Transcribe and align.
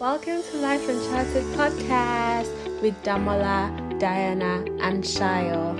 Welcome 0.00 0.42
to 0.42 0.56
Life 0.56 0.88
Uncharted 0.88 1.44
podcast 1.54 2.82
with 2.82 3.00
Damola, 3.04 3.96
Diana, 4.00 4.64
and 4.80 5.04
Shayo. 5.04 5.78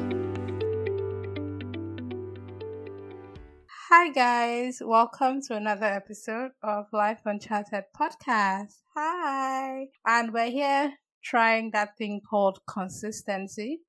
Hi, 3.91 4.11
guys. 4.11 4.81
Welcome 4.81 5.41
to 5.49 5.57
another 5.57 5.87
episode 5.87 6.53
of 6.63 6.85
Life 6.93 7.23
Uncharted 7.25 7.87
podcast. 8.01 8.75
Hi. 8.95 9.89
And 10.07 10.33
we're 10.33 10.51
here 10.51 10.93
trying 11.25 11.73
that 11.73 11.99
thing 11.99 12.21
called 12.21 12.61
consistency 12.69 13.81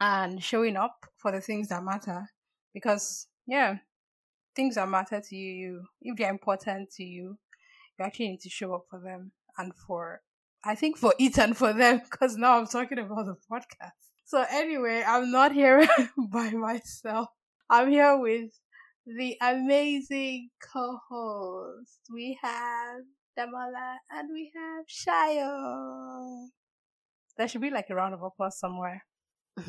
and 0.00 0.42
showing 0.42 0.78
up 0.78 1.04
for 1.18 1.30
the 1.30 1.42
things 1.42 1.68
that 1.68 1.84
matter. 1.84 2.30
Because, 2.72 3.26
yeah, 3.46 3.76
things 4.56 4.76
that 4.76 4.88
matter 4.88 5.20
to 5.20 5.36
you, 5.36 5.82
if 6.00 6.16
they're 6.16 6.30
important 6.30 6.90
to 6.92 7.04
you, 7.04 7.36
you 7.98 8.04
actually 8.06 8.28
need 8.28 8.40
to 8.40 8.48
show 8.48 8.72
up 8.74 8.84
for 8.88 8.98
them 8.98 9.32
and 9.58 9.74
for 9.74 10.22
I 10.64 10.74
think 10.74 10.96
for 10.98 11.14
it 11.18 11.38
and 11.38 11.56
for 11.56 11.72
them 11.72 12.00
because 12.04 12.36
now 12.36 12.58
I'm 12.58 12.66
talking 12.66 12.98
about 12.98 13.26
the 13.26 13.36
podcast. 13.50 13.92
So 14.24 14.44
anyway, 14.50 15.02
I'm 15.06 15.30
not 15.30 15.52
here 15.52 15.86
by 16.32 16.50
myself. 16.50 17.28
I'm 17.70 17.90
here 17.90 18.18
with 18.18 18.50
the 19.06 19.36
amazing 19.40 20.50
co-host. 20.72 22.00
We 22.12 22.38
have 22.42 23.02
Damola 23.38 23.96
and 24.10 24.28
we 24.32 24.52
have 24.54 24.84
Shayo. 24.86 26.48
There 27.36 27.48
should 27.48 27.60
be 27.60 27.70
like 27.70 27.88
a 27.90 27.94
round 27.94 28.14
of 28.14 28.22
applause 28.22 28.58
somewhere. 28.58 29.04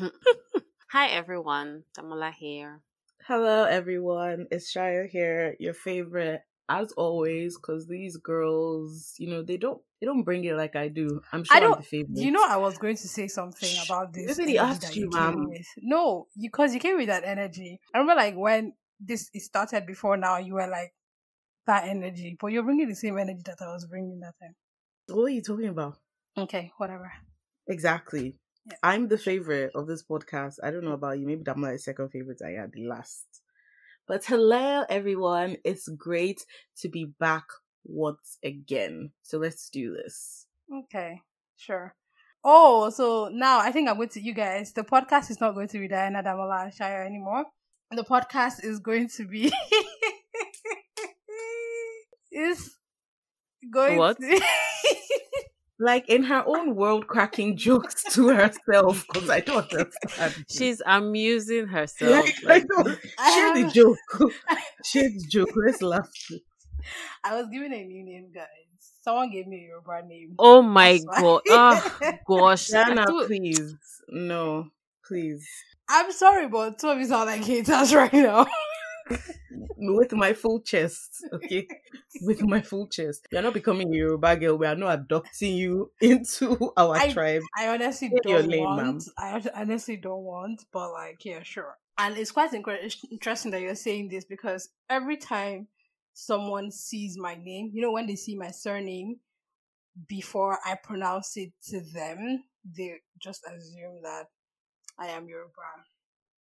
Hi 0.90 1.06
everyone, 1.08 1.84
Damola 1.96 2.32
here. 2.32 2.80
Hello 3.26 3.64
everyone, 3.64 4.46
it's 4.50 4.74
Shayo 4.74 5.08
here, 5.08 5.56
your 5.60 5.74
favorite 5.74 6.42
as 6.70 6.92
always, 6.92 7.56
because 7.56 7.86
these 7.88 8.16
girls, 8.16 9.14
you 9.18 9.28
know, 9.28 9.42
they 9.42 9.56
don't 9.56 9.82
they 10.00 10.06
don't 10.06 10.22
bring 10.22 10.44
it 10.44 10.54
like 10.54 10.76
I 10.76 10.88
do. 10.88 11.20
I'm 11.32 11.44
sure 11.44 11.56
I 11.56 11.60
don't. 11.60 11.76
I'm 11.78 12.14
the. 12.14 12.22
You 12.22 12.30
know, 12.30 12.46
I 12.48 12.56
was 12.56 12.78
going 12.78 12.96
to 12.96 13.08
say 13.08 13.28
something 13.28 13.74
about 13.84 14.12
this. 14.12 14.38
Nobody 14.38 14.56
asked 14.56 14.96
you, 14.96 15.10
ma'am. 15.12 15.48
No, 15.82 16.28
because 16.40 16.72
you 16.72 16.80
came 16.80 16.96
with 16.96 17.08
that 17.08 17.24
energy. 17.24 17.80
I 17.92 17.98
remember, 17.98 18.18
like 18.18 18.36
when 18.36 18.72
this 18.98 19.30
started 19.34 19.84
before 19.84 20.16
now, 20.16 20.38
you 20.38 20.54
were 20.54 20.68
like 20.68 20.94
that 21.66 21.88
energy, 21.88 22.36
but 22.40 22.48
you're 22.48 22.62
bringing 22.62 22.88
the 22.88 22.94
same 22.94 23.18
energy 23.18 23.42
that 23.44 23.60
I 23.60 23.72
was 23.72 23.86
bringing 23.86 24.20
that 24.20 24.34
time. 24.40 24.54
what 25.08 25.24
are 25.24 25.28
you 25.30 25.42
talking 25.42 25.68
about? 25.68 25.98
Okay, 26.38 26.72
whatever. 26.78 27.12
Exactly. 27.68 28.36
Yeah. 28.66 28.76
I'm 28.82 29.08
the 29.08 29.18
favorite 29.18 29.72
of 29.74 29.86
this 29.86 30.02
podcast. 30.02 30.56
I 30.62 30.70
don't 30.70 30.84
know 30.84 30.92
about 30.92 31.18
you. 31.18 31.26
Maybe 31.26 31.42
I'm 31.48 31.60
my 31.60 31.76
second 31.76 32.10
favorite. 32.10 32.40
I 32.44 32.60
had 32.60 32.72
the 32.72 32.86
last. 32.86 33.26
But 34.10 34.24
hello, 34.24 34.82
everyone. 34.88 35.58
It's 35.62 35.86
great 35.86 36.44
to 36.78 36.88
be 36.88 37.04
back 37.04 37.44
once 37.84 38.38
again. 38.42 39.12
So 39.22 39.38
let's 39.38 39.70
do 39.70 39.94
this. 39.94 40.46
Okay, 40.68 41.22
sure. 41.56 41.94
Oh, 42.42 42.90
so 42.90 43.30
now 43.32 43.60
I 43.60 43.70
think 43.70 43.88
I'm 43.88 43.94
going 43.94 44.08
to 44.08 44.20
you 44.20 44.34
guys. 44.34 44.72
The 44.72 44.82
podcast 44.82 45.30
is 45.30 45.40
not 45.40 45.54
going 45.54 45.68
to 45.68 45.78
be 45.78 45.86
Diana 45.86 46.24
Damola 46.24 46.64
and 46.64 46.72
Shayo 46.72 47.06
anymore. 47.06 47.44
The 47.92 48.02
podcast 48.02 48.64
is 48.64 48.80
going 48.80 49.10
to 49.10 49.28
be 49.28 49.52
is 52.32 52.74
going 53.72 53.96
What? 53.96 54.18
to 54.18 54.40
Like 55.82 56.10
in 56.10 56.24
her 56.24 56.44
own 56.46 56.74
world, 56.76 57.06
cracking 57.06 57.56
jokes 57.56 58.04
to 58.12 58.28
herself 58.28 59.06
because 59.06 59.30
I 59.30 59.40
don't 59.40 59.72
understand. 59.72 60.44
She's 60.46 60.82
amusing 60.84 61.68
herself. 61.68 62.26
like, 62.44 62.66
I 62.76 62.82
like. 62.82 63.12
I 63.18 63.34
Share 63.34 63.64
the 63.64 63.70
joke. 63.70 64.32
Share 64.84 65.08
the 65.08 65.24
joke. 65.26 65.50
Let's 65.56 65.80
laugh. 65.80 66.10
I 67.24 67.34
was 67.34 67.46
given 67.50 67.72
a 67.72 67.82
new 67.82 68.04
name, 68.04 68.28
guys. 68.34 68.46
Someone 69.02 69.30
gave 69.30 69.46
me 69.46 69.64
a 69.64 69.68
Yoruba 69.68 70.06
name. 70.06 70.34
oh 70.38 70.60
my 70.60 70.98
god. 70.98 71.22
Oh 71.22 71.40
ah, 71.50 72.12
gosh. 72.28 72.72
I 72.74 72.84
Diana, 72.84 73.06
please. 73.26 73.74
No, 74.10 74.68
please. 75.06 75.48
I'm 75.88 76.12
sorry, 76.12 76.46
but 76.48 76.78
two 76.78 76.88
of 76.88 76.98
you 76.98 77.06
sound 77.06 77.26
like 77.26 77.42
haters 77.42 77.94
right 77.94 78.12
now. 78.12 78.46
With 79.76 80.12
my 80.12 80.32
full 80.34 80.60
chest, 80.60 81.24
okay? 81.32 81.66
With 82.22 82.42
my 82.42 82.60
full 82.60 82.86
chest. 82.88 83.26
You're 83.32 83.42
not 83.42 83.54
becoming 83.54 83.92
a 83.92 83.96
Yoruba 83.96 84.36
girl. 84.36 84.56
We 84.58 84.66
are 84.66 84.76
not 84.76 85.00
adopting 85.00 85.54
you 85.56 85.90
into 86.00 86.72
our 86.76 86.96
I- 86.96 87.12
tribe. 87.12 87.42
I 87.58 87.68
honestly 87.68 88.08
Get 88.10 88.22
don't 88.22 88.48
lane, 88.48 88.62
want. 88.64 89.04
I 89.18 89.42
honestly 89.54 89.96
don't 89.96 90.22
want, 90.22 90.64
but 90.72 90.92
like, 90.92 91.24
yeah, 91.24 91.42
sure. 91.42 91.76
And 91.98 92.16
it's 92.16 92.30
quite 92.30 92.52
interesting 92.54 93.50
that 93.50 93.60
you're 93.60 93.74
saying 93.74 94.08
this 94.08 94.24
because 94.24 94.70
every 94.88 95.16
time 95.18 95.68
someone 96.14 96.70
sees 96.70 97.16
my 97.18 97.34
name, 97.34 97.70
you 97.74 97.82
know, 97.82 97.92
when 97.92 98.06
they 98.06 98.16
see 98.16 98.36
my 98.36 98.50
surname 98.50 99.16
before 100.08 100.58
I 100.64 100.76
pronounce 100.76 101.36
it 101.36 101.52
to 101.68 101.80
them, 101.92 102.44
they 102.76 102.94
just 103.18 103.42
assume 103.46 104.00
that 104.02 104.26
I 104.98 105.08
am 105.08 105.26
Yoruba. 105.28 105.50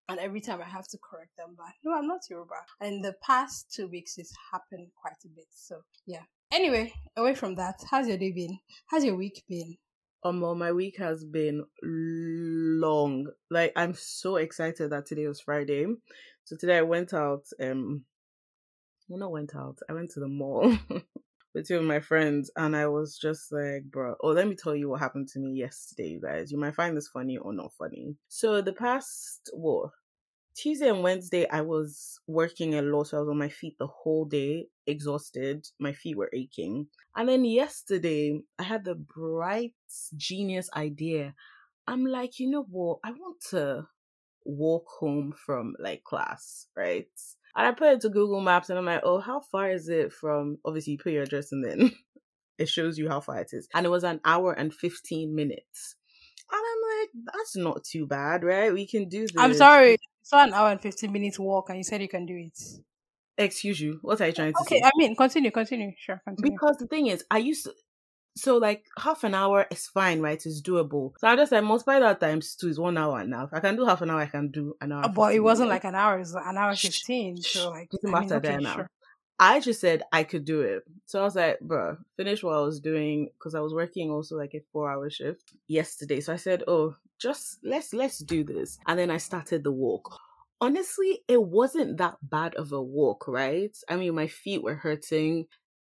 And 0.09 0.19
every 0.19 0.41
time 0.41 0.59
I 0.59 0.67
have 0.67 0.87
to 0.87 0.97
correct 0.97 1.37
them, 1.37 1.55
like, 1.57 1.75
no, 1.83 1.93
I'm 1.95 2.07
not 2.07 2.21
Yoruba. 2.29 2.55
And 2.81 2.95
in 2.95 3.01
the 3.01 3.13
past 3.23 3.71
two 3.71 3.87
weeks, 3.87 4.17
it's 4.17 4.33
happened 4.51 4.87
quite 4.99 5.13
a 5.23 5.27
bit. 5.27 5.45
So, 5.51 5.81
yeah. 6.07 6.23
Anyway, 6.51 6.91
away 7.15 7.35
from 7.35 7.53
that, 7.55 7.75
how's 7.91 8.07
your 8.07 8.17
day 8.17 8.31
been? 8.31 8.57
How's 8.87 9.05
your 9.05 9.15
week 9.15 9.43
been? 9.47 9.77
Um, 10.23 10.41
well, 10.41 10.55
my 10.55 10.71
week 10.71 10.97
has 10.97 11.23
been 11.23 11.63
long. 11.83 13.27
Like, 13.51 13.71
I'm 13.75 13.93
so 13.93 14.37
excited 14.37 14.89
that 14.89 15.05
today 15.05 15.27
was 15.27 15.41
Friday. 15.41 15.85
So 16.43 16.55
today 16.55 16.79
I 16.79 16.81
went 16.81 17.13
out. 17.13 17.43
Um, 17.61 18.03
well, 19.07 19.19
not 19.19 19.31
went 19.31 19.55
out. 19.55 19.77
I 19.87 19.93
went 19.93 20.09
to 20.11 20.19
the 20.19 20.27
mall 20.27 20.75
with 21.53 21.67
two 21.67 21.77
of 21.77 21.83
my 21.83 21.99
friends, 21.99 22.51
and 22.55 22.75
I 22.75 22.87
was 22.87 23.17
just 23.17 23.51
like, 23.51 23.83
bro. 23.85 24.15
Oh, 24.21 24.29
let 24.29 24.47
me 24.47 24.55
tell 24.55 24.75
you 24.75 24.89
what 24.89 24.99
happened 24.99 25.27
to 25.29 25.39
me 25.39 25.53
yesterday, 25.53 26.09
you 26.09 26.21
guys. 26.21 26.51
You 26.51 26.57
might 26.57 26.75
find 26.75 26.95
this 26.95 27.07
funny 27.07 27.37
or 27.37 27.53
not 27.53 27.73
funny. 27.77 28.15
So 28.27 28.61
the 28.61 28.73
past 28.73 29.49
what 29.53 29.91
Tuesday 30.55 30.89
and 30.89 31.03
Wednesday, 31.03 31.47
I 31.49 31.61
was 31.61 32.19
working 32.27 32.75
a 32.75 32.81
lot, 32.81 33.07
so 33.07 33.17
I 33.17 33.19
was 33.21 33.29
on 33.29 33.37
my 33.37 33.49
feet 33.49 33.77
the 33.79 33.87
whole 33.87 34.25
day, 34.25 34.67
exhausted. 34.85 35.65
My 35.79 35.93
feet 35.93 36.17
were 36.17 36.29
aching. 36.33 36.87
And 37.15 37.29
then 37.29 37.45
yesterday, 37.45 38.41
I 38.57 38.63
had 38.63 38.83
the 38.83 38.95
bright 38.95 39.73
genius 40.17 40.69
idea. 40.75 41.33
I'm 41.87 42.05
like, 42.05 42.39
you 42.39 42.49
know 42.49 42.65
what? 42.69 42.99
I 43.03 43.11
want 43.11 43.37
to 43.51 43.87
walk 44.45 44.85
home 44.99 45.33
from 45.45 45.75
like 45.79 46.03
class, 46.03 46.67
right? 46.75 47.07
And 47.55 47.67
I 47.67 47.71
put 47.71 47.93
it 47.93 48.01
to 48.01 48.09
Google 48.09 48.41
Maps 48.41 48.69
and 48.69 48.79
I'm 48.79 48.85
like, 48.85 49.01
oh, 49.03 49.19
how 49.19 49.39
far 49.41 49.71
is 49.71 49.89
it 49.89 50.13
from? 50.13 50.57
Obviously, 50.65 50.93
you 50.93 50.99
put 50.99 51.13
your 51.13 51.23
address 51.23 51.51
and 51.51 51.63
then 51.63 51.91
it 52.57 52.69
shows 52.69 52.97
you 52.97 53.09
how 53.09 53.19
far 53.21 53.39
it 53.39 53.49
is. 53.53 53.67
And 53.73 53.85
it 53.85 53.89
was 53.89 54.03
an 54.03 54.21
hour 54.25 54.53
and 54.53 54.73
15 54.73 55.35
minutes. 55.35 55.95
And 56.51 56.61
I'm 56.61 56.99
like, 56.99 57.33
that's 57.33 57.55
not 57.55 57.83
too 57.83 58.07
bad, 58.07 58.43
right? 58.43 58.73
We 58.73 58.87
can 58.87 59.09
do 59.09 59.29
this. 59.29 59.33
I'm 59.37 59.53
sorry. 59.53 59.97
It's 60.21 60.31
not 60.31 60.47
an 60.49 60.53
hour 60.53 60.69
and 60.69 60.81
15 60.81 61.11
minutes 61.11 61.39
walk, 61.39 61.69
and 61.69 61.77
you 61.77 61.83
said 61.83 62.01
you 62.01 62.09
can 62.09 62.25
do 62.25 62.35
it. 62.35 62.57
Excuse 63.39 63.79
you. 63.81 63.97
What 64.03 64.21
are 64.21 64.27
you 64.27 64.33
trying 64.33 64.53
to 64.53 64.63
Okay, 64.63 64.79
say? 64.79 64.83
I 64.83 64.91
mean, 64.97 65.15
continue, 65.15 65.51
continue. 65.51 65.93
Sure, 65.97 66.21
continue. 66.25 66.59
Because 66.59 66.77
the 66.77 66.87
thing 66.87 67.07
is, 67.07 67.23
I 67.29 67.37
used 67.39 67.65
to. 67.65 67.73
So 68.35 68.57
like 68.57 68.85
half 68.97 69.23
an 69.23 69.35
hour 69.35 69.65
is 69.69 69.87
fine, 69.87 70.21
right? 70.21 70.43
It's 70.43 70.61
doable. 70.61 71.11
So 71.17 71.27
I 71.27 71.35
just 71.35 71.51
like 71.51 71.63
multiply 71.63 71.99
that 71.99 72.19
times 72.19 72.55
two 72.55 72.69
is 72.69 72.79
one 72.79 72.97
hour 72.97 73.23
now. 73.25 73.45
If 73.45 73.53
I 73.53 73.59
can 73.59 73.75
do 73.75 73.85
half 73.85 74.01
an 74.01 74.09
hour, 74.09 74.21
I 74.21 74.27
can 74.27 74.49
do 74.49 74.75
an 74.79 74.91
hour. 74.91 75.05
Uh, 75.05 75.09
but 75.09 75.33
it 75.35 75.39
wasn't 75.41 75.69
like 75.69 75.83
an 75.83 75.95
hour, 75.95 76.15
it 76.15 76.19
was 76.19 76.35
an 76.35 76.57
hour 76.57 76.75
15. 76.75 77.41
shh, 77.41 77.53
So, 77.53 77.69
like, 77.69 77.89
I 77.93 77.97
mean, 78.03 78.11
matter 78.11 78.35
okay, 78.35 78.47
there 78.49 78.61
now. 78.61 78.75
sure. 78.75 78.89
I 79.39 79.59
just 79.61 79.79
said 79.79 80.03
I 80.11 80.23
could 80.23 80.43
do 80.45 80.61
it. 80.61 80.83
So 81.05 81.21
I 81.21 81.23
was 81.23 81.35
like, 81.35 81.59
bro, 81.61 81.97
finish 82.17 82.43
what 82.43 82.55
I 82.55 82.61
was 82.61 82.79
doing 82.81 83.29
because 83.37 83.55
I 83.55 83.61
was 83.61 83.73
working 83.73 84.09
also 84.11 84.35
like 84.35 84.53
a 84.53 84.61
four 84.71 84.91
hour 84.91 85.09
shift 85.09 85.53
yesterday. 85.67 86.19
So 86.19 86.33
I 86.33 86.35
said, 86.35 86.63
oh, 86.67 86.95
just 87.19 87.59
let's 87.63 87.93
let's 87.93 88.19
do 88.19 88.43
this. 88.43 88.79
And 88.85 88.99
then 88.99 89.09
I 89.09 89.17
started 89.17 89.63
the 89.63 89.71
walk. 89.71 90.19
Honestly, 90.61 91.21
it 91.29 91.41
wasn't 91.41 91.97
that 91.97 92.17
bad 92.21 92.55
of 92.55 92.73
a 92.73 92.81
walk, 92.81 93.27
right? 93.29 93.75
I 93.87 93.95
mean, 93.95 94.13
my 94.13 94.27
feet 94.27 94.61
were 94.61 94.75
hurting. 94.75 95.47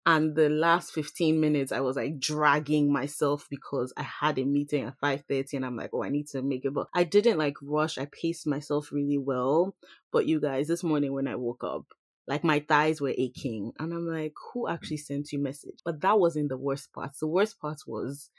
And 0.06 0.36
the 0.36 0.48
last 0.48 0.92
15 0.92 1.40
minutes, 1.40 1.72
I 1.72 1.80
was 1.80 1.96
like 1.96 2.20
dragging 2.20 2.92
myself 2.92 3.48
because 3.50 3.92
I 3.96 4.04
had 4.04 4.38
a 4.38 4.44
meeting 4.44 4.84
at 4.84 5.00
5.30 5.02 5.54
and 5.54 5.66
I'm 5.66 5.76
like, 5.76 5.90
oh, 5.92 6.04
I 6.04 6.10
need 6.10 6.28
to 6.28 6.42
make 6.42 6.64
it. 6.64 6.72
But 6.72 6.86
I 6.94 7.02
didn't 7.02 7.38
like 7.38 7.56
rush. 7.60 7.98
I 7.98 8.06
paced 8.06 8.46
myself 8.46 8.92
really 8.92 9.18
well. 9.18 9.74
But 10.12 10.26
you 10.26 10.40
guys, 10.40 10.68
this 10.68 10.84
morning 10.84 11.12
when 11.12 11.26
I 11.26 11.34
woke 11.34 11.64
up, 11.64 11.86
like 12.28 12.44
my 12.44 12.60
thighs 12.60 13.00
were 13.00 13.14
aching 13.16 13.72
and 13.78 13.92
i'm 13.92 14.06
like 14.06 14.32
who 14.52 14.68
actually 14.68 14.96
sent 14.96 15.32
you 15.32 15.38
message 15.38 15.78
but 15.84 16.00
that 16.00 16.18
wasn't 16.18 16.48
the 16.48 16.56
worst 16.56 16.92
part 16.92 17.12
the 17.20 17.26
worst 17.26 17.60
part 17.60 17.78
was 17.86 18.30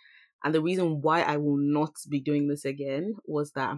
and 0.43 0.53
the 0.53 0.61
reason 0.61 1.01
why 1.01 1.21
i 1.21 1.37
will 1.37 1.57
not 1.57 1.91
be 2.09 2.19
doing 2.19 2.47
this 2.47 2.65
again 2.65 3.15
was 3.25 3.51
that 3.51 3.75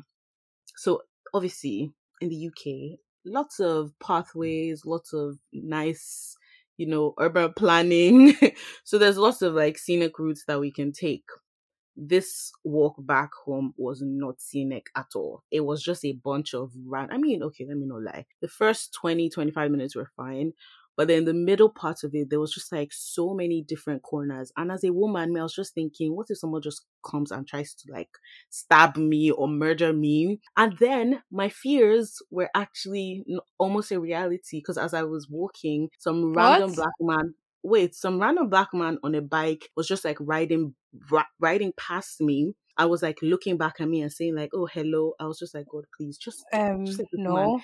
so 0.75 1.01
obviously 1.33 1.92
in 2.21 2.30
the 2.30 2.47
uk 2.47 3.00
lots 3.25 3.59
of 3.59 3.92
pathways 4.00 4.85
lots 4.85 5.13
of 5.13 5.38
nice 5.53 6.35
you 6.80 6.88
know 6.88 7.14
urban 7.20 7.54
planning 7.56 8.36
so 8.86 8.98
there's 8.98 9.18
lots 9.20 9.44
of 9.44 9.54
like 9.56 9.78
scenic 9.78 10.20
routes 10.20 10.46
that 10.48 10.60
we 10.62 10.72
can 10.72 10.92
take 10.94 11.26
this 11.96 12.52
walk 12.64 12.96
back 13.00 13.31
home 13.46 13.74
was 13.78 14.02
not 14.02 14.40
scenic 14.40 14.88
at 14.96 15.08
all. 15.16 15.44
It 15.52 15.62
was 15.62 15.84
just 15.84 16.06
a 16.06 16.14
bunch 16.14 16.54
of 16.54 16.72
ran. 16.86 17.12
I 17.12 17.18
mean, 17.18 17.44
okay, 17.44 17.66
let 17.68 17.78
me 17.78 17.86
not 17.86 18.04
lie. 18.04 18.26
The 18.42 18.48
first 18.48 18.94
20, 18.94 19.30
25 19.30 19.70
minutes 19.72 19.96
were 19.96 20.10
fine. 20.16 20.54
But 21.00 21.07
then 21.07 21.24
the 21.24 21.34
middle 21.34 21.69
part 21.69 22.04
of 22.04 22.13
it, 22.13 22.30
there 22.30 22.42
was 22.42 22.54
just 22.54 22.74
like 22.74 22.90
so 22.92 23.34
many 23.34 23.63
different 23.63 24.04
corners. 24.04 24.51
And 24.57 24.69
as 24.69 24.84
a 24.84 24.92
woman, 24.92 25.38
I 25.38 25.44
was 25.44 25.56
just 25.56 25.74
thinking, 25.74 26.13
what 26.13 26.28
if 26.30 26.40
someone 26.40 26.62
just 26.62 26.86
comes 27.10 27.31
and 27.31 27.48
tries 27.48 27.74
to 27.75 27.92
like 27.94 28.10
stab 28.50 28.98
me 28.98 29.31
or 29.31 29.48
murder 29.48 29.94
me? 29.94 30.42
And 30.57 30.78
then 30.78 31.24
my 31.31 31.48
fears 31.48 32.22
were 32.31 32.50
actually 32.54 33.24
almost 33.57 33.94
a 33.94 34.00
reality 34.01 34.60
because 34.60 34.78
as 34.78 34.94
I 34.94 35.04
was 35.04 35.30
walking, 35.30 35.90
some 36.00 36.36
random 36.36 36.74
What? 36.74 36.75
black 36.75 36.94
man 37.00 37.34
wait, 37.63 37.95
some 37.95 38.19
random 38.22 38.50
black 38.50 38.74
man 38.74 38.98
on 39.04 39.16
a 39.16 39.22
bike 39.22 39.69
was 39.75 39.88
just 39.88 40.06
like 40.06 40.18
riding 40.22 40.75
ri- 41.12 41.24
riding 41.40 41.74
past 41.78 42.22
me. 42.22 42.54
I 42.78 42.86
was 42.86 43.04
like 43.04 43.19
looking 43.22 43.57
back 43.57 43.81
at 43.81 43.90
me 43.90 44.02
and 44.02 44.12
saying 44.12 44.36
like, 44.36 44.52
"Oh, 44.54 44.66
hello." 44.66 45.13
I 45.19 45.25
was 45.25 45.40
just 45.40 45.54
like, 45.54 45.68
"God, 45.69 45.86
please, 45.98 46.18
just 46.18 46.45
Um, 46.54 46.84
just 46.86 47.00
let 47.00 47.07
this 47.12 47.22
man 47.25 47.50
no. 47.50 47.62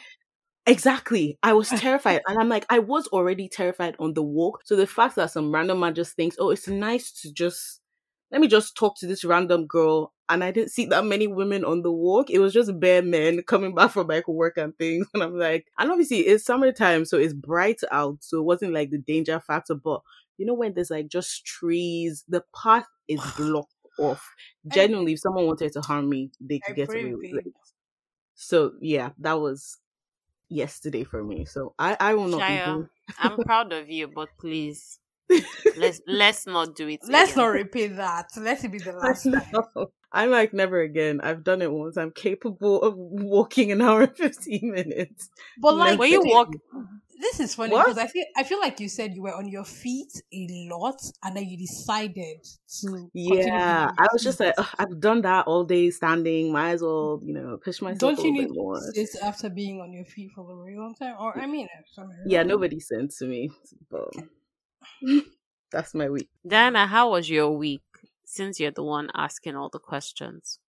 Exactly. 0.66 1.38
I 1.44 1.54
was 1.54 1.70
terrified. 1.80 2.22
and 2.28 2.40
I'm 2.40 2.50
like, 2.50 2.66
I 2.70 2.80
was 2.80 3.08
already 3.08 3.48
terrified 3.48 3.96
on 4.00 4.14
the 4.14 4.24
walk. 4.24 4.62
So 4.66 4.76
the 4.76 4.88
fact 4.88 5.16
that 5.16 5.32
some 5.32 5.54
random 5.54 5.80
man 5.80 5.94
just 5.96 6.16
thinks, 6.16 6.36
oh, 6.40 6.50
it's 6.50 6.68
nice 6.68 7.12
to 7.22 7.32
just, 7.32 7.82
let 8.32 8.42
me 8.42 8.48
just 8.48 8.76
talk 8.76 8.98
to 9.00 9.08
this 9.08 9.24
random 9.24 9.68
girl. 9.68 10.14
And 10.28 10.44
I 10.44 10.50
didn't 10.50 10.72
see 10.72 10.86
that 10.88 11.06
many 11.06 11.28
women 11.28 11.64
on 11.64 11.84
the 11.84 11.92
walk. 11.92 12.32
It 12.32 12.40
was 12.40 12.52
just 12.52 12.80
bare 12.80 13.04
men 13.04 13.44
coming 13.44 13.76
back 13.76 13.92
from 13.92 14.08
like 14.08 14.28
work 14.28 14.58
and 14.58 14.76
things. 14.78 15.06
And 15.14 15.22
I'm 15.22 15.38
like, 15.38 15.68
and 15.78 15.92
obviously 15.92 16.22
it's 16.22 16.46
summertime, 16.46 17.06
so 17.06 17.18
it's 17.20 17.34
bright 17.34 17.82
out. 17.92 18.18
So 18.22 18.40
it 18.40 18.44
wasn't 18.44 18.74
like 18.74 18.90
the 18.90 18.98
danger 18.98 19.40
factor. 19.40 19.76
But 19.76 20.02
you 20.38 20.48
know, 20.48 20.56
when 20.56 20.74
there's 20.74 20.90
like 20.90 21.10
just 21.10 21.46
trees, 21.46 22.24
the 22.28 22.44
path 22.60 22.88
is 23.08 23.22
blocked 23.38 23.76
off. 24.00 24.34
Genuinely, 24.68 25.14
if 25.14 25.20
someone 25.20 25.46
wanted 25.46 25.72
to 25.74 25.82
harm 25.82 26.10
me, 26.10 26.32
they 26.42 26.56
I 26.56 26.60
could 26.66 26.76
get 26.76 26.90
away 26.90 27.14
with 27.14 27.34
it. 27.34 27.46
So 28.36 28.74
yeah, 28.82 29.12
that 29.20 29.40
was 29.40 29.78
yesterday 30.50 31.03
for 31.03 31.24
me. 31.24 31.45
So 31.45 31.74
I 31.80 31.97
I 32.00 32.13
will 32.15 32.27
not 32.27 32.39
be 32.39 32.44
Shia, 32.44 32.65
doing- 32.65 32.89
I'm 33.19 33.38
proud 33.45 33.74
of 33.74 33.89
you, 33.89 34.07
but 34.07 34.30
please 34.39 35.00
let's 35.77 36.01
let's 36.07 36.45
not 36.47 36.75
do 36.75 36.88
it. 36.88 37.01
Let's 37.07 37.31
again. 37.33 37.44
not 37.44 37.51
repeat 37.51 37.95
that. 37.97 38.30
Let 38.38 38.63
it 38.63 38.71
be 38.71 38.80
the 38.80 38.94
last 38.94 39.24
time. 39.24 39.42
No. 39.53 39.92
I'm 40.12 40.31
like 40.31 40.53
never 40.53 40.80
again. 40.81 41.19
I've 41.21 41.44
done 41.44 41.62
it 41.62 41.71
once. 41.71 41.97
I'm 41.97 42.12
capable 42.12 42.81
of 42.81 42.94
walking 42.95 43.71
an 43.71 43.81
hour 43.81 44.03
and 44.03 44.15
fifteen 44.15 44.71
minutes. 44.71 45.30
But 45.59 45.75
like, 45.75 46.00
When 46.00 46.09
you 46.12 46.21
walk, 46.24 46.53
this 47.20 47.40
is 47.40 47.56
funny 47.56 47.74
What? 47.74 47.86
because 47.88 47.98
I 47.98 48.08
feel 48.08 48.26
I 48.36 48.44
feel 48.44 48.60
like 48.60 48.80
you 48.80 48.90
said 48.90 49.14
you 49.16 49.22
were 49.24 49.34
on 49.36 49.48
your 49.48 49.64
feet 49.66 50.12
a 50.34 50.68
lot, 50.72 51.02
and 51.24 51.36
then 51.36 51.46
you 51.48 51.58
decided 51.58 52.38
to. 52.82 53.10
Yeah, 53.14 53.90
I 53.98 54.08
was 54.12 54.24
just 54.24 54.40
like, 54.40 54.54
"Ugh, 54.58 54.68
I've 54.78 55.00
done 55.00 55.22
that 55.22 55.48
all 55.48 55.64
day 55.64 55.90
standing. 55.92 56.52
Might 56.52 56.72
as 56.72 56.82
well, 56.82 57.20
you 57.24 57.34
know, 57.34 57.58
push 57.64 57.82
myself 57.82 58.00
Don't 58.00 58.20
a 58.20 58.22
you 58.24 58.34
little 58.34 58.42
need 58.42 58.48
bit 58.50 58.56
more. 58.56 58.80
to 58.94 59.06
sit 59.08 59.22
after 59.24 59.50
being 59.50 59.82
on 59.82 59.94
your 59.94 60.06
feet 60.06 60.32
for 60.36 60.42
a 60.52 60.56
very 60.64 60.78
long 60.78 60.96
time? 60.96 61.16
Or 61.20 61.38
I 61.38 61.46
mean, 61.46 61.68
I 61.98 62.02
mean, 62.02 62.18
Yeah, 62.28 62.44
nobody 62.44 62.80
sent 62.80 63.12
to 63.20 63.26
me, 63.26 63.50
but 63.90 64.14
that's 65.72 65.94
my 65.94 66.10
week. 66.10 66.30
Diana, 66.48 66.88
how 66.88 67.12
was 67.12 67.30
your 67.30 67.52
week? 67.52 67.82
Since 68.26 68.60
you're 68.60 68.72
the 68.72 68.84
one 68.84 69.10
asking 69.16 69.56
all 69.56 69.70
the 69.70 69.80
questions. 69.80 70.60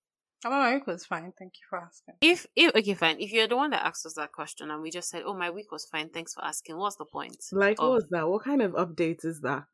Oh, 0.47 0.51
my 0.51 0.75
week 0.75 0.87
was 0.87 1.05
fine. 1.05 1.33
Thank 1.37 1.55
you 1.55 1.65
for 1.69 1.79
asking. 1.79 2.15
If 2.21 2.47
if 2.55 2.73
okay, 2.73 2.93
fine. 2.93 3.19
If 3.19 3.33
you're 3.33 3.49
the 3.49 3.57
one 3.57 3.71
that 3.71 3.85
asked 3.85 4.05
us 4.05 4.13
that 4.13 4.31
question 4.31 4.71
and 4.71 4.81
we 4.81 4.89
just 4.89 5.09
said, 5.09 5.23
"Oh, 5.25 5.33
my 5.33 5.49
week 5.49 5.73
was 5.73 5.85
fine. 5.85 6.07
Thanks 6.09 6.33
for 6.33 6.43
asking." 6.45 6.77
What's 6.77 6.95
the 6.95 7.03
point? 7.03 7.35
Like, 7.51 7.79
of- 7.79 7.89
what 7.89 7.95
was 7.95 8.05
that? 8.11 8.29
What 8.29 8.45
kind 8.45 8.61
of 8.61 8.71
update 8.71 9.25
is 9.25 9.41
that? 9.41 9.65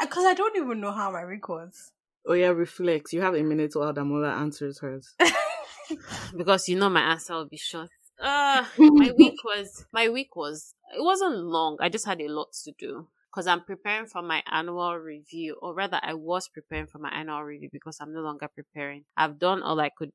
Because 0.00 0.24
I, 0.24 0.32
don't 0.32 0.56
even 0.56 0.80
know 0.80 0.92
how 0.92 1.10
my 1.10 1.26
week 1.26 1.46
was. 1.48 1.92
Oh 2.26 2.32
yeah, 2.32 2.48
reflect. 2.48 3.12
You 3.12 3.20
have 3.20 3.34
a 3.34 3.42
minute 3.42 3.72
while 3.74 3.92
Damola 3.92 4.34
answers 4.34 4.78
hers. 4.78 5.14
because 6.36 6.68
you 6.68 6.78
know 6.78 6.88
my 6.88 7.02
answer 7.02 7.34
will 7.34 7.48
be 7.48 7.58
short. 7.58 7.90
Uh, 8.18 8.64
my 8.78 9.12
week 9.18 9.44
was 9.44 9.84
my 9.92 10.08
week 10.08 10.34
was 10.36 10.74
it 10.96 11.02
wasn't 11.02 11.36
long. 11.36 11.76
I 11.80 11.90
just 11.90 12.06
had 12.06 12.22
a 12.22 12.28
lot 12.28 12.48
to 12.64 12.72
do 12.78 13.08
because 13.34 13.46
I'm 13.48 13.64
preparing 13.64 14.06
for 14.06 14.22
my 14.22 14.42
annual 14.50 14.96
review, 14.96 15.56
or 15.60 15.74
rather, 15.74 15.98
I 16.02 16.14
was 16.14 16.48
preparing 16.48 16.86
for 16.86 16.98
my 16.98 17.10
annual 17.10 17.42
review 17.42 17.68
because 17.72 17.98
I'm 18.00 18.12
no 18.12 18.20
longer 18.20 18.48
preparing. 18.54 19.04
I've 19.16 19.38
done 19.38 19.62
all 19.62 19.80
I 19.80 19.90
could. 19.90 20.12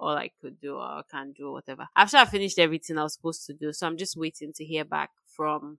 All 0.00 0.16
I 0.16 0.30
could 0.40 0.58
do, 0.58 0.76
or 0.76 0.80
I 0.82 1.02
can 1.10 1.32
do, 1.32 1.52
whatever. 1.52 1.86
After 1.94 2.16
I 2.16 2.24
finished 2.24 2.58
everything 2.58 2.96
I 2.96 3.02
was 3.02 3.12
supposed 3.12 3.44
to 3.46 3.52
do, 3.52 3.74
so 3.74 3.86
I'm 3.86 3.98
just 3.98 4.16
waiting 4.16 4.52
to 4.54 4.64
hear 4.64 4.86
back 4.86 5.10
from 5.36 5.78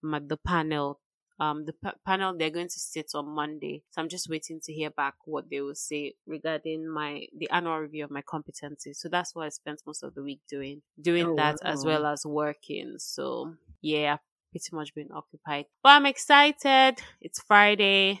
my, 0.00 0.20
the 0.20 0.36
panel 0.36 1.00
um 1.40 1.64
the 1.66 1.72
pa- 1.72 1.94
panel 2.04 2.36
they're 2.36 2.50
going 2.50 2.68
to 2.68 2.80
sit 2.80 3.06
on 3.14 3.28
monday 3.28 3.82
so 3.90 4.02
i'm 4.02 4.08
just 4.08 4.28
waiting 4.28 4.60
to 4.60 4.72
hear 4.72 4.90
back 4.90 5.14
what 5.24 5.48
they 5.50 5.60
will 5.60 5.74
say 5.74 6.14
regarding 6.26 6.88
my 6.88 7.26
the 7.36 7.48
annual 7.50 7.78
review 7.78 8.04
of 8.04 8.10
my 8.10 8.22
competencies 8.22 8.96
so 8.96 9.08
that's 9.08 9.34
what 9.34 9.46
i 9.46 9.48
spent 9.48 9.80
most 9.86 10.02
of 10.02 10.14
the 10.14 10.22
week 10.22 10.40
doing 10.48 10.82
doing 11.00 11.26
Oh, 11.26 11.36
that 11.36 11.56
as 11.64 11.84
well 11.84 12.06
as 12.06 12.24
working 12.26 12.94
so 12.98 13.54
yeah 13.82 14.16
pretty 14.50 14.70
much 14.72 14.94
been 14.94 15.10
occupied 15.14 15.66
but 15.82 15.90
i'm 15.90 16.06
excited 16.06 16.98
it's 17.20 17.40
friday 17.42 18.20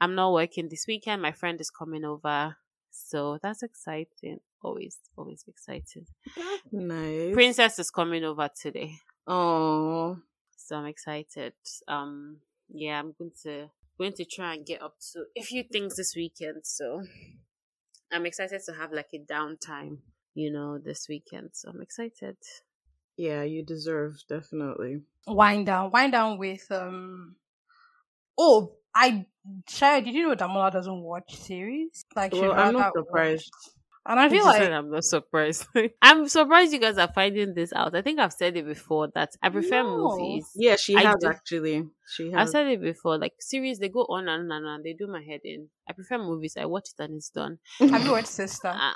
i'm 0.00 0.14
not 0.14 0.32
working 0.32 0.68
this 0.68 0.86
weekend 0.86 1.22
my 1.22 1.32
friend 1.32 1.60
is 1.60 1.70
coming 1.70 2.04
over 2.04 2.56
so 2.90 3.38
that's 3.42 3.62
exciting 3.62 4.38
always 4.62 4.98
always 5.16 5.44
excited 5.48 6.06
nice. 6.72 7.32
princess 7.32 7.78
is 7.78 7.90
coming 7.90 8.24
over 8.24 8.48
today 8.60 8.96
Oh, 9.26 10.18
so 10.56 10.76
I'm 10.76 10.86
excited. 10.86 11.52
Um, 11.86 12.38
yeah, 12.68 12.98
I'm 12.98 13.14
going 13.16 13.32
to 13.44 13.70
going 13.98 14.12
to 14.14 14.24
try 14.24 14.54
and 14.54 14.66
get 14.66 14.82
up 14.82 14.96
to 15.12 15.24
a 15.36 15.42
few 15.42 15.62
things 15.62 15.96
this 15.96 16.14
weekend. 16.16 16.62
So 16.64 17.02
I'm 18.10 18.26
excited 18.26 18.62
to 18.66 18.72
have 18.72 18.92
like 18.92 19.10
a 19.14 19.18
downtime, 19.18 19.98
you 20.34 20.50
know, 20.50 20.78
this 20.78 21.06
weekend. 21.08 21.50
So 21.52 21.70
I'm 21.70 21.82
excited. 21.82 22.36
Yeah, 23.16 23.42
you 23.42 23.64
deserve 23.64 24.16
definitely. 24.28 25.00
Wind 25.26 25.66
down, 25.66 25.90
wind 25.90 26.12
down 26.12 26.38
with 26.38 26.66
um. 26.70 27.36
Oh, 28.38 28.72
I 28.94 29.26
Shia, 29.68 30.04
did 30.04 30.14
you 30.14 30.28
know 30.28 30.34
Damola 30.36 30.72
doesn't 30.72 31.02
watch 31.02 31.34
series? 31.36 32.04
Like, 32.14 32.32
Well, 32.32 32.52
I'm 32.52 32.74
not 32.74 32.92
surprised. 32.96 33.50
watch- 33.52 33.74
And 34.04 34.18
I 34.18 34.28
feel 34.28 34.44
like 34.44 34.62
I'm 34.62 34.90
not 34.90 35.04
surprised. 35.04 35.66
I'm 36.02 36.28
surprised 36.28 36.72
you 36.72 36.80
guys 36.80 36.98
are 36.98 37.12
finding 37.12 37.54
this 37.54 37.72
out. 37.72 37.94
I 37.94 38.02
think 38.02 38.18
I've 38.18 38.32
said 38.32 38.56
it 38.56 38.66
before 38.66 39.08
that 39.14 39.30
I 39.42 39.48
prefer 39.48 39.82
No. 39.84 39.96
movies. 40.18 40.46
Yeah, 40.56 40.74
she 40.76 40.96
I 40.96 41.02
has 41.02 41.16
do- 41.20 41.28
actually. 41.28 41.84
She 42.08 42.30
has. 42.32 42.48
I 42.48 42.52
said 42.52 42.66
it 42.68 42.80
before, 42.80 43.18
like 43.18 43.34
series, 43.38 43.78
they 43.78 43.88
go 43.88 44.02
on 44.08 44.28
and 44.28 44.50
on 44.50 44.58
and 44.58 44.66
on. 44.66 44.82
They 44.82 44.92
do 44.94 45.06
my 45.06 45.22
head 45.22 45.40
in. 45.44 45.68
I 45.88 45.92
prefer 45.92 46.18
movies. 46.18 46.56
I 46.58 46.64
watch 46.66 46.88
it 46.96 47.02
and 47.02 47.14
it's 47.16 47.30
done. 47.30 47.58
have 47.78 48.04
you 48.04 48.10
watched 48.16 48.26
Sister? 48.28 48.68
Uh, 48.68 48.92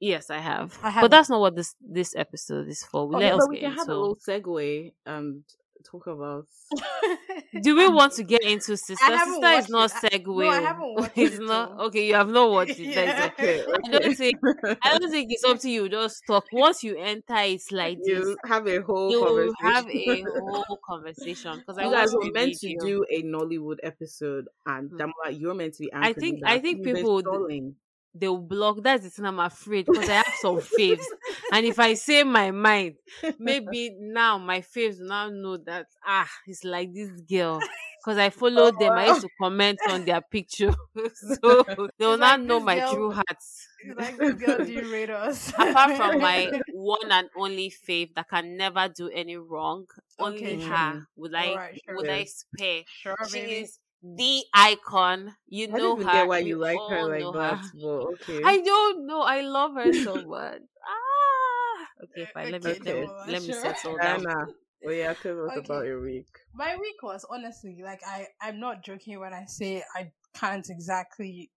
yes, 0.00 0.30
I 0.30 0.38
have. 0.38 0.78
I 0.82 0.86
But 0.86 0.92
haven't. 0.92 1.10
that's 1.10 1.30
not 1.30 1.40
what 1.40 1.56
this 1.56 1.74
this 1.80 2.14
episode 2.16 2.68
is 2.68 2.82
for. 2.84 3.06
Okay, 3.14 3.30
Let 3.30 3.34
us 3.34 3.40
but 3.40 3.48
we 3.50 3.60
get 3.60 3.62
can 3.70 3.78
have 3.78 3.88
a 3.88 3.92
into. 3.92 4.00
little 4.00 4.16
segue 4.16 4.92
and 5.06 5.44
talk 5.90 6.06
about. 6.06 6.46
Do 7.62 7.76
we 7.76 7.88
want 7.98 8.12
to 8.14 8.24
get 8.24 8.42
into 8.42 8.76
sister? 8.76 8.96
Sister 8.96 9.46
is 9.58 9.68
not 9.68 9.90
it. 10.04 10.12
Segue. 10.24 10.26
no, 10.26 10.48
I 10.48 10.58
oh. 10.58 10.62
haven't 10.64 10.94
watched 10.98 11.18
it's 11.18 11.36
it, 11.36 11.42
not 11.42 11.80
okay. 11.86 12.06
You 12.08 12.14
have 12.14 12.28
not 12.28 12.50
watched 12.50 12.78
it. 12.78 12.94
Yeah. 12.94 13.30
okay. 13.32 13.64
I 13.64 13.98
don't 13.98 14.14
think 14.16 14.36
I 14.84 14.98
don't 14.98 15.10
think 15.10 15.28
it's 15.32 15.44
up 15.44 15.58
to 15.60 15.70
you. 15.70 15.88
Just 15.88 16.22
talk. 16.26 16.44
Once 16.52 16.82
you 16.84 16.96
enter, 16.96 17.36
it's 17.38 17.72
like 17.72 17.98
this. 18.04 18.18
you 18.18 18.36
have 18.44 18.66
a 18.66 18.80
whole 18.82 19.10
You 19.10 19.54
conversation. 19.60 20.26
have 20.26 20.36
a 20.36 20.40
whole 20.40 20.78
conversation 20.86 21.58
because 21.58 21.78
I 21.78 21.90
guys 21.90 22.14
were 22.14 22.30
meant 22.32 22.54
to 22.58 22.76
do 22.80 23.04
a 23.10 23.22
Nollywood 23.22 23.78
episode, 23.82 24.46
and 24.66 24.90
Hmm. 24.90 24.96
Damola, 25.00 25.38
you're 25.40 25.54
meant 25.54 25.74
to 25.74 25.80
be. 25.84 25.90
I 25.92 26.12
think- 26.12 26.40
I 26.44 26.58
think 26.58 26.84
people 26.84 27.20
stalling. 27.20 27.76
They'll 28.14 28.38
block. 28.38 28.82
That's 28.82 29.04
the 29.04 29.10
thing. 29.10 29.26
I'm 29.26 29.38
afraid 29.38 29.86
because 29.86 30.08
I 30.08 30.14
have 30.14 30.34
some 30.40 30.56
faves, 30.60 31.04
and 31.52 31.64
if 31.66 31.78
I 31.78 31.94
say 31.94 32.24
my 32.24 32.50
mind, 32.50 32.96
maybe 33.38 33.94
now 34.00 34.38
my 34.38 34.60
faves 34.60 34.96
now 34.98 35.28
know 35.28 35.56
that 35.58 35.86
ah, 36.04 36.28
it's 36.46 36.64
like 36.64 36.92
this 36.92 37.10
girl. 37.30 37.60
Because 38.02 38.18
I 38.18 38.30
follow 38.30 38.70
them, 38.70 38.96
I 38.96 39.08
used 39.08 39.20
to 39.22 39.28
comment 39.40 39.80
on 39.86 40.04
their 40.04 40.20
picture, 40.20 40.72
so 41.14 41.64
they'll 41.98 42.16
It's 42.18 42.20
now 42.20 42.36
know 42.36 42.60
my 42.60 42.76
girl- 42.76 42.94
true 42.94 43.12
hearts. 43.12 43.68
like 43.96 44.16
this 44.18 44.34
girl, 44.34 45.10
us? 45.10 45.52
Apart 45.58 45.96
from 45.96 46.18
my 46.20 46.52
one 46.72 47.10
and 47.10 47.28
only 47.36 47.70
fave 47.70 48.14
that 48.14 48.28
can 48.28 48.56
never 48.56 48.88
do 48.88 49.08
any 49.10 49.36
wrong, 49.36 49.86
only 50.18 50.38
Okay, 50.42 50.58
sure. 50.60 50.68
her 50.68 51.06
would 51.16 51.34
I 51.34 51.48
Alright, 51.50 51.80
sure. 51.84 51.96
would 51.96 52.08
I 52.08 52.18
Yes. 52.20 52.44
spare. 52.56 52.82
sure, 52.86 53.16
She 53.28 53.38
baby. 53.40 53.52
is 53.62 53.78
the 54.02 54.44
icon. 54.54 55.34
You 55.48 55.66
I 55.66 55.70
know 55.70 55.78
don't 55.78 55.96
even 56.00 56.06
her. 56.06 56.12
get 56.12 56.28
why 56.28 56.40
we 56.42 56.48
you 56.48 56.56
like 56.56 56.78
her 56.88 57.02
like 57.08 57.20
know 57.20 57.32
that, 57.32 57.58
her. 57.58 57.70
but 57.82 58.06
okay. 58.14 58.42
I 58.44 58.60
don't 58.60 59.06
know. 59.06 59.20
I 59.22 59.40
love 59.40 59.74
her 59.74 59.92
so 59.92 60.22
much. 60.22 60.60
Ah. 60.86 62.04
Okay, 62.04 62.30
fine. 62.32 62.52
Let 62.52 62.62
me 62.62 62.70
Okay, 62.70 62.80
let 62.84 63.00
me, 63.00 63.06
Damola, 63.06 63.32
let 63.32 63.42
me 63.42 63.52
sure. 63.52 63.62
settle 63.62 63.96
down. 64.02 64.20
Anna, 64.20 64.46
well, 64.82 64.94
yeah, 64.94 65.12
tell 65.14 65.44
us 65.44 65.50
Okay. 65.50 65.60
about 65.66 65.84
your 65.86 66.00
week. 66.00 66.28
My 66.54 66.76
week 66.76 67.02
was 67.02 67.26
honestly 67.28 67.80
like 67.84 68.00
I 68.06 68.26
I'm 68.40 68.60
not 68.60 68.84
joking 68.84 69.18
when 69.18 69.32
I 69.34 69.44
say 69.46 69.82
I 69.96 70.12
can't 70.34 70.68
exactly 70.70 71.50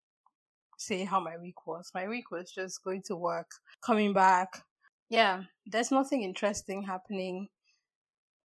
say 0.79 1.05
how 1.05 1.21
my 1.21 1.37
week 1.37 1.67
was. 1.67 1.91
My 1.95 2.09
week 2.09 2.31
was 2.31 2.51
just 2.51 2.83
going 2.83 3.03
to 3.07 3.17
work, 3.17 3.51
coming 3.85 4.13
back. 4.13 4.63
Yeah, 5.11 5.43
there's 5.67 5.91
nothing 5.91 6.23
interesting 6.23 6.85
happening. 6.85 7.49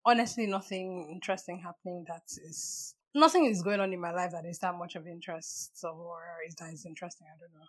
Honestly, 0.06 0.46
nothing 0.46 1.10
interesting 1.14 1.62
happening 1.64 2.04
that 2.08 2.24
is 2.44 2.94
nothing 3.16 3.46
is 3.46 3.64
going 3.64 3.80
on 3.80 3.94
in 3.94 4.02
my 4.02 4.12
life 4.12 4.32
that 4.32 4.46
is 4.46 4.60
that 4.60 4.76
much 4.76 4.96
of 4.96 5.08
interest 5.08 5.72
or 5.84 6.22
is 6.48 6.56
that 6.56 6.74
is 6.74 6.86
interesting. 6.86 7.28
I 7.28 7.40
don't 7.40 7.54
know. 7.60 7.68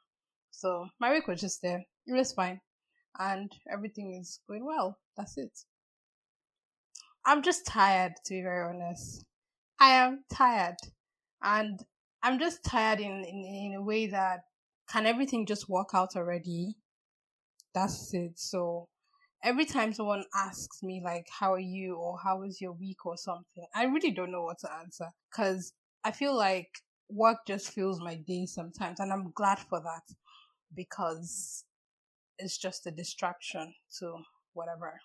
So 0.50 0.88
my 1.00 1.12
week 1.12 1.26
was 1.26 1.40
just 1.40 1.62
there. 1.62 1.84
It 2.06 2.14
was 2.14 2.32
fine, 2.32 2.60
and 3.18 3.50
everything 3.70 4.18
is 4.20 4.40
going 4.48 4.64
well. 4.64 4.98
That's 5.16 5.38
it. 5.38 5.52
I'm 7.24 7.42
just 7.42 7.66
tired, 7.66 8.12
to 8.24 8.34
be 8.34 8.42
very 8.42 8.68
honest. 8.68 9.24
I 9.80 9.90
am 9.90 10.24
tired. 10.32 10.76
And 11.42 11.80
I'm 12.22 12.38
just 12.38 12.64
tired 12.64 13.00
in, 13.00 13.24
in, 13.24 13.72
in 13.72 13.74
a 13.76 13.82
way 13.82 14.06
that 14.06 14.40
can 14.88 15.06
everything 15.06 15.46
just 15.46 15.68
work 15.68 15.90
out 15.92 16.10
already? 16.16 16.76
That's 17.74 18.14
it. 18.14 18.38
So 18.38 18.88
every 19.46 19.64
time 19.64 19.92
someone 19.92 20.24
asks 20.34 20.82
me 20.82 21.00
like 21.02 21.26
how 21.30 21.54
are 21.54 21.58
you? 21.58 21.94
or 21.94 22.18
how 22.22 22.40
was 22.40 22.60
your 22.60 22.72
week? 22.72 23.06
or 23.06 23.16
something 23.16 23.64
i 23.74 23.84
really 23.84 24.10
don't 24.10 24.32
know 24.32 24.42
what 24.42 24.58
to 24.58 24.68
answer 24.82 25.06
because 25.30 25.72
i 26.04 26.10
feel 26.10 26.36
like 26.36 26.68
work 27.08 27.38
just 27.46 27.70
fills 27.70 28.00
my 28.00 28.16
day 28.16 28.44
sometimes 28.44 28.98
and 28.98 29.12
i'm 29.12 29.30
glad 29.34 29.58
for 29.58 29.80
that 29.80 30.02
because 30.74 31.64
it's 32.38 32.58
just 32.58 32.86
a 32.86 32.90
distraction 32.90 33.72
to 33.98 34.14
whatever. 34.52 35.00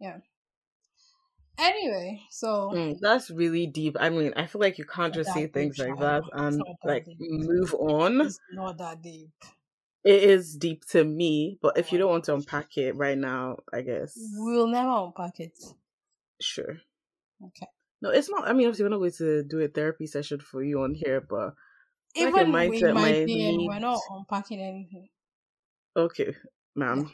Yeah. 0.00 0.18
Anyway 1.58 2.22
so 2.30 2.70
mm, 2.74 2.98
that's 3.00 3.30
really 3.30 3.66
deep 3.66 3.96
i 4.00 4.10
mean 4.10 4.32
i 4.36 4.46
feel 4.46 4.60
like 4.60 4.76
you 4.76 4.84
can't 4.84 5.14
just 5.14 5.32
say 5.32 5.46
things 5.46 5.78
like 5.78 5.96
that 6.00 6.22
and 6.32 6.60
like 6.84 7.06
move 7.20 7.72
on. 7.74 8.22
It's 8.22 8.40
not 8.52 8.78
that 8.78 9.02
deep 9.02 9.30
it 10.04 10.22
is 10.22 10.56
deep 10.56 10.84
to 10.90 11.02
me, 11.02 11.58
but 11.62 11.78
if 11.78 11.90
you 11.90 11.98
don't 11.98 12.10
want 12.10 12.24
to 12.24 12.34
unpack 12.34 12.76
it 12.76 12.94
right 12.94 13.16
now, 13.16 13.56
I 13.72 13.80
guess 13.80 14.12
we'll 14.34 14.66
never 14.66 14.90
unpack 14.90 15.40
it. 15.40 15.58
Sure. 16.40 16.76
Okay. 17.42 17.66
No, 18.02 18.10
it's 18.10 18.28
not. 18.28 18.46
I 18.46 18.52
mean, 18.52 18.66
obviously, 18.66 18.84
we're 18.84 18.90
not 18.90 18.98
going 18.98 19.12
to 19.12 19.44
do 19.44 19.60
a 19.60 19.68
therapy 19.68 20.06
session 20.06 20.40
for 20.40 20.62
you 20.62 20.82
on 20.82 20.94
here, 20.94 21.22
but 21.22 21.54
even 22.14 22.52
like 22.52 22.70
with 22.70 22.94
my 22.94 23.12
DM, 23.12 23.66
we're 23.66 23.78
not 23.78 24.00
unpacking 24.10 24.60
anything. 24.60 25.08
Okay, 25.96 26.36
ma'am. 26.76 27.00
Yeah. 27.00 27.12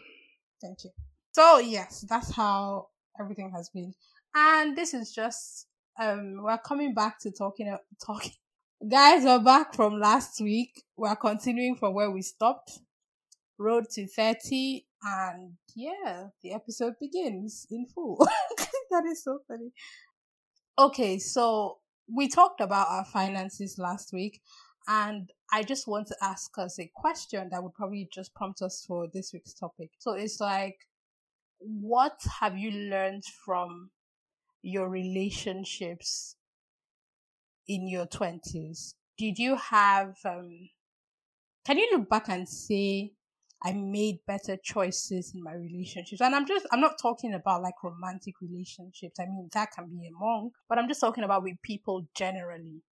Thank 0.61 0.85
you. 0.85 0.91
So 1.33 1.59
yes, 1.59 2.05
that's 2.09 2.35
how 2.35 2.89
everything 3.21 3.53
has 3.55 3.71
been, 3.71 3.95
and 4.35 4.77
this 4.77 4.95
is 4.95 5.13
just 5.13 5.69
um 6.01 6.43
we're 6.43 6.59
coming 6.59 6.93
back 6.93 7.21
to 7.21 7.31
talking 7.31 7.75
talking 8.05 8.33
Guys, 8.89 9.25
we're 9.25 9.39
back 9.39 9.75
from 9.75 10.01
last 10.01 10.41
week. 10.41 10.85
We're 10.97 11.15
continuing 11.15 11.77
from 11.77 11.93
where 11.93 12.11
we 12.11 12.23
stopped. 12.23 12.79
Road 13.59 13.85
to 13.91 14.07
30. 14.07 14.87
And 15.03 15.57
yeah, 15.77 16.29
the 16.43 16.55
episode 16.55 16.95
begins 16.99 17.67
in 17.71 17.85
full. 17.95 18.17
that 18.91 19.05
is 19.07 19.23
so 19.23 19.41
funny. 19.47 19.73
Okay, 20.79 21.19
so 21.19 21.81
we 22.11 22.27
talked 22.27 22.63
about 22.63 22.87
our 22.89 23.05
finances 23.05 23.77
last 23.79 24.15
week. 24.15 24.41
And 24.89 25.29
I 25.53 25.63
just 25.63 25.87
want 25.87 26.07
to 26.07 26.17
ask 26.23 26.51
us 26.57 26.81
a 26.81 26.91
question 26.95 27.51
that 27.53 27.63
would 27.63 27.75
probably 27.75 28.09
just 28.11 28.35
prompt 28.35 28.63
us 28.63 28.83
for 28.89 29.09
this 29.13 29.35
week's 29.35 29.53
topic. 29.53 29.91
So 29.99 30.13
it's 30.13 30.41
like, 30.41 30.79
what 31.59 32.19
have 32.41 32.57
you 32.57 32.71
learned 32.71 33.25
from 33.45 33.91
your 34.63 34.89
relationships 34.89 36.37
in 37.71 37.87
your 37.89 38.07
20s 38.07 38.95
did 39.17 39.39
you 39.39 39.55
have 39.55 40.17
um 40.25 40.69
can 41.65 41.79
you 41.79 41.89
look 41.93 42.09
back 42.09 42.29
and 42.29 42.49
say 42.49 43.13
i 43.63 43.73
made 43.73 44.19
better 44.27 44.57
choices 44.57 45.33
in 45.35 45.43
my 45.43 45.53
relationships? 45.55 46.21
And 46.21 46.35
i'm 46.35 46.47
just 46.47 46.67
i'm 46.73 46.81
not 46.81 46.99
talking 47.01 47.35
about 47.35 47.63
like 47.63 47.75
romantic 47.85 48.35
relationships. 48.41 49.21
I 49.21 49.27
mean 49.27 49.49
that 49.53 49.71
can 49.71 49.87
be 49.87 50.09
among 50.09 50.51
but 50.69 50.79
i'm 50.79 50.89
just 50.89 51.01
talking 51.01 51.23
about 51.25 51.45
with 51.45 51.63
people 51.63 52.09
generally. 52.17 52.83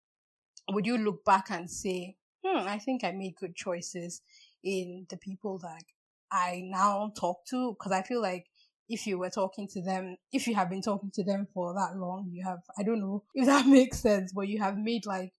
Would 0.71 0.85
you 0.85 0.97
look 0.97 1.25
back 1.25 1.51
and 1.51 1.69
say 1.69 2.15
hmm 2.45 2.67
i 2.67 2.77
think 2.77 3.03
i 3.03 3.11
made 3.11 3.35
good 3.35 3.55
choices 3.55 4.21
in 4.63 5.07
the 5.09 5.17
people 5.17 5.57
that 5.59 5.83
i 6.31 6.61
now 6.63 7.11
talk 7.19 7.45
to? 7.49 7.75
Because 7.77 7.91
i 7.91 8.01
feel 8.01 8.21
like 8.21 8.45
if 8.89 9.05
you 9.05 9.19
were 9.19 9.29
talking 9.29 9.67
to 9.69 9.81
them, 9.81 10.17
if 10.33 10.47
you 10.47 10.55
have 10.55 10.69
been 10.69 10.81
talking 10.81 11.11
to 11.13 11.23
them 11.23 11.47
for 11.53 11.73
that 11.73 11.95
long, 11.95 12.29
you 12.31 12.43
have, 12.43 12.59
I 12.77 12.83
don't 12.83 12.99
know 12.99 13.23
if 13.33 13.45
that 13.45 13.67
makes 13.67 13.99
sense, 13.99 14.33
but 14.33 14.47
you 14.47 14.59
have 14.59 14.77
made 14.77 15.05
like, 15.05 15.31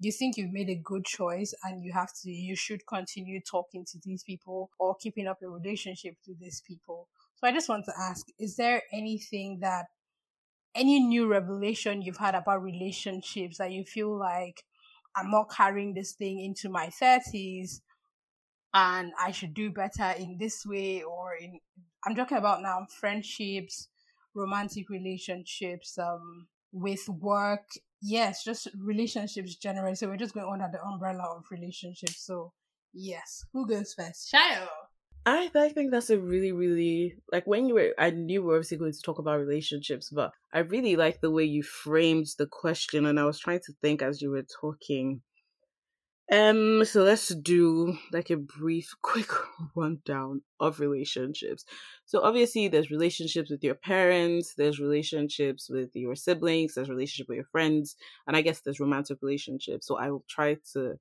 you 0.00 0.10
think 0.10 0.36
you've 0.36 0.52
made 0.52 0.68
a 0.68 0.74
good 0.74 1.04
choice 1.04 1.54
and 1.62 1.84
you 1.84 1.92
have 1.92 2.10
to, 2.22 2.30
you 2.30 2.56
should 2.56 2.86
continue 2.86 3.40
talking 3.40 3.84
to 3.92 3.98
these 4.02 4.24
people 4.24 4.70
or 4.78 4.96
keeping 4.96 5.28
up 5.28 5.38
a 5.42 5.48
relationship 5.48 6.16
with 6.26 6.40
these 6.40 6.62
people. 6.66 7.08
So 7.36 7.46
I 7.46 7.52
just 7.52 7.68
want 7.68 7.84
to 7.86 7.92
ask, 7.98 8.26
is 8.38 8.56
there 8.56 8.82
anything 8.92 9.60
that, 9.60 9.86
any 10.74 10.98
new 10.98 11.28
revelation 11.28 12.02
you've 12.02 12.16
had 12.16 12.34
about 12.34 12.62
relationships 12.62 13.58
that 13.58 13.70
you 13.70 13.84
feel 13.84 14.18
like 14.18 14.64
I'm 15.16 15.30
not 15.30 15.50
carrying 15.50 15.94
this 15.94 16.12
thing 16.12 16.40
into 16.40 16.68
my 16.68 16.88
30s 16.88 17.80
and 18.74 19.12
I 19.18 19.30
should 19.30 19.54
do 19.54 19.70
better 19.70 20.12
in 20.18 20.36
this 20.38 20.66
way 20.66 21.02
or 21.02 21.34
in 21.40 21.60
I'm 22.06 22.14
talking 22.14 22.36
about 22.36 22.60
now 22.60 22.86
friendships, 23.00 23.88
romantic 24.34 24.90
relationships, 24.90 25.96
um, 25.96 26.48
with 26.72 27.08
work. 27.08 27.66
Yes, 28.02 28.44
just 28.44 28.68
relationships 28.78 29.56
generally. 29.56 29.94
So 29.94 30.08
we're 30.08 30.18
just 30.18 30.34
going 30.34 30.52
under 30.52 30.68
the 30.70 30.84
umbrella 30.84 31.36
of 31.36 31.44
relationships. 31.50 32.26
So 32.26 32.52
yes, 32.92 33.46
who 33.52 33.66
goes 33.66 33.94
first? 33.94 34.30
Shayo. 34.34 34.66
I, 35.26 35.50
I 35.54 35.70
think 35.70 35.90
that's 35.90 36.10
a 36.10 36.18
really, 36.18 36.52
really 36.52 37.16
like 37.32 37.46
when 37.46 37.66
you 37.66 37.74
were. 37.74 37.94
I 37.98 38.10
knew 38.10 38.42
we 38.42 38.48
were 38.48 38.56
obviously 38.56 38.76
going 38.76 38.92
to 38.92 39.00
talk 39.00 39.18
about 39.18 39.40
relationships, 39.40 40.10
but 40.10 40.32
I 40.52 40.58
really 40.58 40.96
like 40.96 41.22
the 41.22 41.30
way 41.30 41.44
you 41.44 41.62
framed 41.62 42.26
the 42.36 42.46
question, 42.46 43.06
and 43.06 43.18
I 43.18 43.24
was 43.24 43.38
trying 43.38 43.60
to 43.60 43.72
think 43.80 44.02
as 44.02 44.20
you 44.20 44.30
were 44.30 44.44
talking 44.60 45.22
um, 46.32 46.84
so 46.84 47.02
let's 47.02 47.28
do 47.28 47.98
like 48.12 48.30
a 48.30 48.36
brief, 48.36 48.94
quick 49.02 49.28
rundown 49.74 50.42
of 50.58 50.80
relationships. 50.80 51.64
So 52.06 52.20
obviously 52.22 52.68
there's 52.68 52.90
relationships 52.90 53.50
with 53.50 53.62
your 53.62 53.74
parents, 53.74 54.54
there's 54.56 54.80
relationships 54.80 55.68
with 55.68 55.90
your 55.94 56.14
siblings, 56.14 56.74
there's 56.74 56.88
relationship 56.88 57.28
with 57.28 57.36
your 57.36 57.48
friends, 57.52 57.96
and 58.26 58.36
I 58.36 58.40
guess 58.40 58.60
there's 58.60 58.80
romantic 58.80 59.18
relationships. 59.20 59.86
So 59.86 59.98
I 59.98 60.10
will 60.10 60.24
try 60.28 60.56
to 60.72 60.98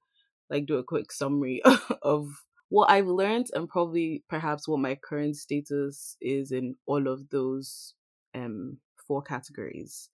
like 0.49 0.65
do 0.65 0.77
a 0.77 0.83
quick 0.83 1.11
summary 1.11 1.61
of 2.01 2.27
what 2.69 2.89
I've 2.89 3.07
learned 3.07 3.47
and 3.53 3.69
probably 3.69 4.23
perhaps 4.29 4.67
what 4.67 4.79
my 4.79 4.95
current 4.95 5.37
status 5.37 6.17
is 6.19 6.51
in 6.51 6.75
all 6.85 7.07
of 7.07 7.29
those 7.29 7.93
um 8.35 8.77
four 9.07 9.21
categories. 9.21 10.09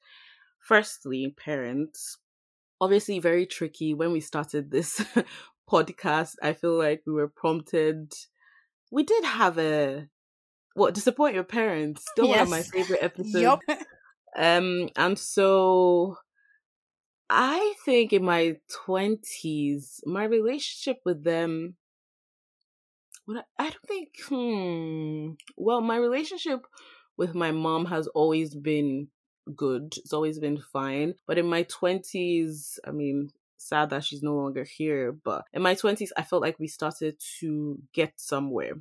Firstly, 0.60 1.34
parents 1.38 2.18
obviously 2.82 3.20
very 3.20 3.46
tricky 3.46 3.94
when 3.94 4.12
we 4.12 4.20
started 4.20 4.72
this 4.72 5.04
podcast 5.70 6.36
i 6.42 6.54
feel 6.54 6.78
like 6.78 7.02
we 7.06 7.14
were 7.14 7.28
prompted 7.28 8.12
we 8.92 9.04
did 9.04 9.24
have 9.24 9.58
a 9.58 10.08
what 10.74 10.94
disappoint 10.94 11.36
your 11.36 11.44
parents 11.44 12.06
still 12.10 12.28
yes. 12.28 12.38
one 12.38 12.44
of 12.44 12.50
my 12.50 12.62
favorite 12.62 13.00
episodes 13.04 13.62
yep. 13.68 13.88
um 14.38 14.90
and 14.96 15.20
so 15.20 16.18
i 17.30 17.74
think 17.86 18.14
in 18.14 18.24
my 18.24 18.56
20s 18.88 20.00
my 20.06 20.24
relationship 20.24 20.98
with 21.06 21.24
them 21.24 21.76
what 23.26 23.46
I, 23.60 23.66
I 23.66 23.70
don't 23.70 23.88
think 23.88 24.10
hmm 24.28 25.32
well 25.58 25.82
my 25.82 25.98
relationship 25.98 26.66
with 27.18 27.36
my 27.36 27.52
mom 27.52 27.86
has 27.86 28.08
always 28.08 28.56
been 28.56 29.10
good. 29.56 29.94
It's 29.98 30.14
always 30.14 30.40
been 30.40 30.60
fine. 30.74 31.16
But 31.28 31.38
in 31.38 31.48
my 31.48 31.64
20s, 31.64 32.80
I 32.86 32.92
mean, 32.92 33.32
sad 33.58 33.90
that 33.90 34.04
she's 34.04 34.24
no 34.24 34.36
longer 34.36 34.64
here, 34.64 35.12
but 35.12 35.46
in 35.54 35.62
my 35.62 35.76
20s, 35.76 36.10
I 36.18 36.24
felt 36.24 36.42
like 36.42 36.60
we 36.60 36.68
started 36.68 37.18
to 37.40 37.80
get 37.94 38.14
somewhere 38.18 38.76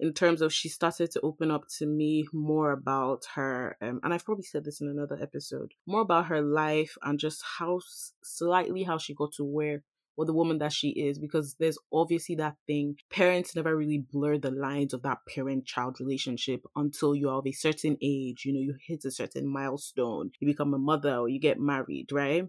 in 0.00 0.14
terms 0.14 0.40
of 0.40 0.52
she 0.52 0.68
started 0.68 1.10
to 1.10 1.20
open 1.20 1.50
up 1.50 1.68
to 1.68 1.86
me 1.86 2.24
more 2.32 2.72
about 2.72 3.24
her 3.34 3.76
um, 3.82 4.00
and 4.02 4.12
i've 4.12 4.24
probably 4.24 4.42
said 4.44 4.64
this 4.64 4.80
in 4.80 4.88
another 4.88 5.18
episode 5.20 5.74
more 5.86 6.00
about 6.00 6.26
her 6.26 6.40
life 6.40 6.96
and 7.02 7.18
just 7.18 7.42
how 7.58 7.78
slightly 8.22 8.82
how 8.82 8.96
she 8.98 9.14
got 9.14 9.32
to 9.32 9.44
where 9.44 9.82
or 10.20 10.26
the 10.26 10.34
woman 10.34 10.58
that 10.58 10.72
she 10.72 10.90
is 10.90 11.18
because 11.18 11.56
there's 11.58 11.78
obviously 11.90 12.34
that 12.34 12.56
thing. 12.66 12.96
Parents 13.10 13.56
never 13.56 13.74
really 13.74 14.04
blur 14.12 14.36
the 14.36 14.50
lines 14.50 14.92
of 14.92 15.02
that 15.02 15.18
parent 15.26 15.64
child 15.64 15.96
relationship 15.98 16.66
until 16.76 17.14
you're 17.14 17.32
of 17.32 17.46
a 17.46 17.52
certain 17.52 17.96
age 18.02 18.44
you 18.44 18.52
know 18.52 18.60
you 18.60 18.74
hit 18.86 19.04
a 19.04 19.10
certain 19.10 19.46
milestone 19.46 20.30
you 20.38 20.46
become 20.46 20.74
a 20.74 20.78
mother 20.78 21.16
or 21.16 21.28
you 21.28 21.40
get 21.40 21.58
married 21.58 22.10
right? 22.12 22.44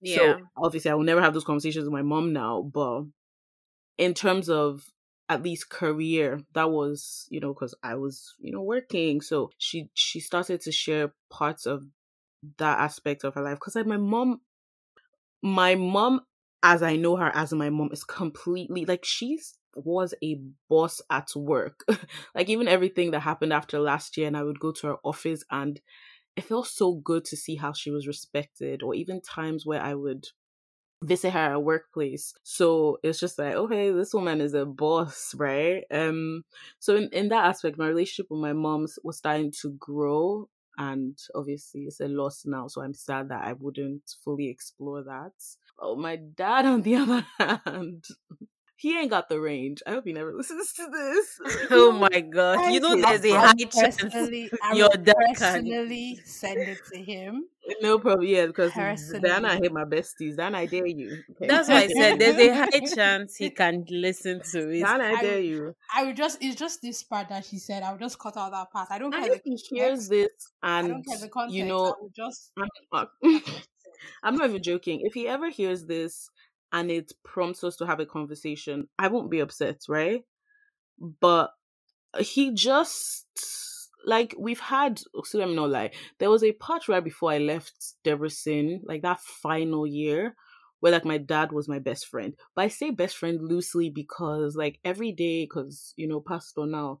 Yeah. 0.00 0.16
so 0.16 0.36
obviously 0.56 0.90
i 0.90 0.94
will 0.94 1.04
never 1.04 1.22
have 1.22 1.32
those 1.32 1.44
conversations 1.44 1.84
with 1.84 1.92
my 1.92 2.02
mom 2.02 2.32
now 2.32 2.62
but 2.62 3.04
in 3.96 4.12
terms 4.12 4.50
of 4.50 4.84
at 5.28 5.42
least 5.42 5.70
career 5.70 6.40
that 6.52 6.70
was 6.70 7.26
you 7.30 7.40
know 7.40 7.52
because 7.52 7.74
i 7.82 7.94
was 7.94 8.34
you 8.38 8.52
know 8.52 8.62
working. 8.62 9.20
So 9.20 9.50
she 9.58 9.90
she 9.94 10.20
started 10.20 10.60
to 10.62 10.72
share 10.72 11.12
parts 11.30 11.66
of 11.66 11.84
that 12.58 12.78
aspect 12.78 13.24
of 13.24 13.34
her 13.34 13.42
life 13.42 13.54
because 13.54 13.74
like 13.74 13.86
my 13.86 13.96
mom 13.96 14.40
my 15.42 15.74
mom 15.74 16.20
as 16.62 16.82
I 16.82 16.96
know 16.96 17.16
her 17.16 17.30
as 17.34 17.52
my 17.52 17.70
mom 17.70 17.90
is 17.92 18.04
completely 18.04 18.84
like 18.84 19.04
she's 19.04 19.58
was 19.76 20.14
a 20.22 20.40
boss 20.70 21.02
at 21.10 21.28
work. 21.36 21.84
like 22.34 22.48
even 22.48 22.66
everything 22.68 23.10
that 23.10 23.20
happened 23.20 23.52
after 23.52 23.78
last 23.78 24.16
year 24.16 24.26
and 24.26 24.36
I 24.36 24.42
would 24.42 24.58
go 24.60 24.72
to 24.72 24.86
her 24.88 24.96
office 25.04 25.44
and 25.50 25.80
it 26.36 26.44
felt 26.44 26.68
so 26.68 26.94
good 26.94 27.24
to 27.26 27.36
see 27.36 27.56
how 27.56 27.72
she 27.72 27.90
was 27.90 28.06
respected 28.06 28.82
or 28.82 28.94
even 28.94 29.20
times 29.22 29.66
where 29.66 29.82
I 29.82 29.94
would 29.94 30.26
visit 31.04 31.32
her 31.32 31.54
at 31.54 31.62
workplace. 31.62 32.34
So 32.42 32.98
it's 33.02 33.20
just 33.20 33.38
like, 33.38 33.54
okay, 33.54 33.90
this 33.90 34.14
woman 34.14 34.40
is 34.40 34.54
a 34.54 34.64
boss, 34.66 35.34
right? 35.36 35.84
Um 35.90 36.44
so 36.78 36.96
in, 36.96 37.08
in 37.12 37.28
that 37.28 37.44
aspect, 37.46 37.78
my 37.78 37.88
relationship 37.88 38.26
with 38.30 38.40
my 38.40 38.52
mom 38.52 38.86
was 39.04 39.18
starting 39.18 39.52
to 39.62 39.72
grow 39.74 40.48
and 40.78 41.18
obviously 41.34 41.82
it's 41.82 42.00
a 42.00 42.08
loss 42.08 42.44
now. 42.46 42.68
So 42.68 42.82
I'm 42.82 42.94
sad 42.94 43.28
that 43.30 43.44
I 43.44 43.54
wouldn't 43.54 44.14
fully 44.24 44.48
explore 44.48 45.02
that. 45.04 45.32
Oh, 45.78 45.96
my 45.96 46.16
dad, 46.16 46.66
on 46.66 46.82
the 46.82 46.96
other 46.96 47.26
hand, 47.38 48.04
he 48.76 48.98
ain't 48.98 49.10
got 49.10 49.28
the 49.28 49.40
range. 49.40 49.82
I 49.86 49.92
hope 49.92 50.04
he 50.04 50.12
never 50.12 50.34
listens 50.34 50.72
to 50.74 50.86
this. 50.92 51.66
oh 51.70 51.92
my 51.92 52.20
god! 52.20 52.72
You 52.72 52.80
know, 52.80 52.94
there's 52.94 53.24
a 53.24 53.32
high 53.32 53.54
chance 53.54 54.02
your 54.74 54.90
dad 54.90 55.16
personally 55.34 56.16
can 56.16 56.26
send 56.26 56.60
it 56.60 56.78
to 56.92 57.02
him. 57.02 57.44
No 57.80 57.98
problem. 57.98 58.28
Yeah, 58.28 58.46
because 58.46 58.72
then 58.74 59.44
I 59.44 59.56
hate 59.56 59.72
my 59.72 59.84
besties. 59.84 60.36
Then 60.36 60.54
I 60.54 60.66
dare 60.66 60.86
you. 60.86 61.22
Okay? 61.30 61.46
That's 61.48 61.68
why 61.68 61.84
I 61.84 61.88
said 61.88 62.18
there's 62.18 62.36
a 62.36 62.54
high 62.54 62.94
chance 62.94 63.36
he 63.36 63.50
can 63.50 63.84
listen 63.90 64.40
to 64.52 64.68
it. 64.68 64.84
Then 64.84 65.00
I 65.00 65.20
dare 65.22 65.40
you. 65.40 65.74
I 65.94 66.04
would 66.04 66.16
just. 66.16 66.38
It's 66.42 66.56
just 66.56 66.82
this 66.82 67.02
part 67.02 67.30
that 67.30 67.46
she 67.46 67.58
said. 67.58 67.82
I 67.82 67.92
would 67.92 68.00
just 68.00 68.18
cut 68.18 68.36
out 68.36 68.52
that 68.52 68.70
part. 68.70 68.88
I 68.90 68.98
don't 68.98 69.10
care. 69.10 69.32
if 69.32 69.40
he 69.42 69.56
hears 69.70 70.08
this 70.08 70.28
and 70.62 70.86
I 70.86 70.90
don't 70.90 71.02
care 71.02 71.18
the 71.18 71.28
context, 71.28 71.56
you 71.56 71.64
know, 71.64 71.96
just. 72.14 72.52
I'm 74.22 74.36
not 74.36 74.50
even 74.50 74.62
joking. 74.62 75.00
If 75.02 75.14
he 75.14 75.28
ever 75.28 75.50
hears 75.50 75.86
this 75.86 76.30
and 76.72 76.90
it 76.90 77.12
prompts 77.24 77.64
us 77.64 77.76
to 77.76 77.86
have 77.86 78.00
a 78.00 78.06
conversation, 78.06 78.88
I 78.98 79.08
won't 79.08 79.30
be 79.30 79.40
upset, 79.40 79.82
right? 79.88 80.24
But 81.20 81.50
he 82.20 82.52
just 82.52 83.26
like 84.04 84.34
we've 84.38 84.60
had 84.60 85.00
so 85.24 85.46
me 85.46 85.54
not 85.54 85.70
lie. 85.70 85.90
There 86.18 86.30
was 86.30 86.44
a 86.44 86.52
part 86.52 86.88
right 86.88 87.02
before 87.04 87.32
I 87.32 87.38
left 87.38 87.94
Debrecen, 88.04 88.80
like 88.84 89.02
that 89.02 89.20
final 89.20 89.86
year, 89.86 90.36
where 90.80 90.92
like 90.92 91.04
my 91.04 91.18
dad 91.18 91.52
was 91.52 91.68
my 91.68 91.78
best 91.80 92.06
friend. 92.06 92.34
But 92.54 92.62
I 92.62 92.68
say 92.68 92.90
best 92.90 93.16
friend 93.16 93.40
loosely 93.42 93.90
because 93.90 94.56
like 94.56 94.78
every 94.84 95.12
day, 95.12 95.44
because 95.44 95.92
you 95.96 96.06
know, 96.06 96.20
pastor 96.20 96.66
now, 96.66 97.00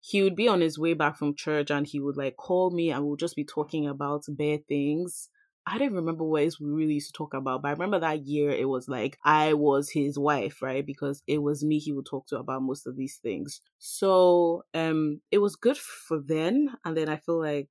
he 0.00 0.22
would 0.22 0.36
be 0.36 0.48
on 0.48 0.60
his 0.62 0.78
way 0.78 0.94
back 0.94 1.18
from 1.18 1.34
church 1.34 1.70
and 1.70 1.86
he 1.86 2.00
would 2.00 2.16
like 2.16 2.36
call 2.36 2.70
me 2.70 2.90
and 2.90 3.04
we'll 3.04 3.16
just 3.16 3.36
be 3.36 3.44
talking 3.44 3.86
about 3.86 4.24
bad 4.28 4.66
things 4.66 5.28
I 5.70 5.78
don't 5.78 5.94
remember 5.94 6.24
what 6.24 6.52
we 6.60 6.68
really 6.68 6.94
used 6.94 7.08
to 7.08 7.12
talk 7.12 7.32
about, 7.32 7.62
but 7.62 7.68
I 7.68 7.72
remember 7.72 8.00
that 8.00 8.26
year 8.26 8.50
it 8.50 8.68
was 8.68 8.88
like 8.88 9.18
I 9.24 9.54
was 9.54 9.88
his 9.90 10.18
wife, 10.18 10.62
right? 10.62 10.84
Because 10.84 11.22
it 11.28 11.38
was 11.38 11.64
me 11.64 11.78
he 11.78 11.92
would 11.92 12.06
talk 12.06 12.26
to 12.28 12.38
about 12.38 12.62
most 12.62 12.86
of 12.88 12.96
these 12.96 13.18
things. 13.18 13.60
So 13.78 14.64
um 14.74 15.20
it 15.30 15.38
was 15.38 15.54
good 15.56 15.78
for 15.78 16.18
then. 16.20 16.76
And 16.84 16.96
then 16.96 17.08
I 17.08 17.18
feel 17.18 17.38
like, 17.38 17.68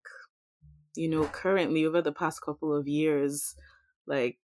you 0.95 1.09
know, 1.09 1.25
currently 1.25 1.85
over 1.85 2.01
the 2.01 2.11
past 2.11 2.41
couple 2.41 2.75
of 2.75 2.87
years, 2.87 3.55
like 4.07 4.39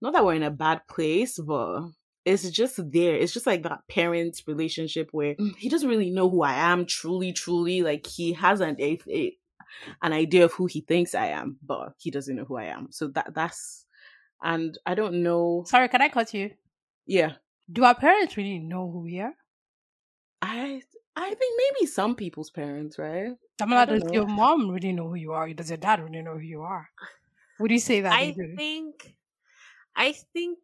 not 0.00 0.12
that 0.14 0.24
we're 0.24 0.34
in 0.34 0.42
a 0.42 0.50
bad 0.50 0.82
place, 0.88 1.38
but 1.38 1.90
it's 2.24 2.50
just 2.50 2.78
there. 2.92 3.16
It's 3.16 3.32
just 3.32 3.46
like 3.46 3.62
that 3.64 3.88
parents 3.88 4.46
relationship 4.46 5.08
where 5.12 5.36
he 5.58 5.68
doesn't 5.70 5.88
really 5.88 6.10
know 6.10 6.28
who 6.30 6.42
I 6.42 6.54
am 6.54 6.86
truly, 6.86 7.32
truly. 7.32 7.82
Like 7.82 8.06
he 8.06 8.34
has 8.34 8.60
an 8.60 8.76
a, 8.80 8.98
a 9.10 9.37
an 10.02 10.12
idea 10.12 10.44
of 10.44 10.52
who 10.52 10.66
he 10.66 10.80
thinks 10.80 11.14
I 11.14 11.26
am, 11.28 11.58
but 11.64 11.94
he 11.98 12.10
doesn't 12.10 12.36
know 12.36 12.44
who 12.44 12.56
I 12.56 12.64
am. 12.64 12.88
So 12.90 13.08
that 13.08 13.34
that's 13.34 13.86
and 14.42 14.78
I 14.86 14.94
don't 14.94 15.22
know. 15.22 15.64
Sorry, 15.66 15.88
can 15.88 16.02
I 16.02 16.08
cut 16.08 16.32
you? 16.34 16.50
Yeah. 17.06 17.32
Do 17.70 17.84
our 17.84 17.94
parents 17.94 18.36
really 18.36 18.58
know 18.58 18.90
who 18.90 19.00
we 19.00 19.20
are? 19.20 19.34
I 20.40 20.82
I 21.16 21.34
think 21.34 21.60
maybe 21.60 21.86
some 21.86 22.14
people's 22.14 22.50
parents, 22.50 22.98
right? 22.98 23.32
Damola, 23.60 23.88
does 23.88 24.04
know. 24.04 24.12
your 24.12 24.26
mom 24.26 24.70
really 24.70 24.92
know 24.92 25.08
who 25.08 25.16
you 25.16 25.32
are? 25.32 25.52
Does 25.52 25.70
your 25.70 25.78
dad 25.78 26.00
really 26.00 26.22
know 26.22 26.34
who 26.34 26.40
you 26.40 26.62
are? 26.62 26.88
Would 27.58 27.72
you 27.72 27.80
say 27.80 28.02
that? 28.02 28.12
I 28.12 28.36
think, 28.56 29.16
I 29.96 30.12
think, 30.32 30.58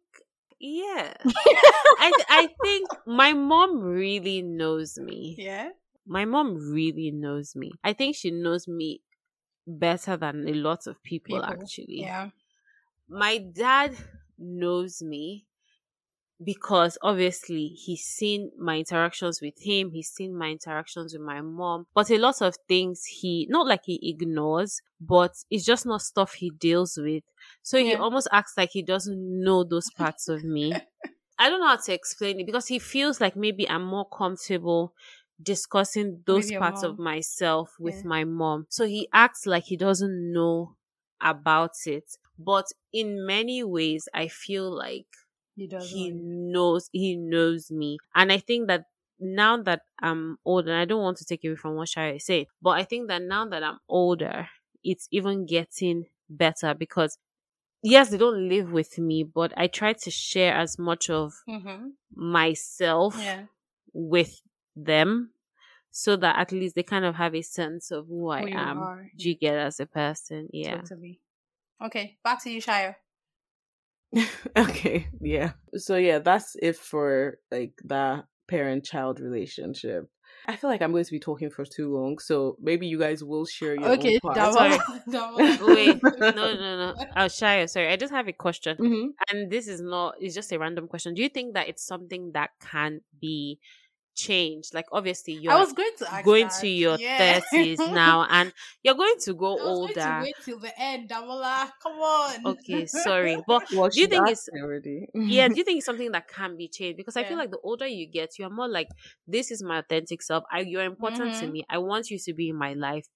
yeah. 0.59 1.13
I 1.25 2.11
I 2.29 2.47
think 2.63 2.87
my 3.05 3.33
mom 3.33 3.81
really 3.81 4.41
knows 4.41 4.97
me. 4.97 5.35
Yeah 5.37 5.71
my 6.05 6.25
mom 6.25 6.55
really 6.71 7.11
knows 7.11 7.55
me. 7.55 7.71
I 7.83 7.93
think 7.93 8.15
she 8.15 8.31
knows 8.31 8.67
me 8.67 9.01
better 9.67 10.17
than 10.17 10.47
a 10.47 10.53
lot 10.53 10.87
of 10.87 11.01
people, 11.03 11.37
people. 11.37 11.43
actually. 11.43 12.01
Yeah. 12.01 12.29
My 13.09 13.37
dad 13.37 13.95
knows 14.37 15.01
me 15.01 15.45
because 16.43 16.97
obviously 17.01 17.67
he's 17.67 18.03
seen 18.03 18.51
my 18.59 18.77
interactions 18.77 19.41
with 19.41 19.53
him, 19.61 19.91
he's 19.91 20.09
seen 20.09 20.37
my 20.37 20.49
interactions 20.49 21.13
with 21.13 21.21
my 21.21 21.41
mom, 21.41 21.87
but 21.95 22.11
a 22.11 22.17
lot 22.17 22.41
of 22.41 22.55
things 22.67 23.05
he 23.05 23.47
not 23.49 23.67
like 23.67 23.81
he 23.85 23.99
ignores, 24.03 24.81
but 24.99 25.31
it's 25.49 25.65
just 25.65 25.85
not 25.85 26.01
stuff 26.01 26.33
he 26.33 26.49
deals 26.49 26.97
with. 27.01 27.23
So 27.63 27.77
yeah. 27.77 27.91
he 27.91 27.95
almost 27.95 28.27
acts 28.31 28.53
like 28.57 28.71
he 28.71 28.81
doesn't 28.81 29.43
know 29.43 29.63
those 29.63 29.89
parts 29.91 30.27
of 30.27 30.43
me. 30.43 30.73
I 31.39 31.49
don't 31.49 31.59
know 31.59 31.67
how 31.67 31.77
to 31.77 31.93
explain 31.93 32.39
it 32.39 32.45
because 32.45 32.67
he 32.67 32.79
feels 32.79 33.19
like 33.19 33.35
maybe 33.35 33.69
I'm 33.69 33.83
more 33.83 34.07
comfortable 34.07 34.93
discussing 35.41 36.21
those 36.25 36.51
parts 36.51 36.83
mom. 36.83 36.91
of 36.91 36.99
myself 36.99 37.75
with 37.79 37.97
yeah. 37.97 38.07
my 38.07 38.23
mom. 38.23 38.67
So 38.69 38.85
he 38.85 39.07
acts 39.13 39.45
like 39.45 39.65
he 39.65 39.77
doesn't 39.77 40.33
know 40.33 40.75
about 41.21 41.75
it. 41.85 42.05
But 42.37 42.65
in 42.91 43.25
many 43.25 43.63
ways, 43.63 44.07
I 44.13 44.27
feel 44.27 44.69
like 44.69 45.07
he, 45.55 45.67
he 45.81 46.11
knows 46.11 46.89
he 46.91 47.15
knows 47.15 47.71
me. 47.71 47.97
And 48.13 48.31
I 48.31 48.37
think 48.37 48.67
that 48.67 48.85
now 49.19 49.61
that 49.63 49.81
I'm 50.01 50.37
older, 50.43 50.71
and 50.71 50.81
I 50.81 50.85
don't 50.85 51.01
want 51.01 51.17
to 51.17 51.25
take 51.25 51.43
away 51.45 51.55
from 51.55 51.75
what 51.75 51.87
Shaya 51.87 52.21
said, 52.21 52.47
but 52.61 52.71
I 52.71 52.83
think 52.83 53.07
that 53.07 53.21
now 53.21 53.45
that 53.45 53.63
I'm 53.63 53.79
older, 53.87 54.49
it's 54.83 55.07
even 55.11 55.45
getting 55.45 56.05
better 56.29 56.73
because 56.73 57.17
yes, 57.81 58.09
they 58.09 58.17
don't 58.17 58.49
live 58.49 58.71
with 58.71 58.97
me, 58.97 59.23
but 59.23 59.53
I 59.55 59.67
try 59.67 59.93
to 59.93 60.11
share 60.11 60.55
as 60.55 60.77
much 60.77 61.09
of 61.09 61.33
mm-hmm. 61.47 61.89
myself 62.13 63.15
yeah. 63.17 63.43
with 63.93 64.41
them 64.75 65.31
so 65.91 66.17
that 66.17 66.37
at 66.37 66.51
least 66.51 66.75
they 66.75 66.83
kind 66.83 67.05
of 67.05 67.15
have 67.15 67.33
a 67.33 67.41
sense 67.41 67.89
of 67.89 68.07
who, 68.07 68.23
who 68.23 68.29
I 68.29 68.41
am. 68.41 68.79
Are. 68.79 69.07
Do 69.17 69.29
you 69.29 69.35
get 69.35 69.55
as 69.55 69.79
a 69.79 69.85
person? 69.85 70.49
Yeah. 70.51 70.75
Totally. 70.81 71.21
Okay, 71.83 72.17
back 72.23 72.43
to 72.43 72.49
you, 72.49 72.61
Shayo. 72.61 72.95
okay, 74.57 75.07
yeah. 75.21 75.51
So 75.75 75.95
yeah, 75.95 76.19
that's 76.19 76.55
it 76.61 76.75
for 76.75 77.37
like 77.51 77.73
that 77.85 78.25
parent 78.47 78.85
child 78.85 79.19
relationship. 79.19 80.09
I 80.47 80.55
feel 80.55 80.69
like 80.69 80.81
I'm 80.81 80.91
going 80.91 81.03
to 81.03 81.11
be 81.11 81.19
talking 81.19 81.49
for 81.49 81.65
too 81.65 81.93
long, 81.93 82.19
so 82.19 82.57
maybe 82.61 82.87
you 82.87 82.99
guys 82.99 83.23
will 83.23 83.45
share 83.45 83.75
your 83.75 83.89
okay, 83.93 84.19
own 84.23 84.35
part. 84.35 84.53
Sorry. 84.53 84.77
Wait, 85.07 86.03
no, 86.03 86.29
no, 86.31 86.53
no. 86.55 86.95
Oh, 87.15 87.25
Shia, 87.25 87.69
sorry. 87.69 87.87
I 87.87 87.95
just 87.95 88.13
have 88.13 88.27
a 88.27 88.33
question, 88.33 88.77
mm-hmm. 88.77 89.07
and 89.31 89.49
this 89.49 89.67
is 89.67 89.81
not. 89.81 90.15
It's 90.19 90.35
just 90.35 90.51
a 90.51 90.59
random 90.59 90.87
question. 90.87 91.13
Do 91.13 91.21
you 91.21 91.29
think 91.29 91.53
that 91.53 91.67
it's 91.67 91.85
something 91.85 92.31
that 92.33 92.51
can 92.61 93.01
be 93.19 93.59
change 94.15 94.69
like 94.73 94.85
obviously 94.91 95.33
you're 95.33 95.51
I 95.51 95.59
was 95.59 95.73
going 95.73 95.91
to 95.99 96.21
going 96.23 96.47
that. 96.47 96.61
to 96.61 96.67
your 96.67 96.97
yeah. 96.97 97.41
30s 97.41 97.77
now 97.93 98.25
and 98.29 98.53
you're 98.81 98.95
going 98.95 99.15
to 99.19 99.33
go 99.33 99.59
older 99.61 99.93
to 99.93 100.19
wait 100.23 100.35
till 100.43 100.57
the 100.57 100.71
end 100.79 101.09
Damola 101.09 101.69
come 101.83 101.93
on 101.93 102.47
okay 102.47 102.85
sorry 102.85 103.37
but 103.45 103.65
well, 103.73 103.89
do 103.89 103.99
you 103.99 104.07
think 104.07 104.29
it's 104.29 104.49
already 104.49 105.07
yeah 105.13 105.47
do 105.49 105.55
you 105.57 105.63
think 105.63 105.77
it's 105.77 105.85
something 105.85 106.11
that 106.13 106.27
can 106.27 106.55
be 106.55 106.67
changed 106.67 106.97
because 106.97 107.15
yeah. 107.15 107.23
I 107.23 107.25
feel 107.25 107.37
like 107.37 107.51
the 107.51 107.59
older 107.63 107.87
you 107.87 108.07
get 108.07 108.39
you're 108.39 108.49
more 108.49 108.69
like 108.69 108.87
this 109.27 109.51
is 109.51 109.61
my 109.61 109.79
authentic 109.79 110.21
self 110.21 110.45
I, 110.51 110.61
you're 110.61 110.83
important 110.83 111.31
mm-hmm. 111.31 111.45
to 111.45 111.51
me 111.51 111.65
I 111.69 111.77
want 111.79 112.09
you 112.09 112.17
to 112.17 112.33
be 112.33 112.49
in 112.49 112.55
my 112.55 112.73
life 112.73 113.07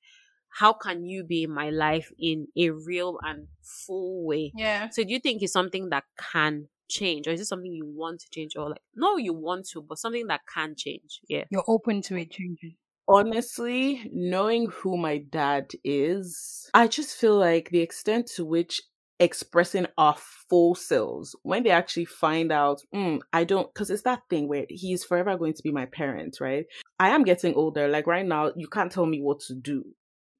how 0.50 0.74
can 0.74 1.06
you 1.06 1.24
be 1.24 1.44
in 1.44 1.52
my 1.52 1.70
life 1.70 2.12
in 2.20 2.48
a 2.58 2.72
real 2.72 3.20
and 3.24 3.48
full 3.62 4.26
way 4.26 4.52
yeah 4.56 4.90
so 4.90 5.04
do 5.04 5.14
you 5.14 5.20
think 5.20 5.42
it's 5.42 5.54
something 5.54 5.90
that 5.90 6.04
can 6.18 6.68
change 6.90 7.28
or 7.28 7.32
is 7.32 7.42
it 7.42 7.46
something 7.46 7.72
you 7.72 7.86
want 7.86 8.20
to 8.20 8.30
change 8.32 8.56
or 8.56 8.70
like 8.70 8.82
no 8.96 9.18
you 9.18 9.34
want 9.34 9.68
to 9.70 9.82
but 9.82 9.98
something 9.98 10.28
that 10.28 10.42
can 10.54 10.76
change? 10.76 11.22
Yeah. 11.28 11.46
You're 11.50 11.64
open 11.68 12.02
to 12.04 12.16
it 12.18 12.32
changing. 12.32 12.76
Honestly 13.08 14.10
knowing 14.12 14.70
who 14.70 14.96
my 14.96 15.18
dad 15.18 15.72
is 15.84 16.70
i 16.76 16.88
just 16.88 17.16
feel 17.18 17.38
like 17.38 17.70
the 17.70 17.80
extent 17.80 18.28
to 18.28 18.46
which 18.46 18.82
expressing 19.20 19.86
our 19.98 20.16
full 20.50 20.76
selves 20.76 21.36
when 21.44 21.64
they 21.64 21.72
actually 21.72 22.06
find 22.06 22.52
out 22.52 22.82
mm, 22.94 23.20
i 23.34 23.44
don't 23.44 23.74
because 23.74 23.90
it's 23.90 24.04
that 24.04 24.22
thing 24.30 24.48
where 24.48 24.66
he's 24.70 25.04
forever 25.04 25.38
going 25.38 25.54
to 25.54 25.64
be 25.64 25.72
my 25.72 25.86
parent 25.88 26.38
right? 26.40 26.66
I 27.00 27.10
am 27.10 27.24
getting 27.24 27.56
older 27.56 27.88
like 27.88 28.08
right 28.08 28.26
now 28.26 28.52
you 28.56 28.68
can't 28.68 28.92
tell 28.92 29.06
me 29.06 29.22
what 29.22 29.40
to 29.48 29.56
do 29.56 29.84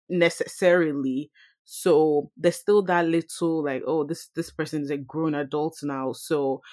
necessarily 0.10 1.30
so 1.72 2.32
there's 2.36 2.56
still 2.56 2.82
that 2.82 3.06
little 3.06 3.64
like, 3.64 3.84
oh, 3.86 4.04
this 4.04 4.30
this 4.36 4.50
person 4.50 4.82
is 4.82 4.90
a 4.90 4.98
grown 4.98 5.36
adult 5.36 5.78
now, 5.84 6.14
so 6.14 6.64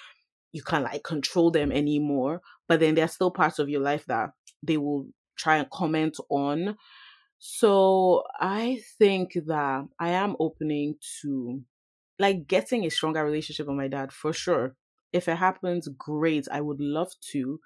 you 0.53 0.63
can't 0.63 0.85
like 0.85 1.03
control 1.03 1.51
them 1.51 1.71
anymore. 1.71 2.41
But 2.67 2.79
then 2.79 2.95
there's 2.95 3.13
still 3.13 3.29
parts 3.29 3.59
of 3.59 3.69
your 3.69 3.81
life 3.81 4.05
that 4.07 4.31
they 4.63 4.77
will 4.77 5.05
try 5.37 5.57
and 5.57 5.69
comment 5.69 6.17
on. 6.31 6.77
So 7.37 8.23
I 8.39 8.81
think 8.97 9.33
that 9.45 9.85
I 9.99 10.09
am 10.09 10.35
opening 10.39 10.95
to 11.21 11.61
like 12.17 12.47
getting 12.47 12.83
a 12.83 12.89
stronger 12.89 13.23
relationship 13.23 13.67
with 13.67 13.77
my 13.77 13.87
dad 13.87 14.11
for 14.11 14.33
sure. 14.33 14.75
If 15.13 15.27
it 15.27 15.37
happens, 15.37 15.87
great. 15.95 16.47
I 16.51 16.61
would 16.61 16.81
love 16.81 17.11
to. 17.33 17.59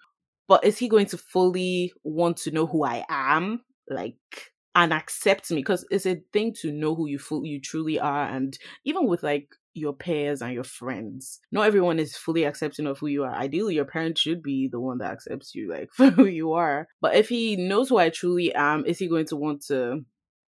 But 0.49 0.65
is 0.65 0.79
he 0.79 0.89
going 0.89 1.05
to 1.05 1.17
fully 1.17 1.93
want 2.03 2.35
to 2.39 2.51
know 2.51 2.65
who 2.65 2.83
I 2.83 3.05
am? 3.07 3.61
Like 3.89 4.50
and 4.75 4.93
accept 4.93 5.51
me 5.51 5.57
because 5.57 5.85
it's 5.91 6.05
a 6.05 6.21
thing 6.31 6.53
to 6.61 6.71
know 6.71 6.95
who 6.95 7.07
you 7.07 7.19
feel 7.19 7.45
you 7.45 7.59
truly 7.59 7.99
are 7.99 8.25
and 8.25 8.57
even 8.85 9.07
with 9.07 9.23
like 9.23 9.49
your 9.73 9.93
peers 9.93 10.41
and 10.41 10.53
your 10.53 10.63
friends 10.63 11.39
not 11.51 11.65
everyone 11.65 11.99
is 11.99 12.15
fully 12.15 12.43
accepting 12.43 12.87
of 12.87 12.99
who 12.99 13.07
you 13.07 13.23
are. 13.23 13.33
Ideally 13.33 13.75
your 13.75 13.85
parent 13.85 14.17
should 14.17 14.41
be 14.41 14.67
the 14.67 14.79
one 14.79 14.97
that 14.99 15.11
accepts 15.11 15.55
you 15.55 15.69
like 15.69 15.89
for 15.95 16.09
who 16.09 16.25
you 16.25 16.53
are. 16.53 16.87
But 17.01 17.15
if 17.15 17.29
he 17.29 17.55
knows 17.55 17.89
who 17.89 17.97
i 17.97 18.09
truly 18.09 18.53
am 18.53 18.85
is 18.85 18.99
he 18.99 19.07
going 19.07 19.27
to 19.27 19.35
want 19.35 19.65
to 19.67 20.05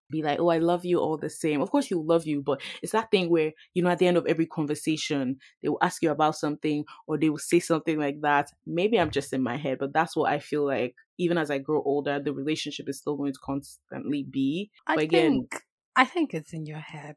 be 0.10 0.22
like, 0.22 0.40
oh, 0.40 0.50
I 0.50 0.60
love 0.60 0.86
you 0.86 1.00
all 1.00 1.18
the 1.18 1.30
same. 1.30 1.62
Of 1.62 1.72
course, 1.72 1.88
he'll 1.88 2.06
love 2.06 2.26
you, 2.28 2.42
but 2.42 2.62
it's 2.82 2.92
that 2.92 3.10
thing 3.12 3.30
where, 3.30 3.54
you 3.74 3.82
know, 3.84 3.90
at 3.90 4.00
the 4.00 4.08
end 4.08 4.18
of 4.18 4.26
every 4.28 4.46
conversation, 4.46 5.38
they 5.62 5.70
will 5.70 5.80
ask 5.82 6.02
you 6.04 6.12
about 6.12 6.36
something 6.36 6.86
or 7.08 7.18
they 7.18 7.30
will 7.30 7.38
say 7.40 7.60
something 7.60 7.98
like 8.00 8.22
that. 8.22 8.52
Maybe 8.66 9.00
I'm 9.00 9.12
just 9.12 9.34
in 9.34 9.42
my 9.42 9.58
head, 9.58 9.78
but 9.80 9.94
that's 9.94 10.16
what 10.16 10.32
I 10.32 10.40
feel 10.40 10.66
like. 10.66 10.96
Even 11.18 11.38
as 11.38 11.50
I 11.52 11.58
grow 11.60 11.82
older, 11.84 12.20
the 12.20 12.34
relationship 12.34 12.90
is 12.90 12.98
still 13.00 13.16
going 13.16 13.34
to 13.34 13.40
constantly 13.44 14.24
be. 14.24 14.72
I 14.88 14.96
but 14.96 15.04
again, 15.06 15.32
think 15.32 15.62
I 15.96 16.06
think 16.06 16.34
it's 16.34 16.54
in 16.54 16.66
your 16.66 16.80
head. 16.80 17.16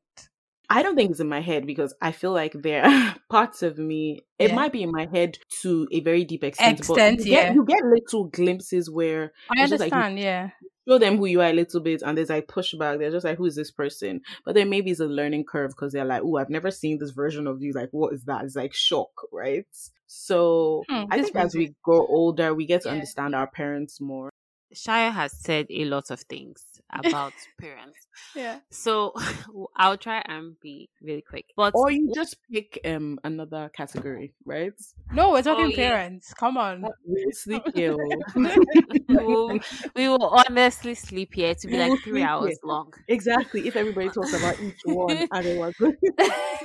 I 0.69 0.83
don't 0.83 0.97
think 0.97 1.13
it's 1.13 1.21
in 1.21 1.29
my 1.29 1.41
head 1.41 1.65
because 1.65 1.95
I 2.03 2.11
feel 2.13 2.33
like 2.33 2.53
there 2.53 2.85
are 2.85 3.15
parts 3.31 3.63
of 3.63 3.79
me. 3.79 4.25
It 4.39 4.49
Yeah. 4.51 4.55
might 4.57 4.73
be 4.73 4.83
in 4.83 4.91
my 4.91 5.07
head 5.13 5.39
to 5.63 5.87
a 5.93 6.01
very 6.01 6.25
deep 6.25 6.43
extent, 6.45 6.81
Extent, 6.81 7.19
but 7.19 7.25
you 7.27 7.31
get, 7.33 7.45
yeah. 7.47 7.53
you 7.55 7.65
get 7.65 7.85
little 7.85 8.25
glimpses 8.25 8.91
where 8.91 9.33
I 9.51 9.67
just 9.67 9.79
like 9.81 9.93
you- 9.93 9.97
understand, 9.97 10.19
yeah. 10.19 10.51
Show 10.89 10.99
them 10.99 11.19
who 11.19 11.27
you 11.27 11.41
are 11.41 11.49
a 11.51 11.53
little 11.53 11.81
bit, 11.81 12.03
and 12.03 12.17
there's 12.17 12.31
like 12.31 12.47
pushback. 12.49 12.99
They're 12.99 13.11
just 13.11 13.25
like, 13.25 13.39
"Who 13.39 13.47
is 13.47 13.57
this 13.57 13.71
person?" 13.71 14.21
But 14.45 14.55
then 14.55 14.71
maybe 14.71 14.91
it's 14.91 15.01
a 15.01 15.07
learning 15.07 15.45
curve 15.45 15.71
because 15.71 15.93
they're 15.93 16.05
like, 16.05 16.23
"Oh, 16.25 16.37
I've 16.37 16.51
never 16.51 16.71
seen 16.71 16.99
this 16.99 17.11
version 17.11 17.47
of 17.47 17.63
you. 17.63 17.73
Like, 17.73 17.91
what 17.93 18.13
is 18.15 18.25
that?" 18.25 18.45
It's 18.45 18.57
like 18.57 18.75
shock, 18.75 19.11
right? 19.33 19.67
So 20.07 20.89
Hmm, 20.89 21.11
I 21.11 21.19
think 21.23 21.37
as 21.37 21.55
we 21.55 21.75
grow 21.83 22.07
older, 22.07 22.55
we 22.55 22.67
get 22.67 22.83
to 22.83 22.91
Yeah. 22.91 22.93
understand 22.93 23.35
our 23.35 23.47
parents 23.49 24.01
more. 24.01 24.31
Shia 24.73 25.13
has 25.13 25.33
said 25.33 25.67
a 25.71 25.85
lot 25.87 26.09
of 26.13 26.21
things 26.21 26.76
about 26.93 27.33
parents. 27.61 27.99
Yeah. 28.35 28.61
So 28.71 29.13
I'll 29.77 29.97
try 29.99 30.23
and 30.27 30.59
be 30.61 30.89
really 31.03 31.23
quick. 31.23 31.47
But 31.57 31.75
Or 31.75 31.91
you 31.91 32.13
just 32.15 32.37
pick 32.53 32.81
um 32.85 33.19
another 33.25 33.71
category, 33.75 34.35
right? 34.45 34.73
No, 35.13 35.33
we're 35.33 35.43
talking 35.43 35.65
Oh, 35.67 35.69
yeah. 35.69 35.77
parents. 35.77 36.33
Come 36.35 36.57
on. 36.57 36.83
We'll 37.05 37.33
sleep 37.33 37.63
here. 37.75 37.97
we, 38.35 39.17
will, 39.25 39.59
we 39.95 40.09
will 40.09 40.43
honestly 40.49 40.95
sleep 40.95 41.35
here 41.35 41.55
to 41.55 41.67
be 41.67 41.77
like 41.79 42.01
three 42.03 42.23
hours 42.23 42.51
here. 42.51 42.59
long. 42.65 42.93
exactly. 43.09 43.67
If 43.67 43.77
everybody 43.77 44.09
talks 44.11 44.33
about 44.33 44.61
each 44.61 44.81
one, 44.85 45.27
and 45.31 45.47
it 45.47 45.59
was 45.59 45.75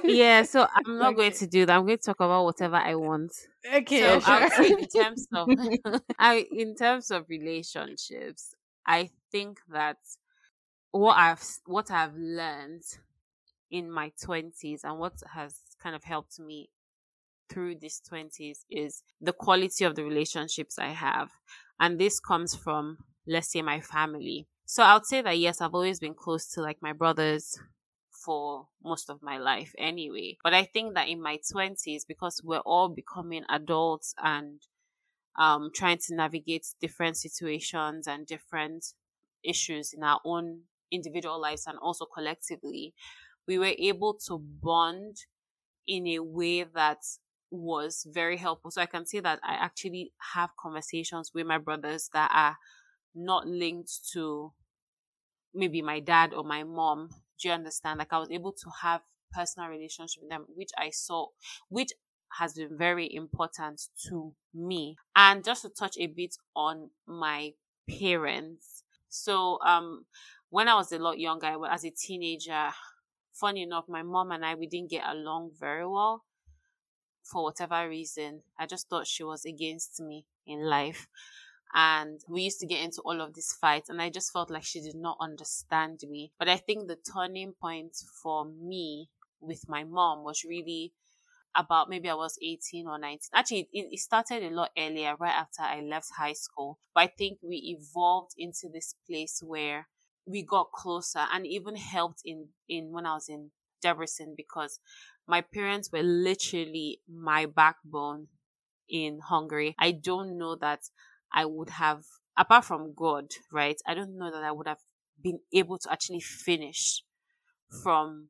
Yeah, 0.03 0.43
so 0.43 0.67
I'm 0.73 0.97
not 0.97 1.15
going 1.15 1.31
to 1.33 1.47
do 1.47 1.65
that. 1.65 1.75
I'm 1.77 1.85
going 1.85 1.97
to 1.97 2.03
talk 2.03 2.19
about 2.19 2.43
whatever 2.45 2.75
I 2.75 2.95
want. 2.95 3.31
Okay, 3.73 4.01
So 4.01 4.19
sure. 4.19 4.33
I'll 4.33 4.49
say 4.49 4.69
in 4.69 4.87
terms 4.87 5.27
of 5.33 5.49
I 6.17 6.45
in 6.51 6.75
terms 6.75 7.11
of 7.11 7.25
relationships, 7.29 8.53
I 8.85 9.09
think 9.31 9.59
that 9.69 9.97
what 10.91 11.17
I've 11.17 11.43
what 11.65 11.91
I've 11.91 12.15
learned 12.15 12.83
in 13.71 13.91
my 13.91 14.11
twenties 14.23 14.83
and 14.83 14.99
what 14.99 15.15
has 15.33 15.59
kind 15.81 15.95
of 15.95 16.03
helped 16.03 16.39
me 16.39 16.69
through 17.49 17.75
these 17.77 18.01
twenties 18.01 18.65
is 18.69 19.03
the 19.21 19.33
quality 19.33 19.85
of 19.85 19.95
the 19.95 20.03
relationships 20.03 20.79
I 20.79 20.89
have. 20.89 21.31
And 21.79 21.99
this 21.99 22.19
comes 22.19 22.55
from 22.55 22.99
let's 23.27 23.51
say 23.51 23.61
my 23.61 23.81
family. 23.81 24.47
So 24.65 24.83
I 24.83 24.93
would 24.95 25.05
say 25.05 25.21
that 25.21 25.37
yes, 25.39 25.61
I've 25.61 25.75
always 25.75 25.99
been 25.99 26.15
close 26.15 26.47
to 26.53 26.61
like 26.61 26.81
my 26.81 26.93
brothers 26.93 27.59
for 28.25 28.67
most 28.83 29.09
of 29.09 29.21
my 29.21 29.37
life 29.37 29.73
anyway. 29.77 30.37
But 30.43 30.53
I 30.53 30.63
think 30.65 30.95
that 30.95 31.09
in 31.09 31.21
my 31.21 31.39
20s, 31.51 32.05
because 32.07 32.41
we're 32.43 32.59
all 32.59 32.89
becoming 32.89 33.43
adults 33.49 34.13
and 34.19 34.61
um, 35.37 35.71
trying 35.73 35.97
to 35.97 36.15
navigate 36.15 36.67
different 36.79 37.17
situations 37.17 38.07
and 38.07 38.27
different 38.27 38.93
issues 39.43 39.93
in 39.93 40.03
our 40.03 40.19
own 40.25 40.61
individual 40.91 41.39
lives 41.39 41.65
and 41.67 41.77
also 41.79 42.05
collectively, 42.05 42.93
we 43.47 43.57
were 43.57 43.73
able 43.77 44.15
to 44.27 44.37
bond 44.39 45.17
in 45.87 46.07
a 46.07 46.19
way 46.19 46.63
that 46.63 46.99
was 47.51 48.07
very 48.11 48.37
helpful. 48.37 48.71
So 48.71 48.81
I 48.81 48.85
can 48.85 49.05
say 49.05 49.19
that 49.21 49.39
I 49.43 49.53
actually 49.53 50.13
have 50.33 50.51
conversations 50.59 51.31
with 51.33 51.47
my 51.47 51.57
brothers 51.57 52.09
that 52.13 52.31
are 52.33 52.57
not 53.15 53.47
linked 53.47 53.91
to 54.13 54.53
maybe 55.53 55.81
my 55.81 55.99
dad 55.99 56.33
or 56.33 56.43
my 56.43 56.63
mom. 56.63 57.09
Do 57.39 57.47
you 57.47 57.53
understand? 57.53 57.99
Like 57.99 58.13
I 58.13 58.19
was 58.19 58.31
able 58.31 58.53
to 58.53 58.69
have 58.81 59.01
personal 59.31 59.69
relationship 59.69 60.23
with 60.23 60.29
them, 60.29 60.45
which 60.55 60.69
I 60.77 60.89
saw, 60.91 61.27
which 61.69 61.91
has 62.37 62.53
been 62.53 62.77
very 62.77 63.13
important 63.13 63.81
to 64.07 64.33
me. 64.53 64.95
And 65.15 65.43
just 65.43 65.63
to 65.63 65.69
touch 65.69 65.97
a 65.99 66.07
bit 66.07 66.35
on 66.55 66.91
my 67.05 67.53
parents. 67.89 68.83
So, 69.11 69.59
um, 69.61 70.07
when 70.49 70.67
I 70.67 70.75
was 70.75 70.91
a 70.91 70.99
lot 70.99 71.19
younger, 71.19 71.55
as 71.67 71.85
a 71.85 71.91
teenager, 71.91 72.71
funny 73.33 73.63
enough, 73.63 73.87
my 73.89 74.03
mom 74.03 74.31
and 74.31 74.45
I, 74.45 74.55
we 74.55 74.67
didn't 74.67 74.89
get 74.91 75.05
along 75.07 75.51
very 75.59 75.87
well 75.87 76.25
for 77.23 77.43
whatever 77.43 77.87
reason. 77.89 78.43
I 78.59 78.65
just 78.65 78.87
thought 78.89 79.07
she 79.07 79.23
was 79.23 79.45
against 79.45 79.99
me 79.99 80.25
in 80.45 80.61
life. 80.65 81.07
And 81.73 82.19
we 82.27 82.41
used 82.43 82.59
to 82.61 82.67
get 82.67 82.83
into 82.83 83.01
all 83.01 83.21
of 83.21 83.33
these 83.33 83.53
fights, 83.53 83.89
and 83.89 84.01
I 84.01 84.09
just 84.09 84.33
felt 84.33 84.49
like 84.49 84.63
she 84.65 84.81
did 84.81 84.95
not 84.95 85.17
understand 85.21 86.01
me. 86.09 86.33
But 86.37 86.49
I 86.49 86.57
think 86.57 86.87
the 86.87 86.97
turning 86.97 87.53
point 87.53 87.95
for 88.21 88.43
me 88.45 89.09
with 89.39 89.69
my 89.69 89.83
mom 89.85 90.23
was 90.23 90.43
really 90.43 90.93
about 91.55 91.89
maybe 91.89 92.09
I 92.09 92.13
was 92.13 92.37
18 92.41 92.87
or 92.87 92.97
19. 92.97 93.19
Actually, 93.33 93.69
it, 93.73 93.87
it 93.91 93.99
started 93.99 94.43
a 94.43 94.49
lot 94.55 94.71
earlier, 94.77 95.15
right 95.19 95.33
after 95.33 95.61
I 95.61 95.81
left 95.81 96.09
high 96.17 96.33
school. 96.33 96.79
But 96.93 97.01
I 97.01 97.07
think 97.07 97.39
we 97.41 97.77
evolved 97.77 98.33
into 98.37 98.69
this 98.73 98.95
place 99.07 99.41
where 99.43 99.87
we 100.25 100.43
got 100.43 100.71
closer 100.71 101.25
and 101.33 101.45
even 101.45 101.75
helped 101.75 102.21
in, 102.25 102.49
in 102.69 102.91
when 102.91 103.05
I 103.05 103.15
was 103.15 103.27
in 103.27 103.51
Debrecen 103.83 104.35
because 104.37 104.79
my 105.27 105.41
parents 105.41 105.89
were 105.91 106.03
literally 106.03 107.01
my 107.09 107.45
backbone 107.45 108.27
in 108.89 109.19
Hungary. 109.19 109.75
I 109.79 109.91
don't 109.91 110.37
know 110.37 110.55
that 110.57 110.81
I 111.33 111.45
would 111.45 111.69
have, 111.69 112.03
apart 112.37 112.65
from 112.65 112.93
God, 112.95 113.31
right? 113.51 113.77
I 113.87 113.93
don't 113.93 114.17
know 114.17 114.31
that 114.31 114.43
I 114.43 114.51
would 114.51 114.67
have 114.67 114.81
been 115.21 115.39
able 115.53 115.77
to 115.79 115.91
actually 115.91 116.19
finish 116.19 117.03
from 117.83 118.29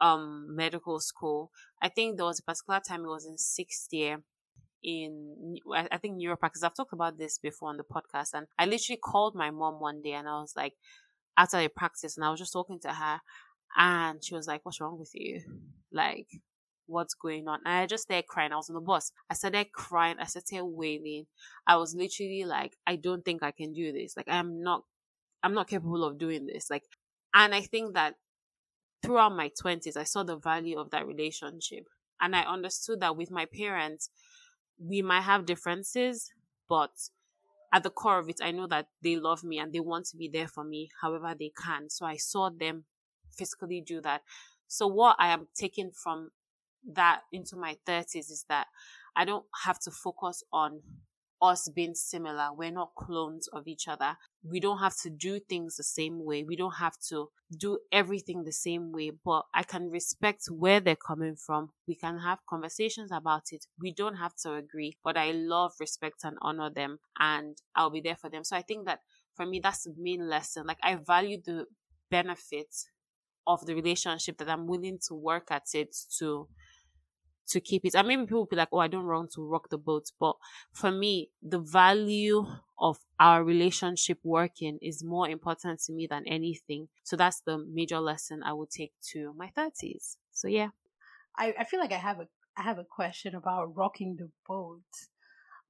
um 0.00 0.54
medical 0.54 1.00
school. 1.00 1.50
I 1.82 1.88
think 1.88 2.16
there 2.16 2.26
was 2.26 2.40
a 2.40 2.42
particular 2.42 2.80
time 2.80 3.04
it 3.04 3.08
was 3.08 3.26
in 3.26 3.38
sixth 3.38 3.92
year 3.92 4.22
in 4.82 5.56
I 5.74 5.98
think 5.98 6.16
neuropractice. 6.18 6.62
I've 6.62 6.74
talked 6.76 6.92
about 6.92 7.18
this 7.18 7.38
before 7.38 7.68
on 7.70 7.76
the 7.78 7.84
podcast, 7.84 8.30
and 8.34 8.46
I 8.58 8.66
literally 8.66 8.98
called 9.02 9.34
my 9.34 9.50
mom 9.50 9.80
one 9.80 10.02
day 10.02 10.12
and 10.12 10.28
I 10.28 10.40
was 10.40 10.54
like, 10.56 10.74
after 11.36 11.60
the 11.60 11.68
practice, 11.68 12.16
and 12.16 12.24
I 12.24 12.30
was 12.30 12.40
just 12.40 12.52
talking 12.52 12.80
to 12.80 12.92
her, 12.92 13.20
and 13.76 14.22
she 14.24 14.34
was 14.34 14.46
like, 14.46 14.64
"What's 14.64 14.80
wrong 14.80 14.98
with 14.98 15.12
you? 15.14 15.42
Like, 15.92 16.28
what's 16.86 17.14
going 17.14 17.46
on?" 17.48 17.60
And 17.64 17.74
I 17.74 17.86
just 17.86 18.04
started 18.04 18.26
crying. 18.26 18.52
I 18.52 18.56
was 18.56 18.70
on 18.70 18.74
the 18.74 18.80
bus. 18.80 19.12
I 19.30 19.34
started 19.34 19.72
crying. 19.72 20.16
I 20.18 20.24
started 20.24 20.64
wailing. 20.64 21.26
I 21.66 21.76
was 21.76 21.94
literally 21.94 22.44
like, 22.44 22.76
"I 22.86 22.96
don't 22.96 23.24
think 23.24 23.42
I 23.42 23.52
can 23.52 23.72
do 23.72 23.92
this. 23.92 24.16
Like, 24.16 24.28
I'm 24.28 24.62
not, 24.62 24.84
I'm 25.42 25.54
not 25.54 25.68
capable 25.68 26.04
of 26.04 26.18
doing 26.18 26.46
this." 26.46 26.70
Like, 26.70 26.84
and 27.34 27.54
I 27.54 27.60
think 27.62 27.94
that 27.94 28.16
throughout 29.02 29.34
my 29.34 29.50
20s, 29.50 29.96
I 29.96 30.04
saw 30.04 30.22
the 30.22 30.36
value 30.36 30.78
of 30.78 30.90
that 30.90 31.06
relationship. 31.06 31.88
And 32.20 32.34
I 32.34 32.42
understood 32.42 33.00
that 33.00 33.16
with 33.16 33.30
my 33.30 33.46
parents, 33.46 34.10
we 34.78 35.02
might 35.02 35.22
have 35.22 35.46
differences, 35.46 36.32
but 36.68 36.90
at 37.72 37.82
the 37.82 37.90
core 37.90 38.18
of 38.18 38.28
it, 38.28 38.40
I 38.42 38.50
know 38.50 38.66
that 38.68 38.88
they 39.02 39.16
love 39.16 39.44
me 39.44 39.58
and 39.58 39.72
they 39.72 39.80
want 39.80 40.06
to 40.06 40.16
be 40.16 40.28
there 40.28 40.48
for 40.48 40.64
me 40.64 40.90
however 41.00 41.34
they 41.38 41.52
can. 41.56 41.90
So 41.90 42.06
I 42.06 42.16
saw 42.16 42.50
them 42.50 42.84
physically 43.30 43.80
do 43.80 44.00
that. 44.00 44.22
So 44.66 44.86
what 44.86 45.16
I 45.18 45.28
am 45.28 45.48
taking 45.54 45.90
from 45.92 46.30
that 46.92 47.22
into 47.32 47.56
my 47.56 47.76
30s 47.86 48.30
is 48.30 48.44
that 48.48 48.66
I 49.14 49.24
don't 49.24 49.46
have 49.64 49.78
to 49.80 49.90
focus 49.90 50.42
on 50.52 50.80
us 51.40 51.68
being 51.68 51.94
similar. 51.94 52.48
We're 52.52 52.70
not 52.70 52.94
clones 52.96 53.48
of 53.48 53.66
each 53.68 53.86
other. 53.88 54.16
We 54.42 54.60
don't 54.60 54.78
have 54.78 54.96
to 55.02 55.10
do 55.10 55.40
things 55.40 55.76
the 55.76 55.84
same 55.84 56.24
way. 56.24 56.44
We 56.44 56.56
don't 56.56 56.76
have 56.76 56.98
to 57.08 57.28
do 57.56 57.78
everything 57.92 58.44
the 58.44 58.52
same 58.52 58.92
way, 58.92 59.10
but 59.24 59.44
I 59.54 59.62
can 59.62 59.90
respect 59.90 60.46
where 60.50 60.80
they're 60.80 60.96
coming 60.96 61.36
from. 61.36 61.70
We 61.86 61.94
can 61.94 62.18
have 62.18 62.38
conversations 62.48 63.10
about 63.12 63.44
it. 63.52 63.66
We 63.80 63.92
don't 63.92 64.16
have 64.16 64.34
to 64.42 64.54
agree, 64.54 64.98
but 65.02 65.16
I 65.16 65.30
love, 65.32 65.72
respect, 65.80 66.24
and 66.24 66.36
honor 66.42 66.70
them, 66.70 66.98
and 67.18 67.56
I'll 67.74 67.90
be 67.90 68.00
there 68.00 68.16
for 68.16 68.28
them. 68.30 68.44
So 68.44 68.56
I 68.56 68.62
think 68.62 68.86
that 68.86 69.00
for 69.34 69.46
me, 69.46 69.60
that's 69.60 69.84
the 69.84 69.94
main 69.96 70.28
lesson. 70.28 70.66
Like, 70.66 70.78
I 70.82 70.96
value 70.96 71.38
the 71.44 71.66
benefits 72.10 72.88
of 73.46 73.64
the 73.66 73.74
relationship 73.74 74.38
that 74.38 74.48
I'm 74.48 74.66
willing 74.66 74.98
to 75.08 75.14
work 75.14 75.50
at 75.50 75.64
it 75.74 75.96
to 76.18 76.48
to 77.48 77.60
keep 77.60 77.84
it. 77.84 77.96
I 77.96 78.02
mean, 78.02 78.20
people 78.20 78.40
will 78.40 78.46
be 78.46 78.56
like, 78.56 78.68
oh, 78.72 78.78
I 78.78 78.88
don't 78.88 79.06
want 79.06 79.32
to 79.32 79.46
rock 79.46 79.68
the 79.70 79.78
boat. 79.78 80.10
But 80.18 80.36
for 80.72 80.90
me, 80.90 81.30
the 81.42 81.58
value 81.58 82.46
of 82.78 82.98
our 83.18 83.42
relationship 83.42 84.18
working 84.22 84.78
is 84.80 85.02
more 85.02 85.28
important 85.28 85.80
to 85.80 85.92
me 85.92 86.06
than 86.06 86.24
anything. 86.26 86.88
So 87.04 87.16
that's 87.16 87.40
the 87.40 87.58
major 87.58 88.00
lesson 88.00 88.42
I 88.42 88.52
would 88.52 88.70
take 88.70 88.92
to 89.12 89.32
my 89.36 89.50
30s. 89.56 90.16
So 90.32 90.48
yeah. 90.48 90.68
I, 91.36 91.54
I 91.58 91.64
feel 91.64 91.80
like 91.80 91.92
I 91.92 91.98
have 91.98 92.20
a 92.20 92.28
I 92.56 92.62
have 92.62 92.78
a 92.78 92.84
question 92.84 93.36
about 93.36 93.76
rocking 93.76 94.16
the 94.16 94.28
boat. 94.46 94.82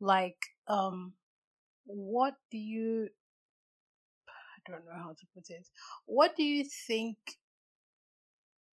Like, 0.00 0.38
um, 0.66 1.12
what 1.84 2.34
do 2.50 2.56
you? 2.56 3.08
I 4.28 4.70
don't 4.70 4.86
know 4.86 5.02
how 5.02 5.10
to 5.10 5.26
put 5.34 5.50
it. 5.50 5.68
What 6.06 6.34
do 6.34 6.42
you 6.42 6.64
think 6.86 7.18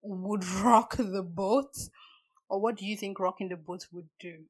would 0.01 0.45
rock 0.63 0.95
the 0.97 1.23
boat, 1.23 1.75
or 2.49 2.59
what 2.59 2.77
do 2.77 2.85
you 2.85 2.97
think 2.97 3.19
rocking 3.19 3.49
the 3.49 3.57
boat 3.57 3.87
would 3.91 4.09
do? 4.19 4.45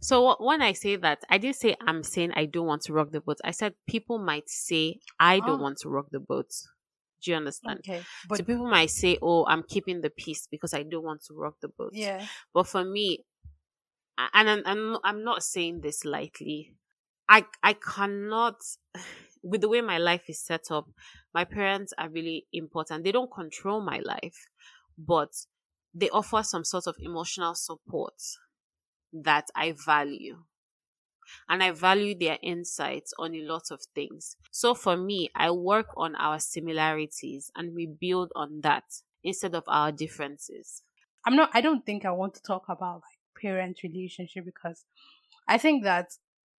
So 0.00 0.36
when 0.44 0.60
I 0.62 0.72
say 0.72 0.96
that, 0.96 1.24
I 1.30 1.38
didn't 1.38 1.56
say 1.56 1.76
I'm 1.80 2.02
saying 2.02 2.32
I 2.34 2.46
don't 2.46 2.66
want 2.66 2.82
to 2.82 2.92
rock 2.92 3.10
the 3.10 3.20
boat. 3.20 3.38
I 3.44 3.50
said 3.52 3.74
people 3.86 4.18
might 4.18 4.48
say 4.48 5.00
I 5.18 5.40
don't 5.40 5.60
Oh. 5.60 5.60
want 5.60 5.78
to 5.78 5.88
rock 5.88 6.08
the 6.10 6.20
boat. 6.20 6.52
Do 7.22 7.30
you 7.30 7.36
understand? 7.36 7.80
Okay. 7.80 8.06
But 8.22 8.36
so 8.36 8.44
people 8.44 8.66
might 8.68 8.90
say, 8.90 9.18
"Oh, 9.22 9.46
I'm 9.46 9.62
keeping 9.62 10.02
the 10.02 10.10
peace 10.10 10.46
because 10.50 10.74
I 10.74 10.82
don't 10.82 11.04
want 11.04 11.22
to 11.24 11.34
rock 11.34 11.56
the 11.60 11.68
boat." 11.68 11.96
yeah. 11.96 12.28
But 12.52 12.64
for 12.68 12.84
me, 12.84 13.24
and 14.18 14.48
I'm, 14.50 14.62
I'm 14.66 14.98
I'm 15.04 15.24
not 15.24 15.42
saying 15.42 15.80
this 15.80 16.04
lightly. 16.04 16.76
I 17.28 17.46
I 17.62 17.74
cannot, 17.74 18.56
with 19.42 19.60
the 19.60 19.68
way 19.68 19.80
my 19.80 19.98
life 19.98 20.28
is 20.28 20.40
set 20.40 20.70
up, 20.70 20.88
my 21.32 21.44
parents 21.44 21.92
are 21.98 22.08
really 22.10 22.46
important. 22.52 23.04
They 23.04 23.12
don't 23.12 23.32
control 23.32 23.80
my 23.80 24.00
life, 24.04 24.46
but 24.98 25.32
they 25.94 26.10
offer 26.10 26.42
some 26.42 26.64
sort 26.64 26.86
of 26.86 26.96
emotional 27.00 27.54
support 27.54 28.20
that 29.12 29.48
I 29.54 29.72
value. 29.72 30.44
And 31.48 31.62
I 31.62 31.70
value 31.70 32.16
their 32.16 32.38
insights 32.42 33.12
on 33.18 33.34
a 33.34 33.42
lot 33.42 33.70
of 33.70 33.82
things. 33.94 34.36
So 34.50 34.74
for 34.74 34.96
me, 34.96 35.30
I 35.34 35.50
work 35.50 35.88
on 35.96 36.14
our 36.16 36.38
similarities 36.38 37.50
and 37.54 37.74
we 37.74 37.86
build 37.86 38.32
on 38.34 38.60
that 38.62 38.84
instead 39.22 39.54
of 39.54 39.64
our 39.66 39.92
differences. 39.92 40.82
I'm 41.26 41.36
not 41.36 41.50
I 41.54 41.60
don't 41.62 41.86
think 41.86 42.04
I 42.04 42.10
want 42.10 42.34
to 42.34 42.42
talk 42.42 42.68
about 42.68 43.02
like 43.02 43.18
parent 43.42 43.82
relationship 43.82 44.44
because 44.44 44.84
I 45.48 45.58
think 45.58 45.84
that 45.84 46.12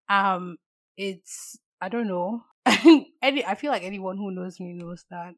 um 0.10 0.58
it's 0.98 1.60
I 1.82 1.90
don't 1.90 2.08
know. 2.08 2.46
Any 3.22 3.46
I 3.46 3.56
feel 3.56 3.72
like 3.72 3.84
anyone 3.84 4.18
who 4.18 4.32
knows 4.32 4.60
me 4.60 4.74
knows 4.74 5.06
that 5.12 5.36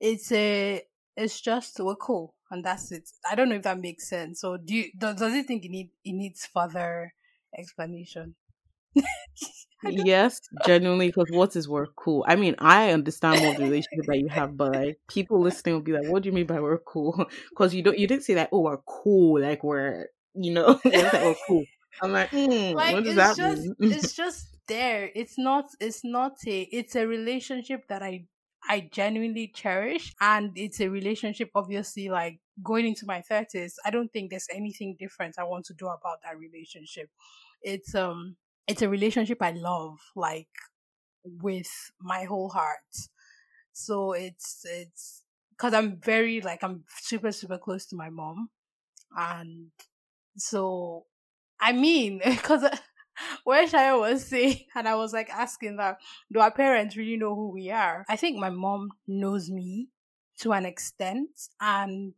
it's 0.00 0.32
a 0.32 0.82
it's 1.16 1.40
just 1.40 1.80
we're 1.80 1.96
cool 1.96 2.36
and 2.50 2.64
that's 2.64 2.92
it. 2.92 3.10
I 3.30 3.34
don't 3.34 3.48
know 3.48 3.56
if 3.56 3.62
that 3.62 3.78
makes 3.78 4.08
sense. 4.08 4.40
So 4.40 4.56
do 4.56 4.74
you 4.74 4.92
does, 4.96 5.16
does 5.16 5.34
it 5.34 5.46
think 5.46 5.64
it 5.64 5.70
need 5.70 5.90
it 6.04 6.12
needs 6.12 6.46
further 6.46 7.14
explanation? 7.56 8.36
Yes, 9.82 10.40
genuinely, 10.64 11.08
because 11.08 11.30
what 11.30 11.54
is 11.54 11.68
we're 11.68 11.86
cool? 11.86 12.24
I 12.26 12.34
mean, 12.34 12.56
I 12.58 12.90
understand 12.90 13.42
what 13.42 13.56
the 13.56 13.62
relationship 13.64 14.06
that 14.06 14.18
you 14.18 14.28
have, 14.28 14.56
but 14.56 14.72
like 14.74 15.00
people 15.08 15.40
listening 15.40 15.76
will 15.76 15.82
be 15.82 15.92
like, 15.92 16.04
"What 16.06 16.22
do 16.22 16.28
you 16.28 16.32
mean 16.32 16.46
by 16.46 16.60
we're 16.60 16.78
cool?" 16.78 17.26
Because 17.50 17.74
you 17.74 17.82
don't, 17.82 17.96
you 17.98 18.08
didn't 18.08 18.24
say 18.24 18.34
like, 18.34 18.48
"Oh, 18.52 18.60
we're 18.62 18.78
cool," 18.78 19.40
like 19.40 19.62
we're, 19.62 20.08
you 20.34 20.52
know, 20.52 20.80
like 20.84 21.12
we're 21.22 21.36
cool. 21.46 21.64
I'm 22.02 22.12
like, 22.12 22.32
mm, 22.32 22.74
like 22.74 22.88
what 22.88 23.04
does 23.04 23.14
it's 23.14 23.16
that 23.16 23.36
just 23.36 23.72
mean? 23.78 23.78
it's 23.88 24.14
just 24.14 24.56
there 24.66 25.10
it's 25.14 25.38
not 25.38 25.66
it's 25.80 26.04
not 26.04 26.36
a 26.46 26.62
it's 26.62 26.94
a 26.96 27.06
relationship 27.06 27.86
that 27.88 28.02
i 28.02 28.24
i 28.68 28.80
genuinely 28.92 29.48
cherish 29.48 30.14
and 30.20 30.52
it's 30.56 30.80
a 30.80 30.88
relationship 30.88 31.50
obviously 31.54 32.08
like 32.08 32.40
going 32.62 32.86
into 32.86 33.06
my 33.06 33.20
30s 33.22 33.74
i 33.84 33.90
don't 33.90 34.12
think 34.12 34.30
there's 34.30 34.48
anything 34.52 34.96
different 34.98 35.36
i 35.38 35.44
want 35.44 35.64
to 35.64 35.74
do 35.74 35.86
about 35.86 36.18
that 36.22 36.38
relationship. 36.38 37.08
It's 37.62 37.94
um 37.94 38.36
it's 38.66 38.82
a 38.82 38.88
relationship 38.88 39.38
i 39.42 39.50
love 39.52 39.98
like 40.16 40.48
with 41.24 41.70
my 42.00 42.24
whole 42.24 42.48
heart. 42.50 42.94
So 43.72 44.12
it's 44.12 44.64
it's 44.64 45.22
because 45.50 45.74
i'm 45.74 45.98
very 46.00 46.40
like 46.40 46.62
i'm 46.62 46.84
super 46.88 47.32
super 47.32 47.58
close 47.58 47.86
to 47.86 47.96
my 47.96 48.10
mom 48.10 48.50
and 49.16 49.70
so 50.36 51.06
I 51.60 51.72
mean, 51.72 52.20
because 52.26 52.64
where 53.44 53.66
Shaya 53.66 53.98
was 53.98 54.24
saying, 54.24 54.60
and 54.74 54.88
I 54.88 54.94
was 54.94 55.12
like 55.12 55.30
asking 55.30 55.76
that, 55.76 55.98
do 56.32 56.40
our 56.40 56.50
parents 56.50 56.96
really 56.96 57.16
know 57.16 57.34
who 57.34 57.50
we 57.50 57.70
are? 57.70 58.04
I 58.08 58.16
think 58.16 58.38
my 58.38 58.50
mom 58.50 58.90
knows 59.06 59.50
me 59.50 59.88
to 60.40 60.52
an 60.52 60.64
extent, 60.64 61.30
and 61.60 62.14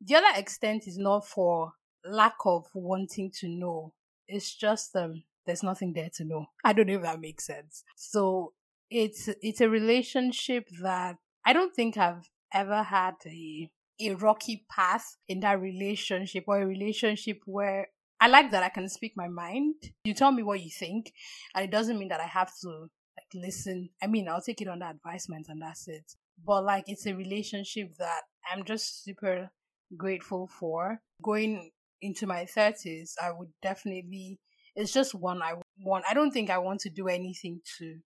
the 0.00 0.16
other 0.16 0.38
extent 0.38 0.86
is 0.86 0.98
not 0.98 1.26
for 1.26 1.72
lack 2.04 2.34
of 2.44 2.66
wanting 2.74 3.30
to 3.40 3.48
know. 3.48 3.92
It's 4.26 4.54
just 4.54 4.94
um, 4.96 5.22
there's 5.46 5.62
nothing 5.62 5.92
there 5.92 6.10
to 6.16 6.24
know. 6.24 6.46
I 6.64 6.72
don't 6.72 6.86
know 6.86 6.96
if 6.96 7.02
that 7.02 7.20
makes 7.20 7.46
sense. 7.46 7.84
So 7.96 8.52
it's 8.90 9.28
it's 9.40 9.60
a 9.60 9.68
relationship 9.68 10.68
that 10.82 11.16
I 11.44 11.52
don't 11.52 11.74
think 11.74 11.96
I've 11.96 12.28
ever 12.52 12.82
had 12.82 13.14
a 13.26 13.70
a 14.00 14.14
rocky 14.14 14.64
path 14.68 15.16
in 15.28 15.40
that 15.40 15.60
relationship 15.60 16.44
or 16.46 16.60
a 16.60 16.66
relationship 16.66 17.40
where 17.46 17.88
I 18.22 18.28
like 18.28 18.52
that 18.52 18.62
I 18.62 18.68
can 18.68 18.88
speak 18.88 19.14
my 19.16 19.26
mind. 19.26 19.74
You 20.04 20.14
tell 20.14 20.30
me 20.30 20.44
what 20.44 20.62
you 20.62 20.70
think, 20.70 21.12
and 21.56 21.64
it 21.64 21.72
doesn't 21.72 21.98
mean 21.98 22.06
that 22.10 22.20
I 22.20 22.28
have 22.28 22.52
to 22.60 22.68
like 22.68 23.34
listen. 23.34 23.90
I 24.00 24.06
mean, 24.06 24.28
I'll 24.28 24.40
take 24.40 24.60
it 24.60 24.68
under 24.68 24.86
advisement 24.86 25.46
and 25.48 25.60
that's 25.60 25.88
it. 25.88 26.04
But 26.46 26.62
like, 26.62 26.84
it's 26.86 27.04
a 27.06 27.16
relationship 27.16 27.96
that 27.98 28.20
I'm 28.48 28.64
just 28.64 29.02
super 29.02 29.50
grateful 29.96 30.46
for. 30.46 31.00
Going 31.20 31.72
into 32.00 32.28
my 32.28 32.46
thirties, 32.46 33.16
I 33.20 33.32
would 33.32 33.50
definitely. 33.60 34.38
It's 34.76 34.92
just 34.92 35.16
one 35.16 35.42
I 35.42 35.54
want. 35.80 36.04
I 36.08 36.14
don't 36.14 36.30
think 36.30 36.48
I 36.48 36.58
want 36.58 36.78
to 36.82 36.90
do 36.90 37.08
anything 37.08 37.60
to 37.78 37.98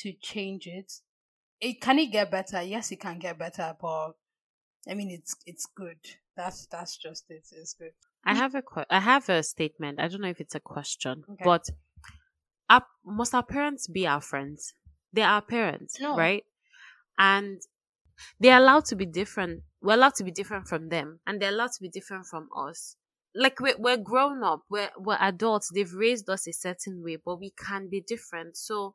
to 0.00 0.12
change 0.20 0.66
it. 0.66 0.92
It 1.58 1.80
can 1.80 1.98
it 1.98 2.12
get 2.12 2.30
better? 2.30 2.60
Yes, 2.60 2.92
it 2.92 3.00
can 3.00 3.18
get 3.18 3.38
better, 3.38 3.74
but 3.80 4.10
I 4.86 4.92
mean, 4.92 5.10
it's 5.10 5.36
it's 5.46 5.64
good. 5.74 6.00
That's 6.36 6.66
that's 6.66 6.98
just 6.98 7.24
it. 7.30 7.48
It's 7.50 7.72
good. 7.72 7.92
I 8.24 8.34
mm. 8.34 8.36
have 8.36 8.54
a 8.54 8.62
que- 8.62 8.86
I 8.90 9.00
have 9.00 9.28
a 9.28 9.42
statement. 9.42 10.00
I 10.00 10.08
don't 10.08 10.20
know 10.20 10.28
if 10.28 10.40
it's 10.40 10.54
a 10.54 10.60
question, 10.60 11.24
Okay. 11.28 11.42
but 11.44 11.68
our, 12.70 12.86
must 13.04 13.34
our 13.34 13.42
parents 13.44 13.86
be 13.88 14.06
our 14.06 14.20
friends? 14.20 14.74
They're 15.12 15.28
our 15.28 15.42
parents, 15.42 16.00
No. 16.00 16.16
right? 16.16 16.44
And 17.18 17.60
they're 18.40 18.58
allowed 18.58 18.84
to 18.86 18.96
be 18.96 19.06
different. 19.06 19.62
We're 19.80 19.94
allowed 19.94 20.14
to 20.16 20.24
be 20.24 20.30
different 20.30 20.68
from 20.68 20.88
them, 20.88 21.20
and 21.26 21.40
they're 21.40 21.50
allowed 21.50 21.72
to 21.72 21.82
be 21.82 21.88
different 21.88 22.26
from 22.26 22.48
us. 22.56 22.96
Like 23.34 23.60
we're 23.60 23.78
we're 23.78 23.96
grown 23.96 24.44
up, 24.44 24.62
we're 24.70 24.90
we're 24.98 25.18
adults. 25.20 25.70
They've 25.74 25.92
raised 25.92 26.28
us 26.28 26.46
a 26.46 26.52
certain 26.52 27.02
way, 27.02 27.16
but 27.16 27.40
we 27.40 27.50
can 27.50 27.88
be 27.88 28.00
different. 28.00 28.56
So 28.56 28.94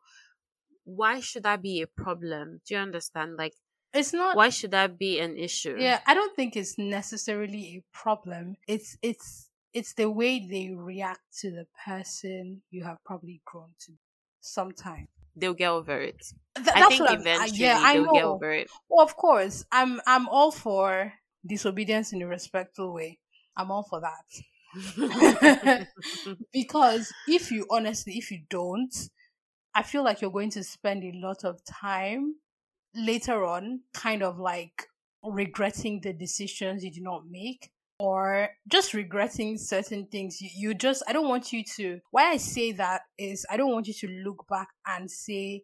why 0.86 1.20
should 1.20 1.44
that 1.44 1.62
be 1.62 1.82
a 1.82 1.88
problem? 1.88 2.62
Do 2.66 2.76
you 2.76 2.80
understand? 2.80 3.36
Like 3.38 3.56
It's 3.93 4.13
not 4.13 4.36
why 4.36 4.50
should 4.50 4.71
that 4.71 4.97
be 5.00 5.19
an 5.19 5.38
issue? 5.38 5.76
Yeah, 5.80 6.00
I 6.06 6.13
don't 6.13 6.36
think 6.36 6.56
it's 6.56 6.78
necessarily 6.78 7.78
a 7.78 7.84
problem. 7.97 8.58
It's 8.67 8.97
it's 9.02 9.50
it's 9.73 9.93
the 9.93 10.10
way 10.10 10.39
they 10.39 10.71
react 10.73 11.21
to 11.41 11.52
the 11.52 11.67
person 11.86 12.62
you 12.69 12.84
have 12.84 12.97
probably 13.06 13.41
grown 13.45 13.71
to 13.86 13.93
sometime. 14.41 15.08
they'll 15.36 15.54
get 15.54 15.69
over 15.69 16.00
it. 16.02 16.17
Th- 16.56 16.67
I 16.73 16.88
think 16.89 17.02
what 17.02 17.10
I'm- 17.12 17.19
I- 17.19 17.21
eventually 17.21 17.60
yeah, 17.60 17.80
I 17.80 17.93
they'll 17.93 18.06
know. 18.06 18.13
get 18.13 18.23
over 18.26 18.52
it. 18.52 18.69
Well, 18.89 19.06
of 19.06 19.15
course, 19.15 19.65
I'm 19.71 20.02
I'm 20.08 20.28
all 20.30 20.52
for 20.52 21.13
disobedience 21.45 22.12
in 22.13 22.21
a 22.21 22.28
respectful 22.28 22.93
way. 22.93 23.19
I'm 23.56 23.71
all 23.71 23.84
for 23.84 24.02
that. 24.02 24.26
because 26.52 27.12
if 27.28 27.52
you 27.52 27.65
honestly, 27.69 28.13
if 28.17 28.32
you 28.32 28.41
don't, 28.50 28.93
I 29.73 29.84
feel 29.84 30.04
like 30.04 30.21
you're 30.21 30.32
going 30.32 30.52
to 30.52 30.63
spend 30.63 31.04
a 31.04 31.13
lot 31.17 31.43
of 31.45 31.63
time 31.65 32.36
later 32.98 33.46
on, 33.46 33.82
kind 33.94 34.24
of 34.24 34.40
like 34.40 34.88
regretting 35.24 36.02
the 36.02 36.14
decisions 36.14 36.84
you 36.84 36.92
did 36.92 37.04
not 37.04 37.24
make 37.30 37.72
or 38.00 38.50
just 38.68 38.94
regretting 38.94 39.58
certain 39.58 40.06
things. 40.08 40.40
You, 40.42 40.50
you 40.56 40.74
just, 40.74 41.04
I 41.08 41.14
don't 41.14 41.28
want 41.28 41.52
you 41.52 41.64
to, 41.78 42.00
why 42.12 42.30
I 42.30 42.38
say 42.38 42.72
that 42.74 43.02
is 43.18 43.46
I 43.50 43.58
don't 43.58 43.72
want 43.72 43.88
you 43.88 43.94
to 43.94 44.08
look 44.24 44.46
back 44.50 44.68
and 44.86 45.10
say, 45.10 45.64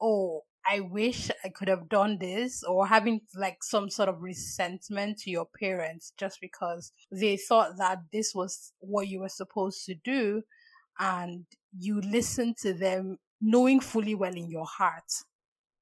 oh, 0.00 0.42
I 0.70 0.80
wish 0.80 1.30
I 1.42 1.48
could 1.48 1.68
have 1.68 1.88
done 1.88 2.18
this, 2.18 2.62
or 2.62 2.86
having 2.86 3.22
like 3.34 3.64
some 3.64 3.88
sort 3.88 4.10
of 4.10 4.20
resentment 4.20 5.16
to 5.20 5.30
your 5.30 5.46
parents 5.58 6.12
just 6.18 6.38
because 6.38 6.92
they 7.10 7.38
thought 7.38 7.78
that 7.78 8.00
this 8.12 8.34
was 8.34 8.72
what 8.80 9.08
you 9.08 9.20
were 9.20 9.30
supposed 9.30 9.86
to 9.86 9.94
do, 9.94 10.42
and 10.98 11.46
you 11.78 12.02
listened 12.02 12.58
to 12.58 12.74
them 12.74 13.16
knowing 13.40 13.80
fully 13.80 14.14
well 14.14 14.34
in 14.34 14.50
your 14.50 14.66
heart 14.66 15.10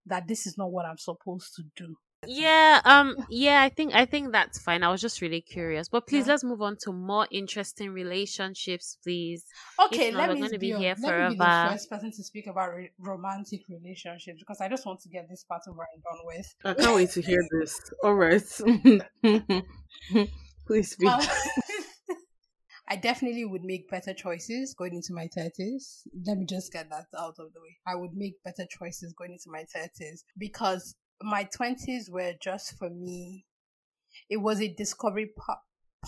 that 0.09 0.27
this 0.29 0.47
is 0.47 0.57
not 0.59 0.71
what 0.73 0.85
I'm 0.87 0.99
supposed 0.99 1.55
to 1.57 1.63
do. 1.77 1.97
yeah, 2.27 2.81
um, 2.85 3.17
yeah, 3.31 3.63
I 3.63 3.69
think 3.69 3.95
I 3.95 4.05
think 4.05 4.33
that's 4.33 4.59
fine. 4.61 4.83
I 4.83 4.91
was 4.91 5.01
just 5.01 5.21
really 5.21 5.41
curious, 5.41 5.89
but 5.89 6.07
please 6.09 6.27
Yeah. 6.27 6.33
let's 6.33 6.43
move 6.45 6.61
on 6.63 6.77
to 6.83 6.93
more 6.93 7.29
interesting 7.31 7.91
relationships, 7.93 8.99
please. 9.05 9.45
Okay, 9.87 10.11
not, 10.11 10.19
let 10.21 10.29
we're 10.31 10.35
me 10.35 10.41
gonna 10.43 10.59
be 10.59 10.73
be, 10.73 10.79
here 10.79 10.97
let 11.01 11.17
me 11.17 11.29
be 11.29 11.37
the 11.37 11.45
forever. 11.45 11.71
first 11.71 11.89
person 11.91 12.11
to 12.11 12.23
speak 12.25 12.47
about 12.49 12.75
re- 12.75 12.91
romantic 12.99 13.61
relationships 13.69 14.41
because 14.41 14.61
I 14.61 14.69
just 14.69 14.85
want 14.85 15.01
to 15.03 15.09
get 15.09 15.29
this 15.29 15.45
part 15.45 15.63
over 15.69 15.87
and 15.95 16.03
done 16.03 16.19
with. 16.25 16.55
I 16.65 16.75
can't 16.75 16.97
wait 16.97 17.11
to 17.11 17.23
hear 17.23 17.41
this. 17.61 17.81
All 18.03 18.15
right. 18.15 18.43
Please 20.67 20.91
speak. 20.91 21.09
Um, 21.09 21.21
I 22.89 22.97
definitely 22.97 23.45
would 23.45 23.65
make 23.65 23.91
better 23.91 24.15
choices 24.15 24.75
going 24.75 24.95
into 24.95 25.13
my 25.13 25.29
30s. 25.29 26.03
Let 26.27 26.39
me 26.39 26.47
just 26.47 26.73
get 26.73 26.89
that 26.91 27.07
out 27.19 27.35
of 27.39 27.53
the 27.53 27.61
way. 27.61 27.77
I 27.87 27.95
would 27.95 28.15
make 28.15 28.43
better 28.43 28.67
choices 28.69 29.13
going 29.13 29.33
into 29.33 29.51
my 29.51 29.65
30s 29.75 30.25
because 30.39 30.95
my 31.23 31.45
20s 31.45 32.11
were 32.11 32.33
just 32.41 32.79
for 32.79 32.89
me, 32.89 33.45
it 34.31 34.39
was 34.39 34.61
a 34.61 34.69
discovery 34.73 35.31
pa- 35.37 35.61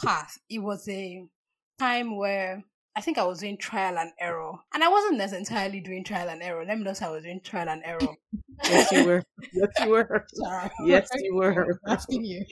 path. 0.02 0.38
It 0.48 0.60
was 0.60 0.88
a 0.88 1.22
time 1.78 2.16
where 2.16 2.64
I 2.96 3.02
think 3.02 3.18
I 3.18 3.24
was 3.24 3.40
doing 3.40 3.58
trial 3.58 3.98
and 3.98 4.12
error. 4.18 4.52
And 4.72 4.82
I 4.82 4.88
wasn't 4.88 5.18
necessarily 5.18 5.80
doing 5.80 6.02
trial 6.04 6.28
and 6.28 6.42
error. 6.42 6.64
Let 6.64 6.78
me 6.78 6.84
know 6.84 6.94
I 7.00 7.10
was 7.10 7.24
doing 7.24 7.40
trial 7.44 7.68
and 7.68 7.82
error. 7.84 8.14
yes, 8.68 8.90
you 8.92 9.04
were. 9.04 9.24
Yes, 9.52 9.68
you 9.80 9.90
were. 9.90 10.26
Sorry. 10.34 10.70
Yes, 10.86 11.08
you 11.18 11.34
were. 11.36 11.78
Asking 11.86 12.24
you. 12.24 12.44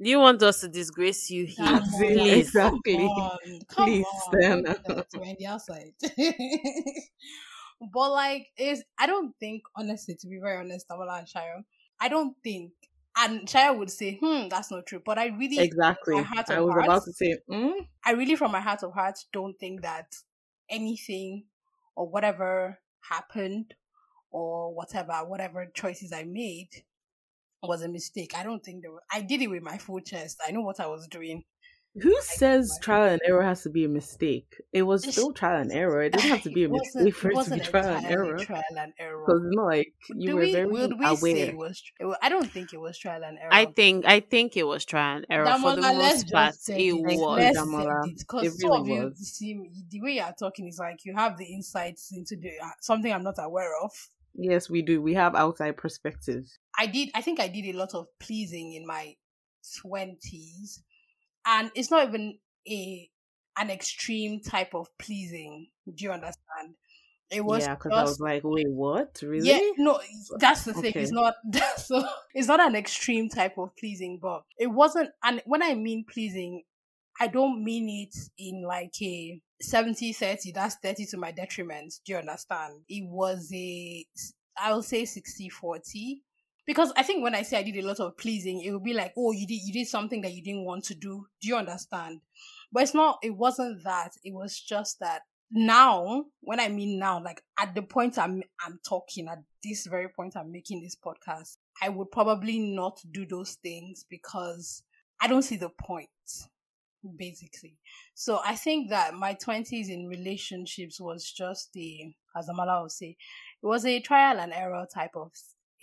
Do 0.00 0.08
you 0.08 0.20
want 0.20 0.42
us 0.42 0.60
to 0.60 0.68
disgrace 0.68 1.28
you 1.28 1.46
here? 1.46 1.66
Come 1.66 1.82
Please. 1.96 2.46
Exactly. 2.46 2.96
Come 2.96 3.08
on, 3.08 3.38
come 3.68 3.84
Please, 3.84 4.06
on. 4.06 4.40
Stella. 4.40 4.62
Don't 4.62 4.86
do 4.86 4.94
that 4.94 5.10
to 5.10 5.18
me 5.20 5.30
on 5.30 5.36
the 5.38 5.46
outside. 5.46 5.92
but 7.92 8.12
like, 8.12 8.46
is 8.56 8.84
I 8.98 9.06
don't 9.06 9.34
think 9.40 9.62
honestly, 9.76 10.14
to 10.20 10.26
be 10.28 10.38
very 10.40 10.56
honest, 10.58 10.86
Amola 10.88 11.18
and 11.18 11.26
Shayo, 11.26 11.62
I 12.00 12.08
don't 12.08 12.34
think. 12.44 12.72
And 13.20 13.48
Shaya 13.48 13.76
would 13.76 13.90
say, 13.90 14.18
"Hmm, 14.22 14.48
that's 14.48 14.70
not 14.70 14.86
true." 14.86 15.02
But 15.04 15.18
I 15.18 15.26
really, 15.26 15.58
exactly. 15.58 16.14
my 16.14 16.22
heart 16.22 16.50
I 16.50 16.60
was 16.60 16.72
hearts- 16.72 16.86
about 16.86 17.04
to 17.04 17.12
say, 17.12 17.36
mm? 17.50 17.72
I 18.04 18.12
really, 18.12 18.36
from 18.36 18.52
my 18.52 18.60
heart 18.60 18.84
of 18.84 18.92
hearts, 18.92 19.26
don't 19.32 19.58
think 19.58 19.82
that 19.82 20.14
anything 20.70 21.46
or 21.96 22.08
whatever 22.08 22.78
happened 23.00 23.74
or 24.30 24.72
whatever, 24.72 25.12
whatever 25.26 25.66
choices 25.74 26.12
I 26.12 26.22
made 26.22 26.68
was 27.62 27.82
a 27.82 27.88
mistake. 27.88 28.32
I 28.36 28.42
don't 28.44 28.62
think 28.64 28.82
there 28.82 28.92
was, 28.92 29.02
I 29.12 29.20
did 29.22 29.42
it 29.42 29.48
with 29.48 29.62
my 29.62 29.78
full 29.78 30.00
chest. 30.00 30.38
I 30.46 30.52
know 30.52 30.60
what 30.62 30.78
I 30.80 30.86
was 30.86 31.06
doing. 31.08 31.44
who 32.00 32.14
I- 32.16 32.20
says 32.22 32.70
trial 32.82 33.08
and 33.08 33.20
error 33.24 33.42
has 33.42 33.62
to 33.62 33.70
be 33.70 33.84
a 33.84 33.88
mistake? 33.88 34.54
It 34.72 34.82
was 34.82 35.02
still 35.10 35.32
trial 35.32 35.60
and 35.62 35.72
error. 35.72 36.02
It 36.02 36.12
doesn't 36.12 36.30
have 36.30 36.42
to 36.42 36.50
be 36.50 36.64
a 36.64 36.68
mistake 36.68 37.14
for 37.16 37.30
it 37.32 37.44
to 37.44 37.50
be 37.54 37.60
trial 37.60 37.96
and 37.96 38.06
error. 38.06 38.38
Trial 38.38 38.62
and 38.78 38.92
error. 39.00 39.24
Because 39.26 39.42
it's 39.46 39.56
not 39.56 39.64
like 39.66 39.92
you 40.14 40.28
Do 40.28 40.34
were 40.36 40.40
we, 40.42 40.52
very 40.52 40.66
would 40.66 40.98
we 41.00 41.06
aware. 41.06 41.56
was? 41.56 41.82
It 41.98 42.04
was? 42.06 42.18
I 42.22 42.28
don't 42.28 42.48
think 42.48 42.72
it 42.72 42.80
was 42.80 42.96
trial 42.98 43.24
and 43.24 43.36
error. 43.38 43.52
I 43.52 43.64
think 43.64 44.04
I 44.06 44.20
think 44.20 44.56
it 44.56 44.62
was 44.64 44.84
trial 44.84 45.16
and 45.16 45.26
error 45.28 45.46
for 45.58 45.74
the 45.74 45.80
most 45.82 46.30
part. 46.30 46.54
It 46.68 46.92
was. 46.92 47.18
Let's 47.18 47.58
Damola. 47.58 48.06
it 48.06 48.18
because 48.18 48.44
It 48.46 48.52
some 48.60 48.70
of 48.72 48.86
really 48.86 48.94
you 48.98 49.04
was. 49.06 49.18
seem 49.36 49.56
the 49.90 50.00
way 50.00 50.12
you're 50.12 50.34
talking 50.38 50.68
is 50.68 50.78
like 50.78 50.98
you 51.04 51.14
have 51.16 51.36
the 51.36 51.46
insights 51.46 52.12
into 52.12 52.36
the 52.36 52.50
uh, 52.62 52.68
something 52.80 53.12
I'm 53.12 53.24
not 53.24 53.36
aware 53.38 53.72
of. 53.82 53.90
Yes, 54.38 54.70
we 54.70 54.82
do. 54.82 55.02
We 55.02 55.14
have 55.14 55.34
outside 55.34 55.76
perspective. 55.76 56.46
I 56.78 56.86
did. 56.86 57.10
I 57.14 57.20
think 57.22 57.40
I 57.40 57.48
did 57.48 57.66
a 57.66 57.72
lot 57.78 57.94
of 57.94 58.06
pleasing 58.18 58.72
in 58.74 58.86
my 58.86 59.16
twenties, 59.80 60.82
and 61.46 61.70
it's 61.74 61.90
not 61.90 62.08
even 62.08 62.38
a 62.68 63.10
an 63.58 63.70
extreme 63.70 64.40
type 64.40 64.74
of 64.74 64.88
pleasing. 64.98 65.68
Do 65.86 66.04
you 66.04 66.12
understand? 66.12 66.76
It 67.30 67.44
was 67.44 67.66
yeah, 67.66 67.74
because 67.74 67.96
I 67.96 68.04
was 68.04 68.20
like, 68.20 68.42
wait, 68.44 68.70
what? 68.70 69.20
Really? 69.22 69.44
yeah. 69.44 69.60
No, 69.76 70.00
that's 70.38 70.64
the 70.64 70.74
thing. 70.74 70.94
It's 70.96 71.10
Okay. 71.10 71.12
not. 71.12 71.34
So 71.78 72.06
it's 72.34 72.48
not 72.48 72.60
an 72.60 72.76
extreme 72.76 73.28
type 73.28 73.56
of 73.58 73.74
pleasing, 73.76 74.18
but 74.20 74.42
it 74.58 74.66
wasn't. 74.68 75.10
And 75.24 75.42
when 75.46 75.62
I 75.62 75.74
mean 75.74 76.04
pleasing, 76.10 76.64
I 77.20 77.26
don't 77.26 77.64
mean 77.64 77.88
it 78.06 78.16
in 78.38 78.62
like 78.62 78.94
a 79.02 79.40
70 79.60 80.12
30. 80.12 80.52
That's 80.52 80.76
30 80.76 81.06
to 81.06 81.16
my 81.16 81.32
detriment. 81.32 81.94
Do 82.04 82.12
you 82.12 82.18
understand? 82.18 82.82
It 82.88 83.08
was 83.08 83.50
a, 83.52 84.06
I'll 84.56 84.82
say 84.82 85.04
60 85.04 85.48
40. 85.48 86.22
Because 86.66 86.92
I 86.96 87.02
think 87.02 87.22
when 87.22 87.34
I 87.34 87.42
say 87.42 87.58
I 87.58 87.62
did 87.62 87.82
a 87.82 87.86
lot 87.86 87.98
of 87.98 88.18
pleasing, 88.18 88.60
it 88.60 88.70
would 88.72 88.84
be 88.84 88.92
like, 88.92 89.14
oh, 89.16 89.32
you 89.32 89.46
did 89.46 89.60
you 89.64 89.72
did 89.72 89.88
something 89.88 90.20
that 90.20 90.34
you 90.34 90.42
didn't 90.42 90.66
want 90.66 90.84
to 90.84 90.94
do. 90.94 91.26
Do 91.40 91.48
you 91.48 91.56
understand? 91.56 92.20
But 92.70 92.82
it's 92.82 92.94
not. 92.94 93.18
It 93.22 93.34
wasn't 93.34 93.82
that. 93.84 94.12
It 94.22 94.34
was 94.34 94.60
just 94.60 95.00
that 95.00 95.22
now. 95.50 96.26
When 96.42 96.60
I 96.60 96.68
mean 96.68 96.98
now, 96.98 97.22
like 97.24 97.42
at 97.58 97.74
the 97.74 97.80
point 97.80 98.18
I'm 98.18 98.42
I'm 98.64 98.78
talking 98.86 99.28
at 99.28 99.38
this 99.64 99.86
very 99.86 100.08
point 100.10 100.36
I'm 100.36 100.52
making 100.52 100.82
this 100.82 100.94
podcast, 100.94 101.56
I 101.82 101.88
would 101.88 102.10
probably 102.10 102.58
not 102.58 103.00
do 103.12 103.24
those 103.24 103.54
things 103.62 104.04
because 104.08 104.82
I 105.22 105.26
don't 105.26 105.42
see 105.42 105.56
the 105.56 105.70
point. 105.70 106.10
Basically, 107.16 107.78
so 108.14 108.40
I 108.44 108.56
think 108.56 108.90
that 108.90 109.14
my 109.14 109.34
twenties 109.34 109.88
in 109.88 110.08
relationships 110.08 111.00
was 111.00 111.30
just 111.30 111.72
the, 111.72 112.12
as 112.36 112.48
Amala 112.48 112.82
would 112.82 112.90
say, 112.90 113.16
it 113.62 113.66
was 113.66 113.86
a 113.86 114.00
trial 114.00 114.40
and 114.40 114.52
error 114.52 114.84
type 114.92 115.12
of 115.14 115.30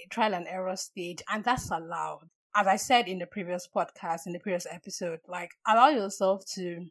trial 0.10 0.36
and 0.36 0.46
error 0.48 0.76
stage, 0.76 1.22
and 1.32 1.44
that's 1.44 1.72
allowed. 1.72 2.30
As 2.54 2.68
I 2.68 2.76
said 2.76 3.08
in 3.08 3.20
the 3.20 3.26
previous 3.28 3.68
podcast, 3.74 4.28
in 4.28 4.34
the 4.34 4.40
previous 4.40 4.68
episode, 4.70 5.20
like 5.28 5.52
allow 5.66 5.88
yourself 5.88 6.46
to 6.56 6.86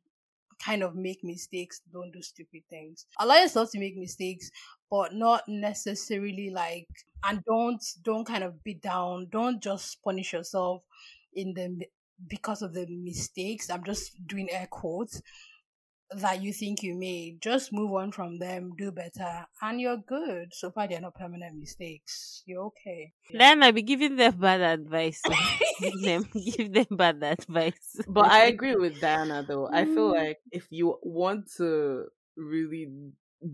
kind 0.59 0.83
of 0.83 0.95
make 0.95 1.23
mistakes, 1.23 1.83
don't 1.93 2.13
do 2.13 2.23
stupid 2.23 2.63
things. 2.71 3.07
Allow 3.21 3.37
yourself 3.37 3.71
to 3.73 3.79
make 3.79 3.97
mistakes, 3.97 4.51
but 4.91 5.13
not 5.15 5.43
necessarily 5.49 6.51
like 6.51 6.89
and 7.25 7.43
don't 7.45 7.85
don't 8.03 8.25
kind 8.27 8.45
of 8.45 8.65
beat 8.65 8.81
down, 8.81 9.29
don't 9.31 9.63
just 9.63 10.03
punish 10.03 10.33
yourself 10.33 10.83
in 11.35 11.53
the 11.55 11.87
because 12.29 12.63
of 12.63 12.75
the 12.75 12.87
mistakes. 12.89 13.71
I'm 13.71 13.85
just 13.85 14.27
doing 14.27 14.51
air 14.51 14.69
quotes 14.71 15.23
that 16.11 16.43
you 16.43 16.53
think 16.53 16.83
you 16.83 16.95
made. 16.95 17.41
Just 17.43 17.73
move 17.73 17.93
on 17.93 18.13
from 18.13 18.39
them, 18.39 18.73
do 18.77 18.91
better, 18.93 19.47
and 19.63 19.81
you're 19.81 19.97
good. 19.99 20.55
So 20.55 20.71
far, 20.71 20.87
they're 20.89 21.01
not 21.01 21.15
permanent 21.15 21.57
mistakes. 21.59 22.43
You're 22.47 22.65
okay. 22.67 23.13
Then 23.33 23.63
I'll 23.63 23.73
be 23.73 23.83
giving 23.83 24.17
them 24.17 24.39
bad 24.39 24.61
advice. 24.61 25.21
give 25.81 26.01
them 26.03 26.25
give 26.57 26.73
them 26.73 26.87
bad 26.97 27.23
advice. 27.23 28.01
But 28.07 28.27
I 28.31 28.47
agree 28.47 28.77
with 28.77 29.01
Diana 29.01 29.45
though. 29.47 29.69
I 29.73 29.85
feel 29.85 30.13
Mm. 30.13 30.15
like 30.15 30.39
if 30.51 30.67
you 30.71 30.99
want 31.03 31.51
to 31.57 32.07
really 32.37 32.89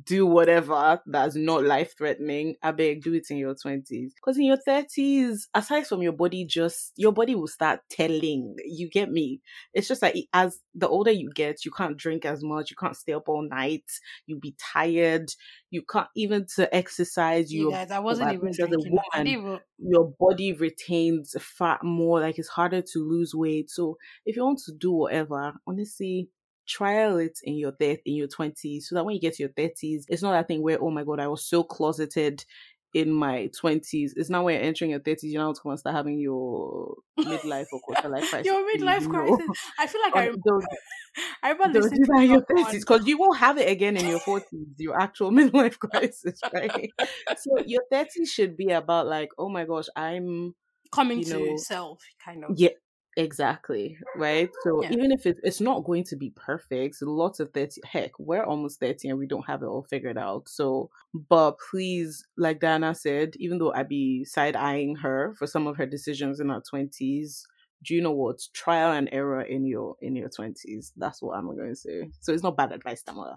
do 0.05 0.27
whatever 0.27 1.01
that's 1.07 1.35
not 1.35 1.65
life 1.65 1.95
threatening, 1.97 2.57
I 2.63 2.73
beg 2.73 3.03
do 3.03 3.15
it 3.15 3.27
in 3.31 3.37
your 3.37 3.55
twenties. 3.55 4.13
Because 4.15 4.39
in 4.39 4.45
your 4.45 4.57
thirties, 4.57 5.49
aside 5.55 5.87
from 5.87 6.03
your 6.03 6.13
body 6.13 6.45
just 6.45 6.93
your 6.97 7.13
body 7.13 7.35
will 7.35 7.49
start 7.49 7.81
telling. 7.91 8.57
You 8.65 8.89
get 8.89 9.11
me? 9.11 9.41
It's 9.75 9.89
just 9.89 10.03
like 10.03 10.17
as 10.33 10.59
the 10.75 10.89
older 10.89 11.11
you 11.11 11.31
get, 11.35 11.65
you 11.65 11.71
can't 11.71 11.97
drink 11.97 12.25
as 12.25 12.43
much, 12.43 12.71
you 12.71 12.77
can't 12.79 12.97
stay 12.97 13.13
up 13.13 13.29
all 13.29 13.47
night, 13.49 13.85
you'll 14.27 14.41
be 14.41 14.55
tired, 14.59 15.31
you 15.71 15.83
can't 15.91 16.09
even 16.17 16.47
to 16.57 16.73
exercise, 16.75 17.53
You 17.53 17.65
you 17.65 17.71
guys, 17.71 17.91
I 17.91 17.99
wasn't 17.99 18.33
even 18.33 18.53
think 18.53 18.61
as 18.61 18.67
a 18.67 18.69
drinking. 18.69 18.99
Woman, 19.15 19.27
even 19.27 19.61
your 19.79 20.13
body 20.19 20.53
retains 20.53 21.35
fat 21.41 21.83
more 21.83 22.21
like 22.21 22.39
it's 22.39 22.49
harder 22.49 22.83
to 22.83 22.99
lose 22.99 23.35
weight 23.35 23.71
so 23.71 23.97
if 24.27 24.37
you 24.37 24.45
want 24.45 24.59
to 24.59 24.73
do 24.79 24.93
whatever 24.93 25.53
honestly 25.67 26.29
trial 26.67 27.17
it 27.19 27.39
in 27.43 27.55
your 27.55 27.73
death 27.73 27.99
in 28.05 28.15
your 28.15 28.29
20s 28.29 28.89
so 28.89 28.95
that 28.95 29.05
when 29.05 29.15
you 29.15 29.21
get 29.21 29.35
to 29.35 29.43
your 29.43 29.53
30s 29.53 30.05
it's 30.09 30.23
not 30.23 30.33
that 30.33 30.47
thing 30.49 30.63
where 30.63 30.79
oh 30.81 30.91
my 30.91 31.05
god 31.05 31.21
i 31.21 31.27
was 31.27 31.45
so 31.45 31.63
closeted 31.65 32.45
in 32.93 33.13
my 33.13 33.49
20s 33.59 34.15
it's 34.17 34.31
now 34.31 34.45
when 34.45 34.55
you're 34.55 34.65
entering 34.65 34.91
your 34.91 35.01
30s 35.01 35.33
you're 35.33 35.43
now 35.43 35.53
going 35.53 35.75
to 35.77 35.81
start 35.81 35.95
having 35.97 36.19
your 36.19 36.95
midlife 37.19 37.67
or 37.73 37.81
quarter 37.81 38.09
life 38.09 38.29
crisis 38.29 38.47
your 38.47 38.63
midlife 38.63 39.09
crisis. 39.09 39.47
I 39.79 39.87
feel 39.87 40.01
like 40.03 40.17
I 40.17 40.25
Don't- 40.27 40.27
remember, 40.27 40.67
I 41.43 41.51
remember 41.51 41.81
listening 41.81 42.03
do 42.05 42.05
that 42.15 42.23
in 42.23 42.31
to 42.31 42.31
your 42.31 42.45
30s 42.45 42.85
because 42.85 43.07
you 43.07 43.19
won't 43.19 43.39
have 43.39 43.59
it 43.59 43.69
again 43.69 43.97
in 43.97 44.07
your 44.07 44.21
40s, 44.21 44.67
your 44.79 45.01
actual 45.01 45.31
midlife 45.39 45.79
crisis, 45.79 46.41
right? 46.53 46.91
so 47.37 47.51
your 47.67 47.83
30s 47.91 48.31
should 48.31 48.57
be 48.57 48.71
about 48.71 49.07
like, 49.07 49.31
oh 49.39 49.49
my 49.49 49.65
gosh, 49.65 49.87
I'm 49.97 50.55
coming 50.93 51.21
you 51.21 51.27
to 51.27 51.39
know, 51.39 51.45
yourself, 51.45 52.03
kind 52.25 52.45
of. 52.45 52.57
yeah, 52.57 52.71
exactly, 53.17 53.99
right? 54.17 54.49
So 54.63 54.83
Yeah. 54.83 54.93
even 54.93 55.13
if 55.13 55.27
it, 55.27 55.39
it's 55.43 55.61
not 55.61 55.85
going 55.85 56.05
to 56.05 56.17
be 56.17 56.31
perfect, 56.31 57.03
lots 57.03 57.41
of 57.41 57.53
30, 57.53 57.81
heck, 57.85 58.13
we're 58.19 58.45
almost 58.45 58.81
30 58.81 59.09
and 59.09 59.19
we 59.19 59.27
don't 59.27 59.47
have 59.47 59.63
it 59.63 59.67
all 59.67 59.83
figured 59.83 60.19
out. 60.19 60.49
So, 60.49 60.91
but 61.15 61.57
please, 61.71 62.27
like 62.37 62.61
Diana 62.61 62.95
said, 62.95 63.35
even 63.37 63.59
though 63.59 63.73
I 63.73 63.83
be 63.83 64.25
side 64.25 64.57
eyeing 64.57 64.97
her 64.97 65.35
for 65.39 65.47
some 65.47 65.67
of 65.67 65.77
her 65.77 65.87
decisions 65.87 66.41
in 66.41 66.49
her 66.49 66.63
20s, 66.73 67.43
do 67.83 67.95
you 67.95 68.03
know 68.03 68.13
what? 68.13 68.41
Trial 68.53 68.93
and 68.93 69.09
error 69.11 69.41
in 69.43 69.65
your 69.67 69.97
in 70.03 70.15
your 70.15 70.29
twenties. 70.29 70.93
That's 70.97 71.23
what 71.23 71.37
I'm 71.39 71.47
going 71.47 71.71
to 71.71 71.75
say. 71.77 72.11
So 72.21 72.33
it's 72.33 72.43
not 72.43 72.57
bad 72.57 72.73
advice, 72.73 73.03
Damola. 73.03 73.37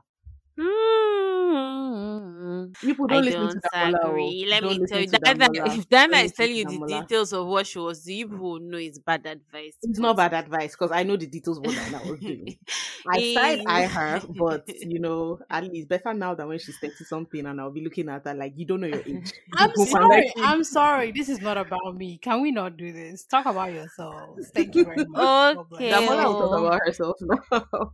Mm. 0.59 1.92
Mm-hmm. 2.21 2.87
People 2.87 3.05
I 3.09 3.13
don't 3.13 3.25
listen 3.25 3.41
don't 3.41 3.51
to 3.51 3.69
Damola. 3.73 4.09
agree. 4.09 4.45
Let 4.49 4.63
Don't 4.63 4.81
me 4.81 4.87
tell 4.87 4.99
you, 4.99 5.07
Dana, 5.07 5.49
if 5.53 5.89
Dana 5.89 6.17
is 6.17 6.31
telling 6.33 6.55
you 6.55 6.65
the 6.65 6.85
details 6.87 7.33
of 7.33 7.47
what 7.47 7.65
she 7.65 7.79
was 7.79 8.03
doing, 8.03 8.17
you 8.17 8.27
mm. 8.27 8.31
people 8.31 8.51
will 8.51 8.59
know 8.59 8.77
it's 8.77 8.99
bad 8.99 9.25
advice. 9.25 9.75
It's 9.81 9.99
not 9.99 10.17
bad 10.17 10.33
advice 10.33 10.73
because 10.73 10.91
I 10.91 11.03
know 11.03 11.15
the 11.15 11.27
details 11.27 11.57
of 11.57 11.65
what 11.65 11.75
Diana 11.75 12.01
was 12.09 12.19
doing. 12.19 12.57
I 13.07 13.33
side 13.33 13.63
eye 13.67 13.85
her, 13.85 14.21
but 14.37 14.63
you 14.81 14.99
know, 14.99 15.39
at 15.49 15.63
least 15.63 15.87
better 15.87 16.13
now 16.13 16.35
than 16.35 16.47
when 16.47 16.59
she's 16.59 16.77
30 16.77 17.03
something 17.03 17.45
and 17.45 17.59
I'll 17.59 17.71
be 17.71 17.83
looking 17.83 18.09
at 18.09 18.25
her 18.25 18.33
like, 18.33 18.53
you 18.55 18.65
don't 18.65 18.81
know 18.81 18.87
your 18.87 19.03
age. 19.05 19.33
I'm 19.55 19.75
sorry. 19.75 20.33
I'm 20.37 20.63
sorry. 20.63 21.11
This 21.11 21.29
is 21.29 21.41
not 21.41 21.57
about 21.57 21.95
me. 21.95 22.17
Can 22.17 22.41
we 22.41 22.51
not 22.51 22.77
do 22.77 22.91
this? 22.91 23.25
Talk 23.25 23.45
about 23.45 23.73
yourselves. 23.73 24.49
Thank 24.53 24.75
you 24.75 24.85
very 24.85 25.05
much. 25.05 25.57
Okay. 25.57 25.91
Damola 25.91 26.25
will 26.25 26.49
talk 26.49 26.59
about 26.59 26.79
herself 26.85 27.17
now. 27.21 27.93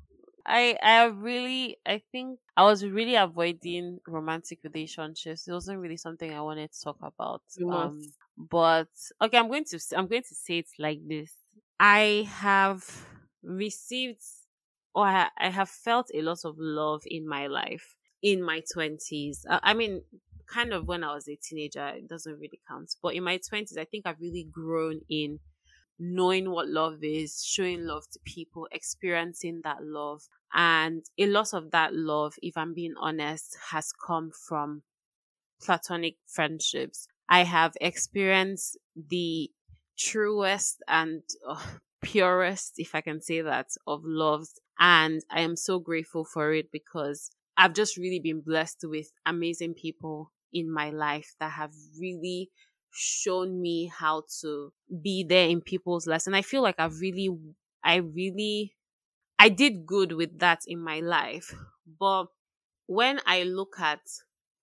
I 0.49 0.77
I 0.81 1.05
really 1.05 1.77
I 1.85 1.99
think 2.11 2.39
I 2.57 2.63
was 2.63 2.85
really 2.85 3.15
avoiding 3.15 3.99
romantic 4.07 4.59
relationships. 4.63 5.47
It 5.47 5.53
wasn't 5.53 5.79
really 5.79 5.97
something 5.97 6.33
I 6.33 6.41
wanted 6.41 6.71
to 6.73 6.81
talk 6.81 6.97
about. 7.01 7.43
Um, 7.69 8.13
but 8.37 8.89
okay, 9.21 9.37
I'm 9.37 9.47
going 9.47 9.65
to 9.65 9.79
I'm 9.95 10.07
going 10.07 10.23
to 10.23 10.35
say 10.35 10.59
it 10.59 10.69
like 10.79 11.07
this. 11.07 11.37
I 11.79 12.27
have 12.29 12.83
received 13.43 14.23
or 14.95 15.05
I, 15.05 15.29
I 15.37 15.49
have 15.49 15.69
felt 15.69 16.09
a 16.13 16.21
lot 16.21 16.39
of 16.45 16.55
love 16.57 17.03
in 17.05 17.27
my 17.27 17.47
life 17.47 17.95
in 18.21 18.43
my 18.43 18.61
20s. 18.73 19.45
I, 19.49 19.59
I 19.63 19.73
mean, 19.73 20.03
kind 20.47 20.73
of 20.73 20.87
when 20.87 21.03
I 21.03 21.13
was 21.13 21.27
a 21.29 21.35
teenager, 21.35 21.87
it 21.89 22.07
doesn't 22.07 22.39
really 22.39 22.59
count. 22.67 22.95
But 23.01 23.15
in 23.15 23.23
my 23.23 23.37
20s, 23.37 23.77
I 23.77 23.85
think 23.85 24.05
I've 24.07 24.19
really 24.19 24.43
grown 24.51 25.01
in 25.09 25.39
knowing 25.99 26.49
what 26.51 26.67
love 26.69 27.03
is, 27.03 27.43
showing 27.43 27.85
love 27.85 28.09
to 28.11 28.19
people, 28.25 28.67
experiencing 28.71 29.61
that 29.63 29.83
love. 29.83 30.27
And 30.53 31.05
a 31.17 31.27
lot 31.27 31.53
of 31.53 31.71
that 31.71 31.93
love, 31.93 32.35
if 32.41 32.57
I'm 32.57 32.73
being 32.73 32.95
honest, 32.99 33.57
has 33.71 33.91
come 33.93 34.31
from 34.31 34.83
platonic 35.61 36.17
friendships. 36.27 37.07
I 37.27 37.43
have 37.43 37.73
experienced 37.81 38.77
the 38.95 39.51
truest 39.97 40.81
and 40.87 41.23
uh, 41.47 41.63
purest, 42.01 42.73
if 42.77 42.95
I 42.95 43.01
can 43.01 43.21
say 43.21 43.41
that, 43.41 43.67
of 43.85 44.01
loves. 44.03 44.59
And 44.79 45.21
I 45.29 45.41
am 45.41 45.55
so 45.55 45.79
grateful 45.79 46.23
for 46.25 46.53
it 46.53 46.71
because 46.71 47.29
I've 47.57 47.73
just 47.73 47.97
really 47.97 48.19
been 48.19 48.41
blessed 48.41 48.79
with 48.83 49.11
amazing 49.25 49.73
people 49.73 50.31
in 50.53 50.71
my 50.71 50.89
life 50.89 51.35
that 51.39 51.51
have 51.51 51.73
really 51.99 52.49
shown 52.91 53.61
me 53.61 53.87
how 53.87 54.23
to 54.41 54.73
be 55.01 55.23
there 55.23 55.47
in 55.49 55.61
people's 55.61 56.07
lives. 56.07 56.27
And 56.27 56.35
I 56.35 56.41
feel 56.41 56.61
like 56.61 56.79
I've 56.79 56.99
really, 56.99 57.29
I 57.83 57.97
really, 57.97 58.75
I 59.39 59.49
did 59.49 59.85
good 59.85 60.13
with 60.13 60.39
that 60.39 60.61
in 60.67 60.81
my 60.81 60.99
life. 61.01 61.53
But 61.87 62.27
when 62.87 63.21
I 63.25 63.43
look 63.43 63.79
at 63.79 64.01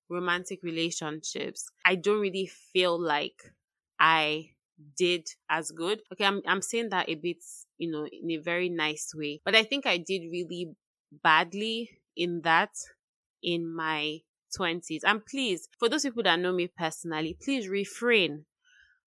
romantic 0.08 0.62
relationships, 0.62 1.66
I 1.84 1.94
don't 1.96 2.20
really 2.20 2.46
feel 2.46 3.00
like 3.00 3.42
I 3.98 4.50
did 4.96 5.28
as 5.48 5.70
good. 5.70 6.02
Okay, 6.12 6.24
I'm 6.24 6.42
I'm 6.46 6.62
saying 6.62 6.90
that 6.90 7.08
a 7.08 7.14
bit, 7.14 7.38
you 7.78 7.90
know, 7.90 8.06
in 8.06 8.30
a 8.32 8.38
very 8.38 8.68
nice 8.68 9.12
way. 9.14 9.40
But 9.44 9.54
I 9.54 9.64
think 9.64 9.86
I 9.86 9.96
did 9.98 10.22
really 10.30 10.74
badly 11.22 12.00
in 12.16 12.42
that 12.42 12.72
in 13.42 13.66
my 13.74 14.20
20s. 14.54 15.04
And 15.04 15.24
please, 15.24 15.68
for 15.78 15.88
those 15.88 16.02
people 16.02 16.22
that 16.24 16.38
know 16.38 16.52
me 16.52 16.68
personally, 16.68 17.36
please 17.42 17.68
refrain 17.68 18.44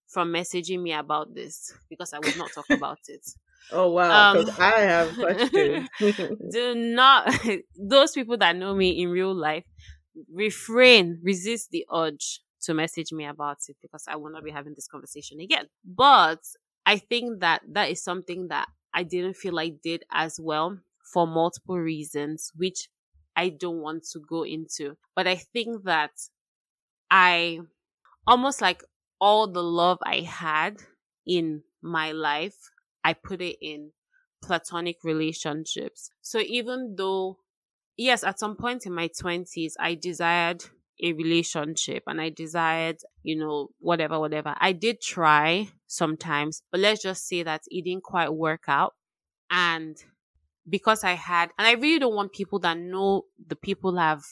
from 0.07 0.33
messaging 0.33 0.81
me 0.81 0.93
about 0.93 1.35
this 1.35 1.73
because 1.89 2.13
I 2.13 2.19
will 2.19 2.35
not 2.35 2.53
talk 2.53 2.71
about 2.71 2.99
it. 3.07 3.25
Oh 3.71 3.91
wow, 3.91 4.31
um, 4.31 4.45
I 4.57 4.79
have 4.81 5.15
questions. 5.19 5.89
do 6.51 6.75
not 6.75 7.33
those 7.77 8.13
people 8.13 8.37
that 8.37 8.55
know 8.55 8.73
me 8.75 9.01
in 9.01 9.09
real 9.09 9.33
life 9.33 9.65
refrain, 10.31 11.19
resist 11.23 11.71
the 11.71 11.85
urge 11.93 12.41
to 12.61 12.73
message 12.73 13.11
me 13.13 13.25
about 13.25 13.57
it 13.69 13.77
because 13.81 14.05
I 14.07 14.15
will 14.17 14.31
not 14.31 14.43
be 14.43 14.51
having 14.51 14.73
this 14.75 14.87
conversation 14.87 15.39
again. 15.39 15.67
But 15.85 16.41
I 16.85 16.97
think 16.97 17.39
that 17.41 17.61
that 17.69 17.89
is 17.91 18.03
something 18.03 18.47
that 18.49 18.67
I 18.93 19.03
didn't 19.03 19.35
feel 19.37 19.59
I 19.59 19.69
did 19.69 20.03
as 20.11 20.39
well 20.41 20.79
for 21.13 21.27
multiple 21.27 21.77
reasons, 21.77 22.51
which 22.55 22.89
I 23.39 23.49
don't 23.49 23.81
want 23.81 24.03
to 24.13 24.19
go 24.19 24.43
into. 24.43 24.97
But 25.15 25.27
I 25.27 25.35
think 25.37 25.85
that 25.85 26.11
I 27.11 27.59
almost 28.27 28.61
like 28.61 28.83
all 29.21 29.47
the 29.47 29.63
love 29.63 29.99
I 30.03 30.21
had 30.21 30.77
in 31.25 31.63
my 31.81 32.11
life, 32.11 32.57
I 33.03 33.13
put 33.13 33.41
it 33.41 33.57
in 33.61 33.91
platonic 34.43 35.03
relationships. 35.03 36.11
So 36.21 36.39
even 36.39 36.95
though, 36.97 37.39
yes, 37.97 38.23
at 38.23 38.39
some 38.39 38.55
point 38.57 38.85
in 38.85 38.93
my 38.93 39.09
20s, 39.09 39.75
I 39.79 39.95
desired 39.95 40.65
a 41.01 41.13
relationship 41.13 42.03
and 42.07 42.21
I 42.21 42.29
desired, 42.29 42.97
you 43.23 43.37
know, 43.37 43.69
whatever, 43.79 44.19
whatever. 44.19 44.55
I 44.59 44.73
did 44.73 45.01
try 45.01 45.69
sometimes, 45.87 46.63
but 46.71 46.81
let's 46.81 47.03
just 47.03 47.27
say 47.27 47.43
that 47.43 47.63
it 47.69 47.85
didn't 47.85 48.03
quite 48.03 48.33
work 48.33 48.65
out. 48.67 48.95
And 49.51 49.97
because 50.69 51.03
I 51.03 51.13
had, 51.13 51.49
and 51.57 51.67
I 51.67 51.73
really 51.73 51.99
don't 51.99 52.15
want 52.15 52.33
people 52.33 52.59
that 52.59 52.77
know 52.77 53.25
the 53.47 53.55
people 53.55 53.97
I've 53.97 54.25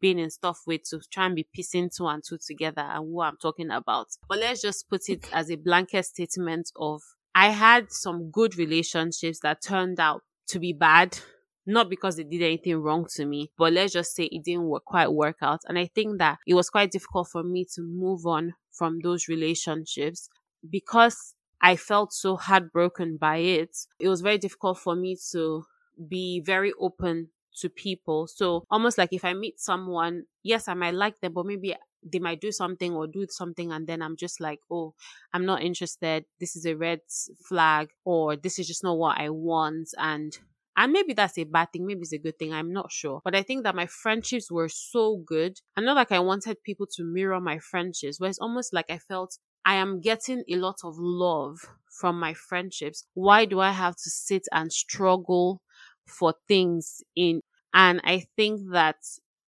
been 0.00 0.18
in 0.18 0.30
stuff 0.30 0.60
with 0.66 0.82
to 0.84 1.00
try 1.10 1.26
and 1.26 1.34
be 1.36 1.46
piecing 1.52 1.90
two 1.94 2.06
and 2.06 2.22
two 2.26 2.38
together 2.38 2.82
and 2.82 3.04
who 3.06 3.20
I'm 3.20 3.36
talking 3.36 3.70
about. 3.70 4.08
But 4.28 4.38
let's 4.38 4.62
just 4.62 4.88
put 4.88 5.08
it 5.08 5.28
as 5.32 5.50
a 5.50 5.56
blanket 5.56 6.04
statement 6.06 6.70
of 6.76 7.02
I 7.34 7.50
had 7.50 7.92
some 7.92 8.30
good 8.30 8.56
relationships 8.56 9.40
that 9.40 9.62
turned 9.62 10.00
out 10.00 10.22
to 10.48 10.58
be 10.58 10.72
bad 10.72 11.18
not 11.64 11.88
because 11.88 12.16
they 12.16 12.24
did 12.24 12.42
anything 12.42 12.76
wrong 12.76 13.06
to 13.14 13.24
me, 13.24 13.50
but 13.56 13.72
let's 13.72 13.92
just 13.92 14.14
say 14.16 14.24
it 14.24 14.42
didn't 14.44 14.64
work, 14.64 14.84
quite 14.84 15.12
work 15.12 15.36
out. 15.42 15.60
And 15.68 15.78
I 15.78 15.86
think 15.86 16.18
that 16.18 16.38
it 16.46 16.54
was 16.54 16.68
quite 16.70 16.90
difficult 16.90 17.28
for 17.28 17.42
me 17.44 17.64
to 17.76 17.82
move 17.82 18.26
on 18.26 18.54
from 18.72 18.98
those 19.00 19.28
relationships 19.28 20.28
because 20.68 21.34
I 21.60 21.76
felt 21.76 22.12
so 22.12 22.36
heartbroken 22.36 23.16
by 23.16 23.36
it. 23.36 23.76
It 24.00 24.08
was 24.08 24.20
very 24.22 24.38
difficult 24.38 24.78
for 24.78 24.96
me 24.96 25.16
to 25.30 25.64
be 26.08 26.40
very 26.44 26.72
open 26.78 27.30
to 27.58 27.68
people. 27.68 28.26
So 28.26 28.64
almost 28.70 28.98
like 28.98 29.10
if 29.12 29.24
I 29.24 29.34
meet 29.34 29.60
someone, 29.60 30.24
yes, 30.42 30.68
I 30.68 30.74
might 30.74 30.94
like 30.94 31.20
them, 31.20 31.34
but 31.34 31.46
maybe 31.46 31.76
they 32.02 32.18
might 32.18 32.40
do 32.40 32.50
something 32.50 32.92
or 32.94 33.06
do 33.06 33.26
something 33.28 33.70
and 33.70 33.86
then 33.86 34.02
I'm 34.02 34.16
just 34.16 34.40
like, 34.40 34.60
oh, 34.70 34.94
I'm 35.32 35.44
not 35.44 35.62
interested. 35.62 36.24
This 36.40 36.56
is 36.56 36.66
a 36.66 36.74
red 36.74 37.00
flag 37.48 37.90
or 38.04 38.36
this 38.36 38.58
is 38.58 38.66
just 38.66 38.82
not 38.82 38.98
what 38.98 39.18
I 39.20 39.30
want. 39.30 39.90
And 39.98 40.36
and 40.74 40.90
maybe 40.90 41.12
that's 41.12 41.36
a 41.36 41.44
bad 41.44 41.68
thing, 41.72 41.86
maybe 41.86 42.00
it's 42.00 42.14
a 42.14 42.18
good 42.18 42.38
thing, 42.38 42.54
I'm 42.54 42.72
not 42.72 42.90
sure. 42.90 43.20
But 43.24 43.34
I 43.34 43.42
think 43.42 43.62
that 43.64 43.74
my 43.74 43.86
friendships 43.86 44.50
were 44.50 44.70
so 44.70 45.18
good. 45.18 45.58
And 45.76 45.84
not 45.84 45.96
like 45.96 46.10
I 46.10 46.20
wanted 46.20 46.62
people 46.62 46.86
to 46.96 47.04
mirror 47.04 47.40
my 47.40 47.58
friendships, 47.58 48.18
where 48.18 48.30
it's 48.30 48.38
almost 48.38 48.72
like 48.72 48.86
I 48.90 48.96
felt 48.98 49.36
I 49.66 49.74
am 49.74 50.00
getting 50.00 50.44
a 50.48 50.56
lot 50.56 50.76
of 50.82 50.94
love 50.96 51.58
from 52.00 52.18
my 52.18 52.32
friendships. 52.32 53.06
Why 53.12 53.44
do 53.44 53.60
I 53.60 53.70
have 53.72 53.96
to 53.96 54.10
sit 54.10 54.44
and 54.50 54.72
struggle 54.72 55.60
for 56.06 56.34
things 56.48 57.02
in? 57.16 57.42
And 57.74 58.00
I 58.04 58.26
think 58.36 58.72
that 58.72 58.96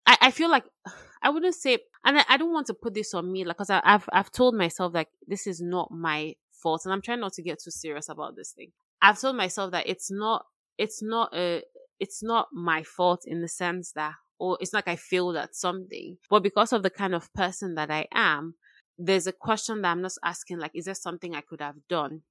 I, 0.06 0.18
I 0.22 0.32
feel 0.32 0.49
like 0.49 0.66
I 1.22 1.30
wouldn't 1.30 1.56
say, 1.56 1.78
and 2.04 2.20
I, 2.20 2.26
I 2.30 2.38
don't 2.38 2.51
want 2.54 2.68
to 2.68 2.74
put 2.74 2.93
this 2.93 3.14
on 3.14 3.32
me, 3.32 3.45
like, 3.45 3.56
cause 3.56 3.70
I've, 3.70 4.10
I've 4.12 4.32
told 4.32 4.56
myself 4.56 4.93
like 4.93 5.08
this 5.26 5.47
is 5.47 5.62
not 5.62 5.89
my 5.89 6.36
fault. 6.51 6.82
And 6.86 6.93
I'm 6.93 7.01
trying 7.01 7.22
not 7.22 7.34
to 7.34 7.41
get 7.43 7.62
too 7.64 7.72
serious 7.72 8.10
about 8.10 8.36
this 8.36 8.51
thing. 8.51 8.72
I've 9.01 9.20
told 9.20 9.36
myself 9.36 9.72
that 9.72 9.88
it's 9.88 10.10
not 10.12 10.45
it's 10.78 11.04
not 11.04 11.34
a 11.36 11.62
it's 11.99 12.24
not 12.24 12.47
my 12.51 12.84
fault 12.84 13.24
in 13.26 13.41
the 13.41 13.47
sense 13.47 13.91
that 13.93 14.14
or 14.39 14.58
it's 14.60 14.74
like 14.74 14.88
I 14.88 14.95
feel 14.95 15.32
that 15.34 15.56
something. 15.56 16.18
But 16.30 16.43
because 16.43 16.74
of 16.74 16.84
the 16.84 16.89
kind 16.89 17.14
of 17.14 17.32
person 17.34 17.76
that 17.76 17.91
I 17.91 18.08
am, 18.12 18.56
there's 18.97 19.28
a 19.28 19.32
question 19.32 19.82
that 19.82 19.91
I'm 19.91 20.01
not 20.01 20.14
asking 20.24 20.60
like, 20.60 20.72
is 20.74 20.86
there 20.86 20.95
something 20.95 21.36
I 21.36 21.41
could 21.41 21.62
have 21.62 21.76
done? 21.88 22.22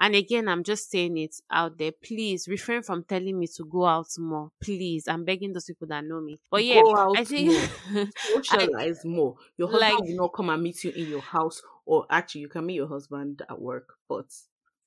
And 0.00 0.14
again, 0.14 0.48
I'm 0.48 0.64
just 0.64 0.90
saying 0.90 1.16
it 1.18 1.36
out 1.50 1.78
there. 1.78 1.92
Please 1.92 2.48
refrain 2.48 2.82
from 2.82 3.04
telling 3.04 3.38
me 3.38 3.46
to 3.56 3.64
go 3.64 3.86
out 3.86 4.08
more. 4.18 4.50
Please, 4.60 5.06
I'm 5.06 5.24
begging 5.24 5.52
those 5.52 5.66
people 5.66 5.86
that 5.88 6.04
know 6.04 6.20
me. 6.20 6.40
But 6.50 6.64
yeah, 6.64 6.82
I 7.16 7.24
think 7.24 7.52
more. 7.92 8.06
socialize 8.16 9.00
I, 9.04 9.08
more. 9.08 9.36
Your 9.56 9.68
husband 9.68 9.92
like, 9.92 10.02
will 10.08 10.16
not 10.16 10.32
come 10.34 10.50
and 10.50 10.62
meet 10.62 10.82
you 10.84 10.90
in 10.90 11.08
your 11.08 11.20
house, 11.20 11.62
or 11.86 12.06
actually, 12.10 12.42
you 12.42 12.48
can 12.48 12.66
meet 12.66 12.76
your 12.76 12.88
husband 12.88 13.42
at 13.48 13.60
work, 13.60 13.94
but 14.08 14.26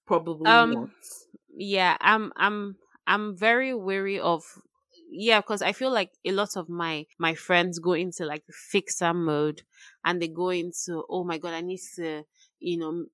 probably 0.06 0.50
um, 0.50 0.72
not. 0.72 0.90
Yeah, 1.56 1.98
I'm. 2.02 2.34
I'm 2.36 2.78
I'm 3.08 3.38
very 3.38 3.74
wary 3.74 4.20
of 4.20 4.44
yeah 5.10 5.40
because 5.40 5.62
i 5.62 5.72
feel 5.72 5.92
like 5.92 6.12
a 6.26 6.32
lot 6.32 6.58
of 6.58 6.68
my 6.68 7.06
my 7.20 7.36
friends 7.36 7.80
go 7.80 7.94
into 7.94 8.26
like 8.26 8.44
fixer 8.50 9.14
mode 9.14 9.62
and 10.04 10.22
they 10.22 10.28
go 10.28 10.50
into 10.50 11.04
oh 11.10 11.24
my 11.24 11.38
god 11.38 11.54
i 11.54 11.62
need 11.62 11.80
to 11.96 12.24
you 12.60 12.78
know 12.78 13.06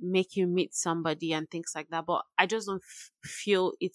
make 0.00 0.36
you 0.36 0.46
meet 0.46 0.74
somebody 0.74 1.32
and 1.32 1.50
things 1.50 1.72
like 1.74 1.88
that 1.88 2.06
but 2.06 2.22
i 2.38 2.46
just 2.46 2.66
don't 2.66 2.82
f- 2.82 3.10
feel 3.28 3.72
it 3.80 3.92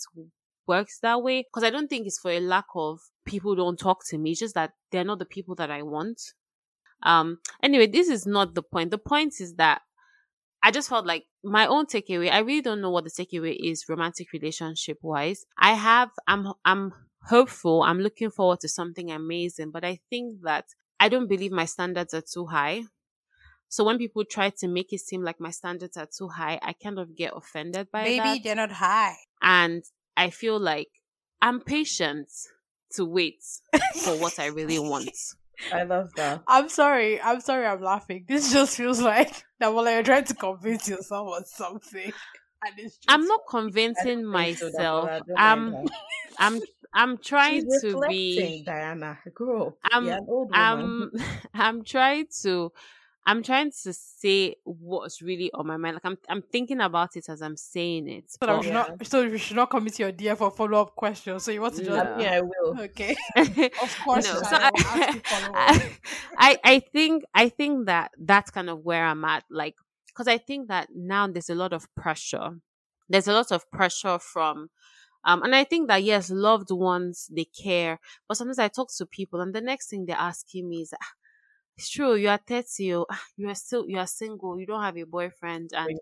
works 0.68 1.00
that 1.02 1.22
way 1.22 1.44
because 1.44 1.64
i 1.64 1.70
don't 1.70 1.88
think 1.88 2.06
it's 2.08 2.20
for 2.20 2.32
a 2.32 2.40
lack 2.40 2.66
of 2.76 3.00
people 3.26 3.56
don't 3.56 3.80
talk 3.80 4.04
to 4.06 4.18
me 4.18 4.32
it's 4.32 4.40
just 4.40 4.56
that 4.56 4.74
they're 4.92 5.04
not 5.04 5.20
the 5.20 5.26
people 5.26 5.56
that 5.56 5.72
i 5.72 5.82
want 5.82 6.22
um 7.04 7.40
anyway 7.64 7.88
this 7.88 8.10
is 8.10 8.26
not 8.28 8.56
the 8.56 8.64
point 8.64 8.92
the 8.92 8.98
point 8.98 9.36
is 9.40 9.56
that 9.56 9.82
I 10.64 10.72
just 10.72 10.90
felt 10.90 11.06
like 11.06 11.26
my 11.44 11.68
own 11.68 11.86
takeaway, 11.86 12.32
I 12.32 12.40
really 12.40 12.62
don't 12.62 12.82
know 12.82 12.92
what 12.92 13.04
the 13.04 13.10
takeaway 13.10 13.56
is 13.60 13.86
romantic 13.90 14.32
relationship 14.32 14.98
wise. 15.02 15.46
I 15.58 15.74
have, 15.74 16.10
I'm, 16.28 16.54
I'm 16.66 16.94
hopeful. 17.28 17.84
I'm 17.84 18.00
looking 18.00 18.30
forward 18.30 18.60
to 18.62 18.68
something 18.70 19.12
amazing, 19.12 19.72
but 19.72 19.84
I 19.84 20.00
think 20.10 20.42
that 20.44 20.66
I 21.00 21.10
don't 21.10 21.28
believe 21.28 21.52
my 21.52 21.66
standards 21.66 22.14
are 22.14 22.22
too 22.22 22.46
high. 22.48 22.84
So 23.72 23.86
when 23.86 23.98
people 23.98 24.26
try 24.26 24.50
to 24.50 24.68
make 24.68 24.92
it 24.92 25.00
seem 25.00 25.24
like 25.24 25.40
my 25.40 25.50
standards 25.50 25.96
are 25.96 26.06
too 26.06 26.28
high, 26.28 26.60
I 26.62 26.74
kind 26.74 27.00
of 27.00 27.16
get 27.16 27.32
offended 27.34 27.88
by 27.90 28.04
Maybe 28.04 28.18
that. 28.18 28.26
Maybe 28.26 28.44
they're 28.44 28.56
not 28.56 28.72
high. 28.74 29.16
And 29.42 29.82
I 30.18 30.30
feel 30.30 30.60
like 30.60 30.90
I'm 31.42 31.62
patient 31.62 32.28
to 32.96 33.06
wait 33.06 33.42
for 34.04 34.18
what 34.18 34.40
I 34.40 34.48
really 34.48 34.78
want. 34.92 35.16
I 35.72 35.84
love 35.84 36.10
that. 36.18 36.44
I'm 36.48 36.68
sorry. 36.68 37.22
I'm 37.22 37.40
sorry. 37.40 37.66
I'm 37.66 37.82
laughing. 37.82 38.26
This 38.28 38.52
just 38.52 38.76
feels 38.76 39.02
like 39.02 39.42
that. 39.62 39.74
Well, 39.74 39.90
you're 39.90 40.04
trying 40.04 40.26
to 40.26 40.34
convince 40.34 40.90
yourself 40.90 41.30
or 41.30 41.46
something. 41.46 42.12
I'm 43.08 43.26
not 43.26 43.42
convincing 43.50 44.26
myself. 44.26 45.10
I'm, 45.38 45.88
I'm, 46.38 46.60
I'm 46.94 47.18
trying 47.20 47.66
to 47.80 48.04
be 48.10 48.64
Diana. 48.66 49.18
Girl, 49.34 49.78
I'm, 49.90 50.28
I'm, 50.52 51.12
I'm 51.54 51.84
trying 51.86 52.28
to 52.42 52.74
I'm 53.26 53.44
trying 53.44 53.72
to 53.84 53.94
say 53.94 54.56
what's 54.64 55.22
really 55.22 55.52
on 55.54 55.68
my 55.68 55.78
mind. 55.78 55.96
Like 55.96 56.06
I'm 56.06 56.18
I'm 56.28 56.42
thinking 56.42 56.82
about 56.82 57.16
it 57.16 57.30
as 57.30 57.42
I'm 57.42 57.56
saying 57.56 58.10
it. 58.10 58.32
So 58.32 58.38
but, 58.40 58.58
we 58.58 58.64
should 58.64 58.74
yeah. 58.74 58.86
not 58.88 59.08
so 59.08 59.30
we 59.30 59.38
should 59.38 59.58
not 59.58 59.70
commit 59.70 60.00
your 60.00 60.12
dear 60.12 60.36
for 60.36 60.50
follow 60.50 60.82
up 60.82 60.96
questions. 60.96 61.44
So 61.44 61.52
you 61.52 61.62
want 61.62 61.76
to 61.76 61.84
just 61.84 61.92
no. 61.92 62.18
Yeah, 62.20 62.38
I 62.38 62.42
will. 62.42 62.82
Okay. 62.82 63.16
of 63.36 63.98
course. 64.04 64.26
No. 64.26 64.42
So 64.42 64.50
I, 64.52 64.72
I, 65.54 65.92
I, 66.38 66.60
I 66.64 66.80
think 66.80 67.24
I 67.34 67.50
think 67.50 67.86
that 67.86 68.12
that's 68.18 68.50
kind 68.50 68.70
of 68.70 68.80
where 68.84 69.06
I'm 69.06 69.24
at. 69.26 69.44
Like 69.52 69.76
because 70.08 70.28
I 70.28 70.40
think 70.40 70.68
that 70.70 70.90
now 70.96 71.28
there's 71.28 71.50
a 71.50 71.56
lot 71.56 71.74
of 71.74 71.94
pressure. 71.96 72.58
There's 73.08 73.28
a 73.28 73.34
lot 73.34 73.52
of 73.52 73.70
pressure 73.72 74.18
from 74.18 74.70
um, 75.24 75.44
and 75.44 75.56
I 75.56 75.64
think 75.64 75.88
that 75.88 76.04
yes, 76.04 76.32
loved 76.32 76.72
ones 76.72 77.30
they 77.32 77.46
care, 77.46 78.00
but 78.28 78.38
sometimes 78.38 78.58
I 78.58 78.70
talk 78.70 78.90
to 78.98 79.06
people, 79.06 79.40
and 79.40 79.54
the 79.54 79.62
next 79.62 79.90
thing 79.90 80.06
they're 80.06 80.16
asking 80.16 80.68
me 80.68 80.82
is, 80.82 80.94
ah, 80.94 81.08
it's 81.78 81.90
true 81.90 82.16
you 82.16 82.30
are 82.30 82.38
30 82.38 82.86
you, 82.86 83.06
you 83.38 83.48
are 83.50 83.56
still 83.56 83.88
you 83.88 83.98
are 83.98 84.08
single 84.08 84.60
you 84.60 84.66
don't 84.66 84.84
have 84.84 84.98
a 84.98 85.04
boyfriend 85.04 85.72
and 85.74 86.00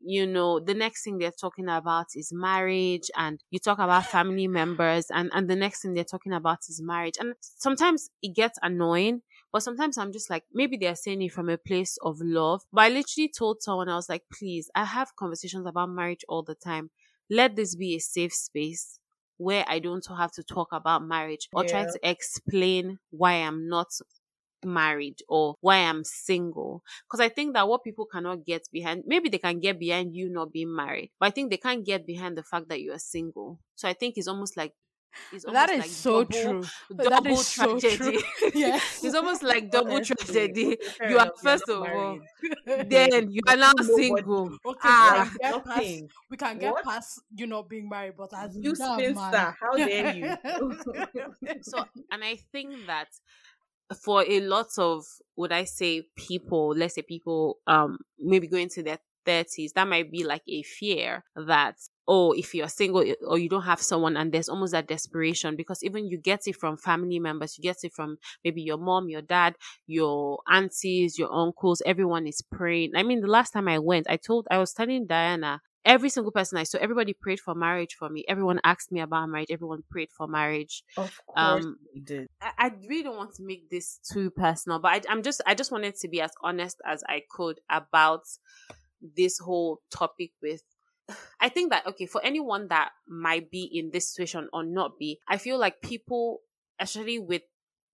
you 0.00 0.26
know 0.26 0.60
the 0.60 0.74
next 0.74 1.02
thing 1.04 1.18
they're 1.18 1.30
talking 1.32 1.68
about 1.68 2.06
is 2.14 2.32
marriage 2.32 3.10
and 3.16 3.42
you 3.50 3.58
talk 3.58 3.78
about 3.78 4.06
family 4.06 4.46
members 4.46 5.06
and 5.10 5.30
and 5.34 5.48
the 5.50 5.56
next 5.56 5.82
thing 5.82 5.94
they're 5.94 6.04
talking 6.04 6.32
about 6.32 6.58
is 6.68 6.80
marriage 6.80 7.14
and 7.18 7.34
sometimes 7.40 8.10
it 8.22 8.34
gets 8.34 8.58
annoying 8.62 9.22
But 9.52 9.62
sometimes 9.62 9.96
I'm 9.96 10.12
just 10.12 10.28
like, 10.28 10.44
maybe 10.52 10.76
they're 10.76 10.94
saying 10.94 11.22
it 11.22 11.32
from 11.32 11.48
a 11.48 11.56
place 11.56 11.96
of 12.02 12.20
love. 12.20 12.60
But 12.70 12.82
I 12.84 12.88
literally 12.90 13.30
told 13.30 13.62
someone, 13.62 13.88
I 13.88 13.94
was 13.96 14.08
like, 14.10 14.24
please, 14.30 14.70
I 14.74 14.84
have 14.84 15.16
conversations 15.16 15.66
about 15.66 15.88
marriage 15.88 16.22
all 16.28 16.42
the 16.42 16.54
time. 16.54 16.90
Let 17.30 17.56
this 17.56 17.74
be 17.74 17.94
a 17.96 17.98
safe 17.98 18.34
space 18.34 19.00
where 19.38 19.64
I 19.66 19.78
don't 19.78 20.06
have 20.06 20.32
to 20.32 20.42
talk 20.42 20.68
about 20.72 21.02
marriage 21.02 21.48
or 21.54 21.62
yeah. 21.62 21.70
try 21.70 21.84
to 21.84 21.98
explain 22.02 22.98
why 23.10 23.34
I'm 23.34 23.68
not 23.68 23.88
married 24.64 25.18
or 25.28 25.54
why 25.60 25.78
I'm 25.78 26.04
single. 26.04 26.82
Because 27.06 27.20
I 27.20 27.28
think 27.28 27.54
that 27.54 27.68
what 27.68 27.84
people 27.84 28.06
cannot 28.06 28.44
get 28.44 28.68
behind, 28.72 29.04
maybe 29.06 29.28
they 29.28 29.38
can 29.38 29.60
get 29.60 29.78
behind 29.78 30.14
you 30.14 30.28
not 30.28 30.52
being 30.52 30.74
married, 30.74 31.10
but 31.18 31.26
I 31.26 31.30
think 31.30 31.50
they 31.50 31.56
can't 31.56 31.84
get 31.84 32.06
behind 32.06 32.36
the 32.36 32.42
fact 32.42 32.68
that 32.68 32.80
you 32.80 32.92
are 32.92 32.98
single. 32.98 33.58
So 33.74 33.88
I 33.88 33.92
think 33.92 34.16
it's 34.16 34.28
almost 34.28 34.56
like 34.56 34.72
that 35.52 35.70
is 35.70 35.80
like 35.80 35.90
so 35.90 36.24
double, 36.24 36.62
true. 36.62 36.64
Double 36.96 37.10
that 37.10 37.26
is 37.26 37.52
tragedy. 37.52 37.88
so 37.88 37.96
true. 37.96 38.50
Yes. 38.54 39.00
it's 39.04 39.14
almost 39.14 39.42
like 39.42 39.70
double 39.70 39.96
Honestly, 39.96 40.16
tragedy. 40.16 40.78
You 41.08 41.18
are 41.18 41.30
first 41.42 41.68
of 41.68 41.82
all, 41.82 42.18
then 42.66 43.30
you 43.30 43.40
are 43.48 43.56
now 43.56 43.72
single. 43.80 44.50
Okay, 44.64 44.78
ah, 44.84 45.30
we 45.32 45.38
can 45.38 45.52
get 45.52 45.64
past, 45.64 46.02
we 46.30 46.36
can 46.36 46.58
get 46.58 46.84
past 46.84 47.20
you 47.34 47.46
not 47.46 47.68
being 47.68 47.88
married, 47.88 48.14
but 48.16 48.30
as 48.34 48.56
you 48.56 48.74
spinster, 48.74 49.54
how 49.60 49.76
dare 49.76 50.14
you? 50.14 50.36
so, 51.62 51.84
and 52.12 52.24
I 52.24 52.38
think 52.52 52.86
that 52.86 53.08
for 54.02 54.24
a 54.26 54.40
lot 54.40 54.68
of 54.78 55.04
would 55.36 55.52
I 55.52 55.64
say 55.64 56.02
people, 56.16 56.74
let's 56.76 56.94
say 56.94 57.02
people 57.02 57.58
um 57.66 57.98
maybe 58.18 58.48
going 58.48 58.68
to 58.70 58.82
their 58.82 58.98
30s, 59.24 59.72
that 59.74 59.88
might 59.88 60.10
be 60.10 60.24
like 60.24 60.42
a 60.48 60.62
fear 60.62 61.24
that 61.36 61.76
oh, 62.10 62.32
if 62.32 62.54
you're 62.54 62.68
single 62.68 63.04
or 63.26 63.36
you 63.38 63.48
don't 63.50 63.62
have 63.64 63.82
someone, 63.82 64.16
and 64.16 64.32
there's 64.32 64.48
almost 64.48 64.72
that 64.72 64.88
desperation 64.88 65.56
because 65.56 65.84
even 65.84 66.06
you 66.08 66.16
get 66.16 66.46
it 66.46 66.56
from 66.56 66.76
family 66.78 67.18
members, 67.18 67.58
you 67.58 67.62
get 67.62 67.76
it 67.82 67.92
from 67.92 68.16
maybe 68.44 68.62
your 68.62 68.78
mom, 68.78 69.10
your 69.10 69.20
dad, 69.20 69.54
your 69.86 70.38
aunties, 70.48 71.18
your 71.18 71.30
uncles, 71.32 71.82
everyone 71.84 72.26
is 72.26 72.42
praying. 72.50 72.92
I 72.96 73.02
mean, 73.02 73.20
the 73.20 73.26
last 73.26 73.50
time 73.52 73.68
I 73.68 73.78
went, 73.78 74.06
I 74.08 74.16
told, 74.16 74.46
I 74.50 74.58
was 74.58 74.72
telling 74.72 75.06
Diana, 75.06 75.60
every 75.84 76.08
single 76.08 76.32
person 76.32 76.58
I 76.58 76.64
saw, 76.64 76.78
everybody 76.78 77.12
prayed 77.12 77.40
for 77.40 77.54
marriage 77.54 77.94
for 77.98 78.08
me. 78.08 78.24
Everyone 78.28 78.60
asked 78.64 78.92
me 78.92 79.00
about 79.00 79.28
marriage. 79.28 79.50
Everyone 79.50 79.82
prayed 79.90 80.10
for 80.16 80.26
marriage. 80.28 80.82
Of 80.96 81.18
course, 81.26 81.64
um, 81.64 81.76
did. 82.04 82.28
I, 82.40 82.52
I, 82.58 82.70
really 82.88 83.04
don't 83.04 83.16
want 83.16 83.34
to 83.36 83.42
make 83.44 83.70
this 83.70 83.98
too 84.12 84.30
personal, 84.30 84.78
but 84.78 84.92
I, 84.92 85.12
I'm 85.12 85.22
just, 85.22 85.40
I 85.46 85.54
just 85.54 85.72
wanted 85.72 85.96
to 85.96 86.08
be 86.08 86.20
as 86.20 86.32
honest 86.42 86.80
as 86.84 87.02
I 87.08 87.22
could 87.30 87.60
about 87.70 88.22
this 89.16 89.38
whole 89.38 89.80
topic 89.90 90.32
with. 90.42 90.62
I 91.40 91.48
think 91.48 91.70
that 91.70 91.86
okay 91.86 92.06
for 92.06 92.24
anyone 92.24 92.68
that 92.68 92.90
might 93.06 93.50
be 93.50 93.62
in 93.72 93.90
this 93.92 94.12
situation 94.12 94.48
or 94.52 94.64
not 94.64 94.98
be, 94.98 95.20
I 95.28 95.38
feel 95.38 95.58
like 95.58 95.80
people, 95.82 96.40
especially 96.80 97.18
with 97.18 97.42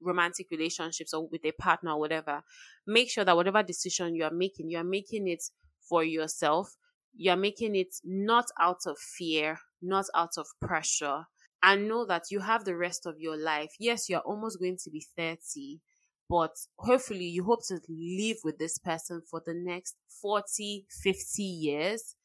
romantic 0.02 0.48
relationships 0.50 1.14
or 1.14 1.28
with 1.28 1.44
a 1.44 1.52
partner 1.52 1.92
or 1.92 2.00
whatever, 2.00 2.42
make 2.86 3.10
sure 3.10 3.24
that 3.24 3.36
whatever 3.36 3.62
decision 3.62 4.14
you 4.14 4.24
are 4.24 4.30
making, 4.30 4.70
you 4.70 4.78
are 4.78 4.84
making 4.84 5.28
it 5.28 5.42
for 5.88 6.02
yourself 6.02 6.76
you're 7.16 7.36
making 7.36 7.74
it 7.76 7.94
not 8.04 8.46
out 8.60 8.86
of 8.86 8.98
fear, 8.98 9.58
not 9.82 10.06
out 10.14 10.36
of 10.36 10.46
pressure, 10.60 11.26
and 11.62 11.88
know 11.88 12.04
that 12.06 12.24
you 12.30 12.40
have 12.40 12.64
the 12.64 12.76
rest 12.76 13.06
of 13.06 13.18
your 13.18 13.36
life. 13.36 13.72
Yes, 13.78 14.08
you're 14.08 14.20
almost 14.20 14.58
going 14.60 14.76
to 14.84 14.90
be 14.90 15.04
30, 15.16 15.80
but 16.28 16.52
hopefully 16.78 17.24
you 17.26 17.44
hope 17.44 17.66
to 17.68 17.80
live 17.88 18.38
with 18.44 18.58
this 18.58 18.78
person 18.78 19.22
for 19.30 19.42
the 19.44 19.54
next 19.54 19.96
40, 20.08 20.86
50 20.90 21.42
years. 21.44 22.16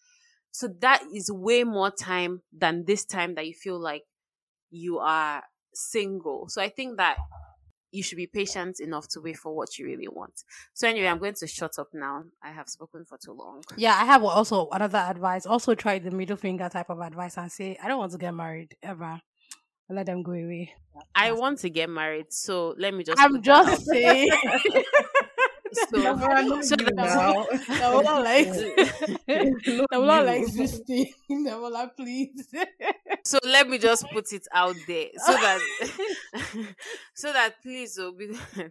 So 0.51 0.67
that 0.81 1.03
is 1.13 1.31
way 1.31 1.63
more 1.63 1.91
time 1.91 2.41
than 2.51 2.85
this 2.85 3.05
time 3.05 3.35
that 3.35 3.47
you 3.47 3.53
feel 3.53 3.79
like 3.79 4.03
you 4.71 4.99
are 4.99 5.43
single. 5.73 6.47
So 6.49 6.61
I 6.61 6.69
think 6.69 6.97
that 6.97 7.17
you 7.91 8.03
should 8.03 8.17
be 8.17 8.27
patient 8.27 8.79
enough 8.79 9.07
to 9.09 9.21
wait 9.21 9.37
for 9.37 9.55
what 9.55 9.77
you 9.77 9.85
really 9.85 10.07
want. 10.07 10.43
So 10.73 10.87
anyway, 10.87 11.07
I'm 11.07 11.19
going 11.19 11.33
to 11.35 11.47
shut 11.47 11.79
up 11.79 11.87
now. 11.93 12.23
I 12.43 12.51
have 12.51 12.69
spoken 12.69 13.05
for 13.05 13.17
too 13.17 13.33
long. 13.33 13.63
Yeah, 13.77 13.95
I 13.95 14.05
have 14.05 14.23
also 14.23 14.67
another 14.71 14.99
advice. 14.99 15.45
Also 15.45 15.75
try 15.75 15.99
the 15.99 16.11
middle 16.11 16.37
finger 16.37 16.69
type 16.69 16.89
of 16.89 16.99
advice 16.99 17.37
and 17.37 17.51
say, 17.51 17.77
I 17.81 17.87
don't 17.87 17.99
want 17.99 18.11
to 18.11 18.17
get 18.17 18.33
married 18.33 18.75
ever. 18.83 19.19
Let 19.91 20.05
them 20.05 20.21
go 20.21 20.33
away. 20.33 20.73
I 21.15 21.31
want 21.31 21.59
to 21.59 21.69
get 21.69 21.89
married, 21.89 22.27
so 22.29 22.75
let 22.77 22.93
me 22.93 23.03
just. 23.03 23.19
I'm 23.19 23.41
just 23.41 23.85
saying. 23.85 24.29
So, 25.71 25.81
so 25.91 26.01
that, 26.01 26.19
that 27.67 27.93
will 27.93 28.03
not 28.03 28.23
like 28.23 28.47
that 29.27 29.87
will 29.91 30.05
not 30.05 30.25
like 30.25 30.41
existing. 30.41 31.13
That 31.45 31.59
will 31.59 31.71
not 31.71 31.95
please. 31.95 32.47
so 33.23 33.39
let 33.43 33.69
me 33.69 33.77
just 33.77 34.05
put 34.11 34.31
it 34.33 34.47
out 34.53 34.75
there 34.87 35.07
so 35.25 35.33
that 35.33 35.59
so 37.13 37.33
that 37.33 37.55
please 37.61 37.97
oh, 37.99 38.13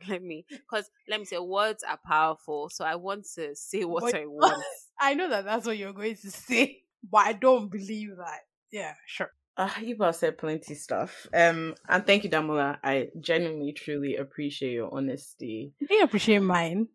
let 0.09 0.23
me 0.23 0.45
because 0.51 0.91
let 1.09 1.21
me 1.21 1.27
say 1.27 1.39
words 1.39 1.85
are 1.89 1.99
powerful. 2.05 2.69
So 2.71 2.85
I 2.85 2.97
want 2.97 3.27
to 3.37 3.55
say 3.55 3.85
what 3.85 4.03
but, 4.03 4.15
I 4.15 4.27
want. 4.27 4.63
I 5.01 5.15
know 5.15 5.29
that 5.29 5.45
that's 5.45 5.67
what 5.67 5.79
you're 5.79 5.93
going 5.93 6.17
to 6.17 6.31
say, 6.31 6.83
but 7.09 7.19
I 7.19 7.33
don't 7.33 7.71
believe 7.71 8.17
that. 8.17 8.41
Yeah, 8.71 8.95
sure. 9.07 9.31
Uh, 9.59 9.69
you've 9.83 10.01
all 10.01 10.13
said 10.13 10.39
plenty 10.39 10.75
stuff. 10.75 11.27
Um, 11.35 11.75
and 11.89 12.07
thank 12.07 12.23
you, 12.23 12.31
Damola. 12.31 12.79
I 12.85 13.09
genuinely, 13.21 13.73
truly 13.73 14.15
appreciate 14.15 14.73
your 14.73 14.95
honesty. 14.95 15.73
I 15.91 16.01
appreciate 16.05 16.39
mine. 16.39 16.87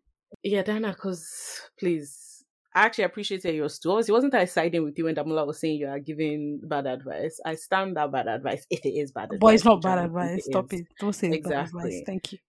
Yeah, 0.43 0.63
Dana, 0.63 0.93
because 0.93 1.59
please, 1.77 2.45
I 2.73 2.85
actually 2.85 3.03
appreciated 3.03 3.53
yours 3.53 3.79
too. 3.79 3.91
Obviously, 3.91 4.13
wasn't 4.13 4.33
I 4.33 4.45
siding 4.45 4.85
with 4.85 4.97
you 4.97 5.03
when 5.03 5.15
Damola 5.15 5.45
was 5.45 5.59
saying 5.59 5.77
you 5.77 5.87
are 5.87 5.99
giving 5.99 6.61
bad 6.63 6.87
advice? 6.87 7.37
I 7.45 7.55
stand 7.55 7.97
that 7.97 8.13
bad 8.13 8.27
advice 8.27 8.65
if 8.69 8.85
it 8.85 8.97
is 8.97 9.11
bad 9.11 9.25
advice. 9.25 9.39
But 9.41 9.53
it's 9.55 9.65
not 9.65 9.81
bad 9.81 10.05
advice. 10.05 10.39
It 10.39 10.45
Stop 10.45 10.73
is. 10.73 10.79
it. 10.79 10.87
Don't 11.01 11.13
say 11.13 11.31
exactly. 11.31 11.51
bad 11.53 11.65
advice. 11.65 12.03
Thank 12.05 12.31
you. 12.31 12.39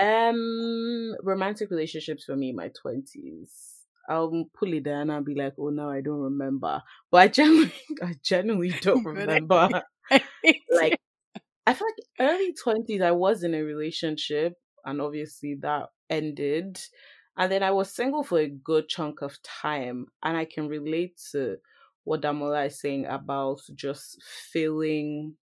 Um, 0.00 1.16
romantic 1.22 1.70
relationships 1.70 2.24
for 2.24 2.36
me 2.36 2.50
in 2.50 2.56
my 2.56 2.70
twenties. 2.80 3.73
I'll 4.08 4.46
pull 4.54 4.72
it 4.72 4.84
down 4.84 5.02
and 5.02 5.12
I'll 5.12 5.24
be 5.24 5.34
like, 5.34 5.54
oh 5.58 5.70
no, 5.70 5.88
I 5.88 6.00
don't 6.00 6.20
remember. 6.20 6.82
But 7.10 7.18
I 7.18 7.28
genuinely, 7.28 7.74
I 8.02 8.14
genuinely 8.22 8.70
don't 8.80 9.04
remember. 9.04 9.82
like, 10.10 11.00
I 11.66 11.74
feel 11.74 11.86
like 11.86 12.30
early 12.30 12.54
20s, 12.64 13.02
I 13.02 13.12
was 13.12 13.42
in 13.42 13.54
a 13.54 13.62
relationship 13.62 14.54
and 14.84 15.00
obviously 15.00 15.56
that 15.62 15.88
ended. 16.10 16.78
And 17.36 17.50
then 17.50 17.62
I 17.62 17.70
was 17.72 17.90
single 17.94 18.22
for 18.22 18.38
a 18.38 18.48
good 18.48 18.88
chunk 18.88 19.22
of 19.22 19.42
time. 19.42 20.06
And 20.22 20.36
I 20.36 20.44
can 20.44 20.68
relate 20.68 21.20
to 21.32 21.56
what 22.04 22.22
Damola 22.22 22.66
is 22.66 22.80
saying 22.80 23.06
about 23.06 23.60
just 23.74 24.22
feeling 24.52 25.34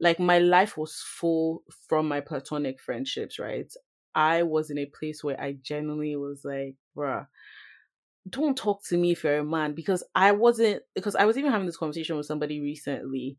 like 0.00 0.20
my 0.20 0.38
life 0.38 0.76
was 0.76 1.02
full 1.04 1.62
from 1.88 2.06
my 2.08 2.20
platonic 2.20 2.80
friendships, 2.80 3.38
right? 3.38 3.72
I 4.14 4.42
was 4.42 4.70
in 4.70 4.78
a 4.78 4.86
place 4.86 5.22
where 5.22 5.40
I 5.40 5.56
genuinely 5.62 6.16
was 6.16 6.42
like, 6.44 6.74
bruh, 6.96 7.26
don't 8.30 8.56
talk 8.56 8.82
to 8.84 8.96
me 8.96 9.12
if 9.12 9.24
you're 9.24 9.38
a 9.38 9.44
man 9.44 9.74
because 9.74 10.04
I 10.14 10.32
wasn't 10.32 10.82
because 10.94 11.16
I 11.16 11.24
was 11.24 11.38
even 11.38 11.52
having 11.52 11.66
this 11.66 11.76
conversation 11.76 12.16
with 12.16 12.26
somebody 12.26 12.60
recently 12.60 13.38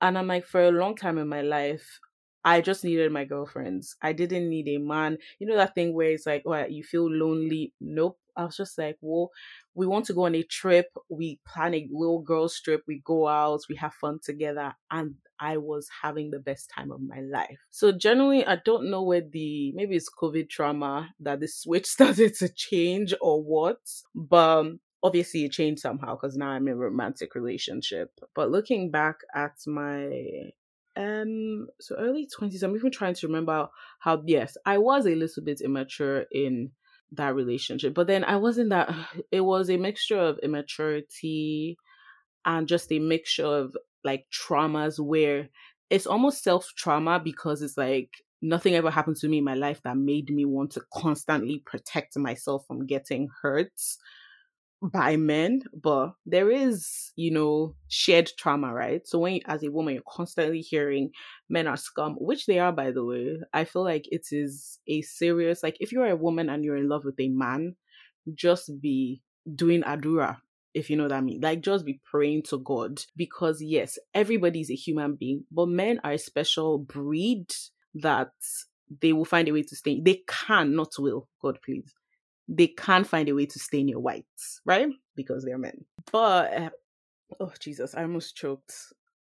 and 0.00 0.18
I'm 0.18 0.26
like 0.26 0.46
for 0.46 0.62
a 0.64 0.72
long 0.72 0.96
time 0.96 1.18
in 1.18 1.28
my 1.28 1.42
life 1.42 2.00
I 2.44 2.60
just 2.60 2.82
needed 2.82 3.12
my 3.12 3.24
girlfriends. 3.24 3.96
I 4.02 4.12
didn't 4.12 4.48
need 4.48 4.66
a 4.68 4.78
man. 4.78 5.18
You 5.38 5.46
know 5.46 5.56
that 5.56 5.76
thing 5.76 5.94
where 5.94 6.10
it's 6.10 6.26
like, 6.26 6.42
oh, 6.44 6.66
you 6.66 6.82
feel 6.82 7.08
lonely. 7.08 7.72
Nope. 7.80 8.18
I 8.36 8.44
was 8.44 8.56
just 8.56 8.76
like, 8.78 8.96
well, 9.00 9.30
we 9.74 9.86
want 9.86 10.06
to 10.06 10.14
go 10.14 10.26
on 10.26 10.34
a 10.34 10.42
trip. 10.42 10.86
We 11.08 11.40
plan 11.46 11.74
a 11.74 11.88
little 11.92 12.20
girls 12.20 12.58
trip. 12.60 12.82
We 12.88 13.00
go 13.04 13.28
out. 13.28 13.60
We 13.68 13.76
have 13.76 13.94
fun 13.94 14.18
together. 14.24 14.74
And 14.90 15.16
I 15.42 15.56
was 15.56 15.88
having 16.02 16.30
the 16.30 16.38
best 16.38 16.70
time 16.70 16.92
of 16.92 17.00
my 17.00 17.20
life. 17.20 17.58
So 17.70 17.90
generally, 17.90 18.46
I 18.46 18.56
don't 18.64 18.88
know 18.90 19.02
where 19.02 19.20
the 19.20 19.72
maybe 19.72 19.96
it's 19.96 20.08
COVID 20.08 20.48
trauma 20.48 21.10
that 21.18 21.40
the 21.40 21.48
switch 21.48 21.86
started 21.96 22.34
to 22.36 22.48
change 22.48 23.12
or 23.20 23.42
what, 23.42 23.80
but 24.14 24.66
obviously 25.02 25.44
it 25.44 25.52
changed 25.52 25.82
somehow 25.82 26.14
because 26.14 26.36
now 26.36 26.50
I'm 26.50 26.68
in 26.68 26.74
a 26.74 26.76
romantic 26.76 27.34
relationship. 27.34 28.12
But 28.36 28.52
looking 28.52 28.92
back 28.92 29.16
at 29.34 29.56
my 29.66 30.52
um 30.94 31.68
so 31.80 31.96
early 31.96 32.28
20s 32.38 32.62
i'm 32.62 32.76
even 32.76 32.90
trying 32.90 33.14
to 33.14 33.26
remember 33.26 33.66
how 33.98 34.22
yes 34.26 34.58
i 34.66 34.76
was 34.76 35.06
a 35.06 35.14
little 35.14 35.42
bit 35.42 35.62
immature 35.62 36.26
in 36.30 36.70
that 37.12 37.34
relationship 37.34 37.94
but 37.94 38.06
then 38.06 38.22
i 38.24 38.36
wasn't 38.36 38.68
that 38.68 38.94
it 39.32 39.40
was 39.40 39.70
a 39.70 39.78
mixture 39.78 40.18
of 40.18 40.38
immaturity 40.42 41.78
and 42.44 42.68
just 42.68 42.92
a 42.92 42.98
mixture 42.98 43.46
of 43.46 43.74
like 44.04 44.26
traumas 44.30 44.98
where 44.98 45.48
it's 45.90 46.06
almost 46.06 46.42
self 46.42 46.68
trauma 46.76 47.20
because 47.20 47.62
it's 47.62 47.76
like 47.76 48.10
nothing 48.40 48.74
ever 48.74 48.90
happened 48.90 49.16
to 49.16 49.28
me 49.28 49.38
in 49.38 49.44
my 49.44 49.54
life 49.54 49.80
that 49.84 49.96
made 49.96 50.30
me 50.30 50.44
want 50.44 50.72
to 50.72 50.82
constantly 50.94 51.60
protect 51.60 52.16
myself 52.16 52.66
from 52.66 52.86
getting 52.86 53.28
hurt 53.42 53.72
by 54.82 55.16
men, 55.16 55.62
but 55.80 56.14
there 56.26 56.50
is, 56.50 57.12
you 57.14 57.30
know, 57.30 57.76
shared 57.88 58.30
trauma, 58.36 58.72
right? 58.74 59.06
So 59.06 59.20
when 59.20 59.34
you, 59.34 59.40
as 59.46 59.62
a 59.62 59.70
woman, 59.70 59.94
you're 59.94 60.02
constantly 60.08 60.60
hearing 60.60 61.12
men 61.48 61.68
are 61.68 61.76
scum, 61.76 62.16
which 62.18 62.46
they 62.46 62.58
are, 62.58 62.72
by 62.72 62.90
the 62.90 63.04
way, 63.04 63.36
I 63.52 63.64
feel 63.64 63.84
like 63.84 64.08
it 64.10 64.26
is 64.32 64.80
a 64.88 65.02
serious, 65.02 65.62
like 65.62 65.76
if 65.78 65.92
you're 65.92 66.08
a 66.08 66.16
woman 66.16 66.48
and 66.48 66.64
you're 66.64 66.76
in 66.76 66.88
love 66.88 67.04
with 67.04 67.20
a 67.20 67.28
man, 67.28 67.76
just 68.34 68.80
be 68.80 69.22
doing 69.54 69.82
adura, 69.82 70.38
if 70.74 70.88
you 70.90 70.96
know 70.96 71.04
what 71.04 71.12
I 71.12 71.20
mean. 71.20 71.40
Like 71.40 71.60
just 71.60 71.84
be 71.84 72.00
praying 72.04 72.42
to 72.44 72.58
God 72.58 73.02
because 73.16 73.62
yes, 73.62 73.98
everybody 74.14 74.60
is 74.60 74.70
a 74.70 74.74
human 74.74 75.14
being, 75.14 75.44
but 75.50 75.68
men 75.68 76.00
are 76.04 76.12
a 76.12 76.18
special 76.18 76.78
breed 76.78 77.46
that 77.94 78.32
they 79.00 79.12
will 79.12 79.24
find 79.24 79.48
a 79.48 79.52
way 79.52 79.62
to 79.62 79.76
stay. 79.76 80.00
They 80.00 80.22
can, 80.26 80.74
not 80.74 80.92
will, 80.98 81.28
God 81.40 81.58
please. 81.64 81.92
They 82.48 82.68
can 82.68 83.04
find 83.04 83.28
a 83.28 83.34
way 83.34 83.46
to 83.46 83.58
stain 83.58 83.88
your 83.88 84.00
whites, 84.00 84.60
right? 84.64 84.88
Because 85.14 85.44
they're 85.44 85.58
men. 85.58 85.84
But 86.10 86.52
uh, 86.52 86.70
oh 87.40 87.52
Jesus, 87.58 87.94
I 87.94 88.02
almost 88.02 88.36
choked. 88.36 88.74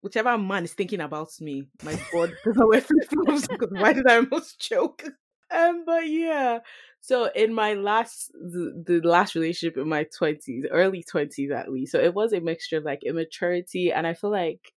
Whichever 0.02 0.38
man 0.38 0.64
is 0.64 0.74
thinking 0.74 1.02
about 1.02 1.30
me, 1.42 1.68
my 1.84 2.00
God, 2.14 2.34
doesn't 2.46 2.68
wear 2.70 2.82
flip 2.82 3.10
flops. 3.10 3.48
Why 3.70 3.94
did 3.94 4.08
I 4.08 4.18
almost 4.18 4.60
choke? 4.60 5.04
Um, 5.52 5.84
but 5.84 6.08
yeah. 6.08 6.60
So 7.02 7.30
in 7.34 7.54
my 7.54 7.74
last, 7.76 8.32
the, 8.34 8.84
the 8.86 9.02
last 9.08 9.36
relationship 9.36 9.78
in 9.78 9.88
my 9.90 10.06
twenties, 10.18 10.66
early 10.70 11.04
twenties 11.04 11.52
at 11.52 11.72
least. 11.72 11.92
So 11.94 12.00
it 12.00 12.14
was 12.14 12.34
a 12.34 12.40
mixture 12.42 12.78
of 12.78 12.84
like 12.84 13.04
immaturity, 13.04 13.92
and 13.92 14.06
I 14.06 14.14
feel 14.14 14.32
like 14.32 14.74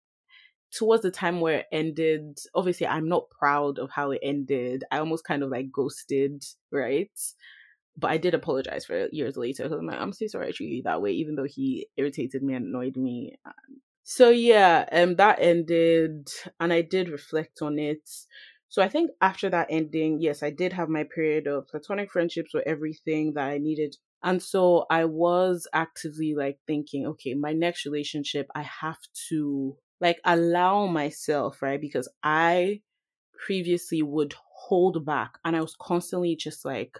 towards 0.72 1.02
the 1.02 1.10
time 1.10 1.40
where 1.40 1.58
it 1.60 1.66
ended, 1.72 2.38
obviously 2.54 2.86
I'm 2.86 3.08
not 3.08 3.28
proud 3.30 3.78
of 3.78 3.90
how 3.90 4.10
it 4.12 4.20
ended. 4.22 4.84
I 4.90 4.98
almost 4.98 5.24
kind 5.24 5.42
of 5.42 5.50
like 5.50 5.70
ghosted, 5.70 6.42
right? 6.70 7.10
But 7.96 8.10
I 8.10 8.16
did 8.16 8.32
apologize 8.34 8.86
for 8.86 8.94
it 8.94 9.12
years 9.12 9.36
later. 9.36 9.64
because 9.64 9.78
I'm 9.78 9.86
like, 9.86 10.00
I'm 10.00 10.12
so 10.14 10.26
sorry 10.26 10.48
I 10.48 10.52
treated 10.52 10.76
you 10.76 10.82
that 10.84 11.02
way, 11.02 11.10
even 11.12 11.34
though 11.34 11.44
he 11.44 11.88
irritated 11.96 12.42
me 12.42 12.54
and 12.54 12.66
annoyed 12.66 12.96
me. 12.96 13.36
So 14.04 14.30
yeah, 14.30 14.86
um, 14.90 15.16
that 15.16 15.38
ended, 15.40 16.28
and 16.58 16.72
I 16.72 16.82
did 16.82 17.08
reflect 17.08 17.60
on 17.62 17.78
it. 17.78 18.08
So 18.72 18.80
I 18.80 18.88
think 18.88 19.10
after 19.20 19.50
that 19.50 19.66
ending, 19.68 20.18
yes, 20.18 20.42
I 20.42 20.48
did 20.48 20.72
have 20.72 20.88
my 20.88 21.04
period 21.04 21.46
of 21.46 21.68
platonic 21.68 22.10
friendships 22.10 22.54
or 22.54 22.62
everything 22.64 23.34
that 23.34 23.44
I 23.46 23.58
needed. 23.58 23.96
And 24.22 24.42
so 24.42 24.86
I 24.88 25.04
was 25.04 25.68
actively 25.74 26.34
like 26.34 26.58
thinking, 26.66 27.06
okay, 27.08 27.34
my 27.34 27.52
next 27.52 27.84
relationship, 27.84 28.46
I 28.54 28.62
have 28.62 28.96
to 29.28 29.76
like 30.00 30.22
allow 30.24 30.86
myself, 30.86 31.60
right? 31.60 31.78
Because 31.78 32.08
I 32.22 32.80
previously 33.34 34.00
would 34.02 34.34
hold 34.38 35.04
back 35.04 35.32
and 35.44 35.54
I 35.54 35.60
was 35.60 35.76
constantly 35.78 36.34
just 36.34 36.64
like 36.64 36.98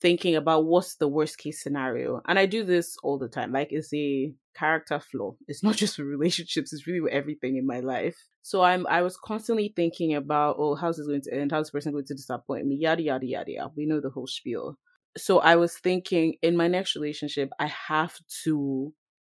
thinking 0.00 0.34
about 0.34 0.64
what's 0.64 0.96
the 0.96 1.08
worst 1.08 1.36
case 1.36 1.62
scenario. 1.62 2.22
And 2.26 2.38
I 2.38 2.46
do 2.46 2.64
this 2.64 2.96
all 3.02 3.18
the 3.18 3.28
time. 3.28 3.52
Like 3.52 3.68
it's 3.70 3.92
a 3.92 4.32
character 4.56 5.00
flaw. 5.00 5.34
It's 5.48 5.62
not 5.62 5.76
just 5.82 5.98
with 5.98 6.06
relationships, 6.06 6.72
it's 6.72 6.86
really 6.86 7.00
with 7.00 7.12
everything 7.12 7.56
in 7.56 7.66
my 7.66 7.80
life. 7.80 8.16
So 8.42 8.62
I'm 8.62 8.86
I 8.86 9.02
was 9.02 9.16
constantly 9.16 9.72
thinking 9.74 10.14
about, 10.14 10.56
oh, 10.58 10.74
how's 10.74 10.96
this 10.96 11.06
going 11.06 11.22
to 11.22 11.34
end? 11.34 11.52
How's 11.52 11.66
this 11.66 11.70
person 11.72 11.92
going 11.92 12.06
to 12.06 12.14
disappoint 12.14 12.66
me? 12.66 12.76
Yada 12.76 13.02
yada 13.02 13.26
yada 13.26 13.50
yada. 13.50 13.70
We 13.76 13.86
know 13.86 14.00
the 14.00 14.10
whole 14.10 14.26
spiel. 14.26 14.78
So 15.16 15.38
I 15.40 15.56
was 15.56 15.76
thinking 15.76 16.34
in 16.42 16.56
my 16.56 16.68
next 16.68 16.94
relationship, 16.94 17.50
I 17.58 17.66
have 17.66 18.14
to 18.44 18.92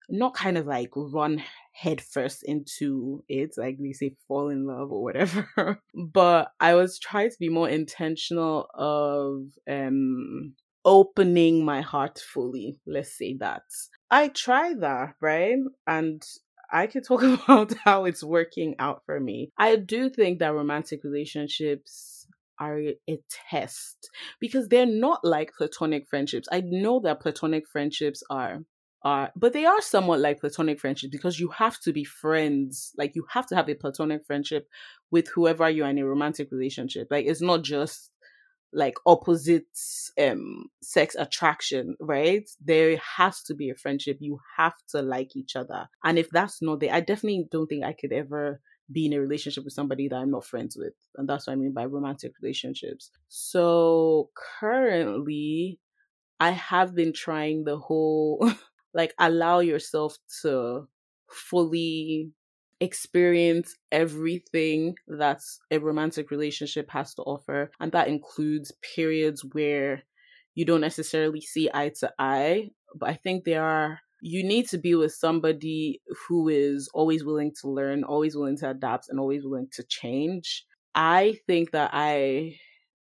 not 0.09 0.35
kind 0.35 0.57
of 0.57 0.67
like 0.67 0.91
run 0.97 1.43
headfirst 1.73 2.43
into 2.43 3.23
it, 3.29 3.55
like 3.57 3.79
they 3.79 3.93
say 3.93 4.17
fall 4.27 4.49
in 4.49 4.67
love 4.67 4.91
or 4.91 5.03
whatever. 5.03 5.81
but 5.95 6.53
I 6.59 6.75
was 6.75 6.99
trying 6.99 7.31
to 7.31 7.37
be 7.39 7.49
more 7.49 7.69
intentional 7.69 8.69
of 8.75 9.45
um 9.71 10.55
opening 10.85 11.65
my 11.65 11.83
heart 11.83 12.19
fully. 12.19 12.79
Let's 12.87 13.17
say 13.17 13.37
that. 13.41 13.63
I 14.11 14.29
try 14.29 14.75
that, 14.75 15.15
right? 15.21 15.59
And 15.87 16.25
I 16.71 16.87
could 16.87 17.05
talk 17.05 17.23
about 17.49 17.73
how 17.85 18.05
it's 18.05 18.25
working 18.25 18.75
out 18.79 19.03
for 19.07 19.21
me. 19.21 19.53
I 19.59 19.77
do 19.77 20.11
think 20.11 20.39
that 20.39 20.55
romantic 20.55 21.05
relationships 21.05 22.27
are 22.61 22.79
a 23.09 23.21
test 23.51 24.11
because 24.41 24.69
they're 24.69 24.87
not 24.87 25.25
like 25.25 25.53
platonic 25.57 26.09
friendships. 26.09 26.49
I 26.51 26.61
know 26.61 27.01
that 27.01 27.21
platonic 27.21 27.69
friendships 27.69 28.23
are 28.31 28.61
are 29.03 29.31
but 29.37 29.53
they 29.53 29.65
are 29.65 29.81
somewhat 29.81 30.19
like 30.19 30.41
platonic 30.41 30.81
friendships 30.81 31.13
because 31.13 31.39
you 31.39 31.49
have 31.51 31.79
to 31.79 31.93
be 31.93 32.03
friends 32.03 32.93
like 32.99 33.15
you 33.15 33.25
have 33.31 33.47
to 33.47 33.55
have 33.55 33.69
a 33.69 33.75
platonic 33.75 34.27
friendship 34.27 34.67
with 35.13 35.29
whoever 35.29 35.71
you're 35.71 35.89
in 35.89 35.99
a 35.99 36.05
romantic 36.05 36.49
relationship 36.51 37.07
like 37.09 37.25
it's 37.25 37.41
not 37.41 37.63
just 37.63 38.11
like 38.73 38.95
opposite 39.07 39.67
um 40.21 40.67
sex 40.83 41.15
attraction 41.19 41.97
right? 42.01 42.49
There 42.65 42.99
has 43.17 43.43
to 43.45 43.55
be 43.55 43.71
a 43.71 43.75
friendship. 43.75 44.19
You 44.21 44.39
have 44.57 44.75
to 44.91 45.03
like 45.03 45.37
each 45.37 45.57
other. 45.57 45.89
And 46.05 46.19
if 46.19 46.31
that's 46.31 46.61
not 46.63 46.81
there 46.81 46.93
i 46.95 47.01
definitely 47.01 47.49
don't 47.51 47.67
think 47.67 47.85
i 47.85 47.93
could 47.93 48.13
ever 48.13 48.61
be 48.91 49.07
in 49.07 49.13
a 49.13 49.21
relationship 49.21 49.65
with 49.65 49.75
somebody 49.75 50.09
that 50.09 50.17
i'm 50.17 50.31
not 50.31 50.45
friends 50.47 50.77
with. 50.79 50.95
And 51.17 51.29
that's 51.29 51.47
what 51.47 51.55
i 51.55 51.57
mean 51.57 51.73
by 51.73 51.85
romantic 51.87 52.33
relationships. 52.43 53.11
So 53.29 54.31
currently 54.61 55.79
i 56.41 56.51
have 56.51 56.95
been 56.95 57.13
trying 57.13 57.65
the 57.65 57.79
whole 57.79 58.51
like 58.95 59.15
allow 59.19 59.61
yourself 59.61 60.17
to 60.43 60.89
fully 61.31 62.33
experience 62.81 63.75
everything 63.91 64.95
that 65.09 65.41
a 65.71 65.79
romantic 65.79 66.31
relationship 66.31 66.91
has 66.91 67.15
to 67.15 67.23
offer. 67.23 67.71
And 67.81 67.93
that 67.93 68.09
includes 68.09 68.73
periods 68.95 69.45
where 69.53 70.05
you 70.55 70.65
don't 70.65 70.81
necessarily 70.81 71.41
see 71.41 71.69
eye 71.73 71.93
to 72.01 72.13
eye. 72.19 72.71
But 72.95 73.09
I 73.11 73.15
think 73.15 73.45
there 73.45 73.65
are, 73.65 74.01
you 74.21 74.45
need 74.45 74.69
to 74.69 74.79
be 74.79 74.95
with 74.95 75.13
somebody 75.13 76.01
who 76.27 76.49
is 76.49 76.89
always 76.95 77.25
willing 77.25 77.53
to 77.61 77.69
learn, 77.69 78.05
always 78.05 78.37
willing 78.37 78.57
to 78.59 78.71
adapt, 78.71 79.09
and 79.09 79.19
always 79.21 79.45
willing 79.45 79.69
to 79.73 79.83
change. 79.85 80.65
I 80.95 81.37
think 81.47 81.73
that 81.73 81.91
I, 81.93 82.57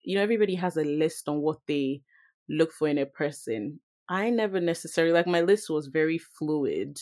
you 0.03 0.15
know, 0.15 0.23
everybody 0.23 0.55
has 0.55 0.77
a 0.77 0.83
list 0.83 1.27
on 1.27 1.41
what 1.41 1.57
they 1.67 2.01
look 2.49 2.71
for 2.71 2.87
in 2.87 2.97
a 2.97 3.05
person. 3.05 3.79
I 4.09 4.29
never 4.29 4.59
necessarily, 4.59 5.13
like, 5.13 5.27
my 5.27 5.41
list 5.41 5.69
was 5.69 5.87
very 5.87 6.17
fluid, 6.17 6.99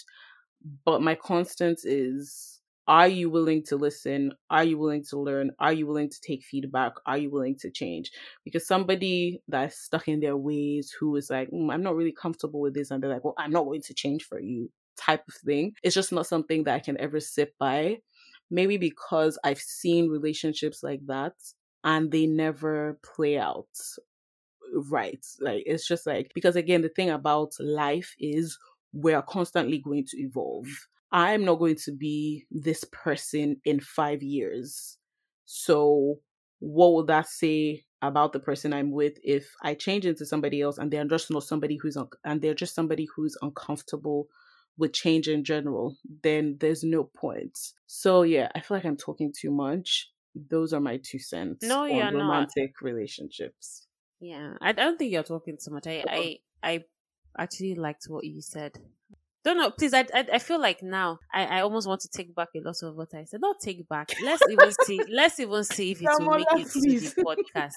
but 0.85 1.01
my 1.01 1.15
constant 1.15 1.79
is 1.83 2.60
are 2.91 3.07
you 3.07 3.29
willing 3.29 3.63
to 3.63 3.77
listen? 3.77 4.33
Are 4.49 4.65
you 4.65 4.77
willing 4.77 5.05
to 5.11 5.17
learn? 5.17 5.51
Are 5.59 5.71
you 5.71 5.87
willing 5.87 6.09
to 6.09 6.19
take 6.19 6.43
feedback? 6.43 6.91
Are 7.05 7.17
you 7.17 7.31
willing 7.31 7.55
to 7.59 7.71
change? 7.71 8.11
Because 8.43 8.67
somebody 8.67 9.41
that's 9.47 9.79
stuck 9.79 10.09
in 10.09 10.19
their 10.19 10.35
ways 10.35 10.93
who 10.99 11.15
is 11.15 11.29
like, 11.29 11.49
mm, 11.51 11.71
I'm 11.71 11.83
not 11.83 11.95
really 11.95 12.11
comfortable 12.11 12.59
with 12.59 12.73
this, 12.73 12.91
and 12.91 13.01
they're 13.01 13.09
like, 13.09 13.23
well, 13.23 13.35
I'm 13.37 13.51
not 13.51 13.63
going 13.63 13.81
to 13.83 13.93
change 13.93 14.25
for 14.25 14.41
you, 14.41 14.69
type 14.97 15.23
of 15.25 15.35
thing. 15.35 15.71
It's 15.83 15.95
just 15.95 16.11
not 16.11 16.27
something 16.27 16.65
that 16.65 16.75
I 16.75 16.79
can 16.79 16.99
ever 16.99 17.21
sit 17.21 17.53
by. 17.57 17.99
Maybe 18.49 18.75
because 18.75 19.39
I've 19.41 19.61
seen 19.61 20.09
relationships 20.09 20.83
like 20.83 20.99
that 21.05 21.35
and 21.85 22.11
they 22.11 22.27
never 22.27 22.99
play 23.15 23.37
out 23.37 23.69
right. 24.89 25.25
Like, 25.39 25.63
it's 25.65 25.87
just 25.87 26.05
like, 26.05 26.33
because 26.35 26.57
again, 26.57 26.81
the 26.81 26.89
thing 26.89 27.09
about 27.09 27.53
life 27.57 28.13
is 28.19 28.59
we're 28.91 29.21
constantly 29.21 29.77
going 29.77 30.05
to 30.07 30.17
evolve 30.17 30.67
I'm 31.11 31.43
not 31.45 31.59
going 31.59 31.75
to 31.83 31.91
be 31.91 32.45
this 32.51 32.83
person 32.85 33.57
in 33.65 33.79
five 33.79 34.23
years. 34.23 34.97
So, 35.45 36.19
what 36.59 36.93
would 36.93 37.07
that 37.07 37.27
say 37.27 37.83
about 38.01 38.33
the 38.33 38.39
person 38.39 38.73
I'm 38.73 38.91
with 38.91 39.17
if 39.23 39.53
I 39.61 39.73
change 39.73 40.05
into 40.05 40.25
somebody 40.25 40.61
else 40.61 40.77
and 40.77 40.91
they're 40.91 41.05
just 41.05 41.29
not 41.29 41.43
somebody 41.43 41.75
who's 41.77 41.97
un- 41.97 42.07
and 42.23 42.41
they're 42.41 42.53
just 42.53 42.73
somebody 42.75 43.07
who's 43.15 43.37
uncomfortable 43.41 44.27
with 44.77 44.93
change 44.93 45.27
in 45.27 45.43
general? 45.43 45.97
Then 46.23 46.57
there's 46.59 46.83
no 46.83 47.03
point. 47.03 47.57
So 47.87 48.23
yeah, 48.23 48.49
I 48.55 48.61
feel 48.61 48.77
like 48.77 48.85
I'm 48.85 48.97
talking 48.97 49.33
too 49.37 49.51
much. 49.51 50.09
Those 50.33 50.71
are 50.71 50.79
my 50.79 50.97
two 51.03 51.19
cents. 51.19 51.65
No, 51.65 51.83
on 51.83 51.91
you're 51.91 52.11
romantic 52.11 52.71
not. 52.81 52.87
relationships. 52.87 53.87
Yeah, 54.21 54.53
I 54.61 54.71
don't 54.71 54.97
think 54.97 55.11
you're 55.11 55.23
talking 55.23 55.57
too 55.63 55.71
much. 55.71 55.87
I 55.87 56.03
I 56.07 56.37
I 56.63 56.83
actually 57.37 57.75
liked 57.75 58.05
what 58.07 58.23
you 58.23 58.41
said 58.41 58.77
don't 59.43 59.57
know. 59.57 59.71
Please, 59.71 59.93
I, 59.93 60.05
I, 60.13 60.25
I 60.33 60.39
feel 60.39 60.61
like 60.61 60.83
now 60.83 61.19
I, 61.33 61.45
I 61.45 61.61
almost 61.61 61.87
want 61.87 62.01
to 62.01 62.09
take 62.09 62.35
back 62.35 62.49
a 62.55 62.59
lot 62.59 62.75
of 62.83 62.95
what 62.95 63.09
I 63.13 63.23
said. 63.23 63.41
Not 63.41 63.55
take 63.59 63.87
back. 63.89 64.11
Let's 64.23 64.43
even 64.49 64.71
see. 64.83 65.01
Let's 65.09 65.39
even 65.39 65.63
see 65.63 65.91
if 65.91 66.01
it 66.01 66.09
will 66.19 66.37
make 66.37 66.47
it 66.51 66.71
please. 66.71 67.13
to 67.13 67.15
the 67.15 67.23
podcast. 67.23 67.71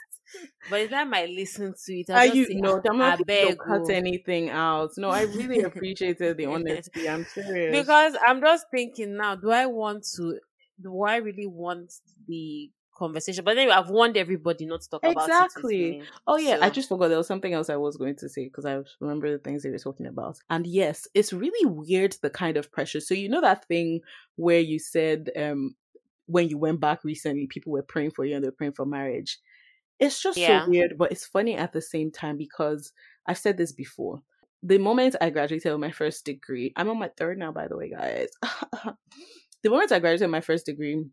By 0.70 0.82
the 0.82 0.88
time 0.88 1.14
I 1.14 1.24
listen 1.26 1.72
to 1.86 1.92
it, 1.94 2.10
Are 2.10 2.26
you 2.26 2.60
no? 2.60 2.82
I 2.86 2.96
not 2.96 3.26
beg 3.26 3.58
cut 3.58 3.82
oh." 3.82 3.90
anything 3.90 4.50
out. 4.50 4.90
No, 4.98 5.08
I 5.08 5.22
really 5.22 5.60
appreciated 5.62 6.36
the 6.36 6.46
honesty. 6.46 7.08
I'm 7.08 7.24
serious. 7.34 7.76
because 7.80 8.14
I'm 8.26 8.40
just 8.40 8.66
thinking 8.70 9.16
now. 9.16 9.36
Do 9.36 9.50
I 9.50 9.66
want 9.66 10.04
to? 10.16 10.38
Do 10.82 11.02
I 11.02 11.16
really 11.16 11.46
want 11.46 11.92
the 12.26 12.70
conversation? 12.94 13.44
But 13.44 13.56
anyway, 13.58 13.72
I've 13.72 13.90
warned 13.90 14.16
everybody 14.16 14.66
not 14.66 14.82
to 14.82 14.88
talk 14.90 15.02
about 15.02 15.28
it. 15.28 15.32
Exactly. 15.32 16.02
Oh 16.26 16.36
yeah, 16.36 16.58
I 16.60 16.70
just 16.70 16.88
forgot 16.88 17.08
there 17.08 17.18
was 17.18 17.26
something 17.26 17.52
else 17.52 17.70
I 17.70 17.76
was 17.76 17.96
going 17.96 18.16
to 18.16 18.28
say 18.28 18.44
because 18.44 18.66
I 18.66 18.80
remember 19.00 19.30
the 19.30 19.38
things 19.38 19.62
they 19.62 19.70
were 19.70 19.78
talking 19.78 20.06
about. 20.06 20.38
And 20.50 20.66
yes, 20.66 21.06
it's 21.14 21.32
really 21.32 21.66
weird 21.66 22.16
the 22.22 22.30
kind 22.30 22.56
of 22.56 22.70
pressure. 22.72 23.00
So 23.00 23.14
you 23.14 23.28
know 23.28 23.40
that 23.40 23.66
thing 23.66 24.00
where 24.36 24.60
you 24.60 24.78
said 24.78 25.30
um 25.36 25.74
when 26.26 26.48
you 26.48 26.58
went 26.58 26.80
back 26.80 27.04
recently, 27.04 27.46
people 27.46 27.72
were 27.72 27.82
praying 27.82 28.10
for 28.12 28.24
you 28.24 28.34
and 28.34 28.44
they're 28.44 28.52
praying 28.52 28.72
for 28.72 28.86
marriage. 28.86 29.38
It's 29.98 30.22
just 30.22 30.38
Yeah. 30.38 30.64
so 30.64 30.70
weird, 30.70 30.98
but 30.98 31.12
it's 31.12 31.26
funny 31.26 31.54
at 31.56 31.72
the 31.72 31.82
same 31.82 32.10
time 32.10 32.36
because 32.36 32.92
I've 33.26 33.38
said 33.38 33.56
this 33.56 33.72
before. 33.72 34.22
The 34.62 34.78
moment 34.78 35.16
I 35.20 35.30
graduated 35.30 35.70
with 35.72 35.80
my 35.80 35.90
first 35.90 36.24
degree, 36.24 36.72
I'm 36.76 36.88
on 36.88 36.98
my 36.98 37.10
third 37.16 37.38
now, 37.38 37.52
by 37.52 37.68
the 37.68 37.76
way, 37.76 37.90
guys. 37.90 38.28
the 39.62 39.70
moment 39.70 39.92
I 39.92 39.98
graduated 39.98 40.26
with 40.26 40.30
my 40.32 40.40
first 40.40 40.66
degree, 40.66 41.04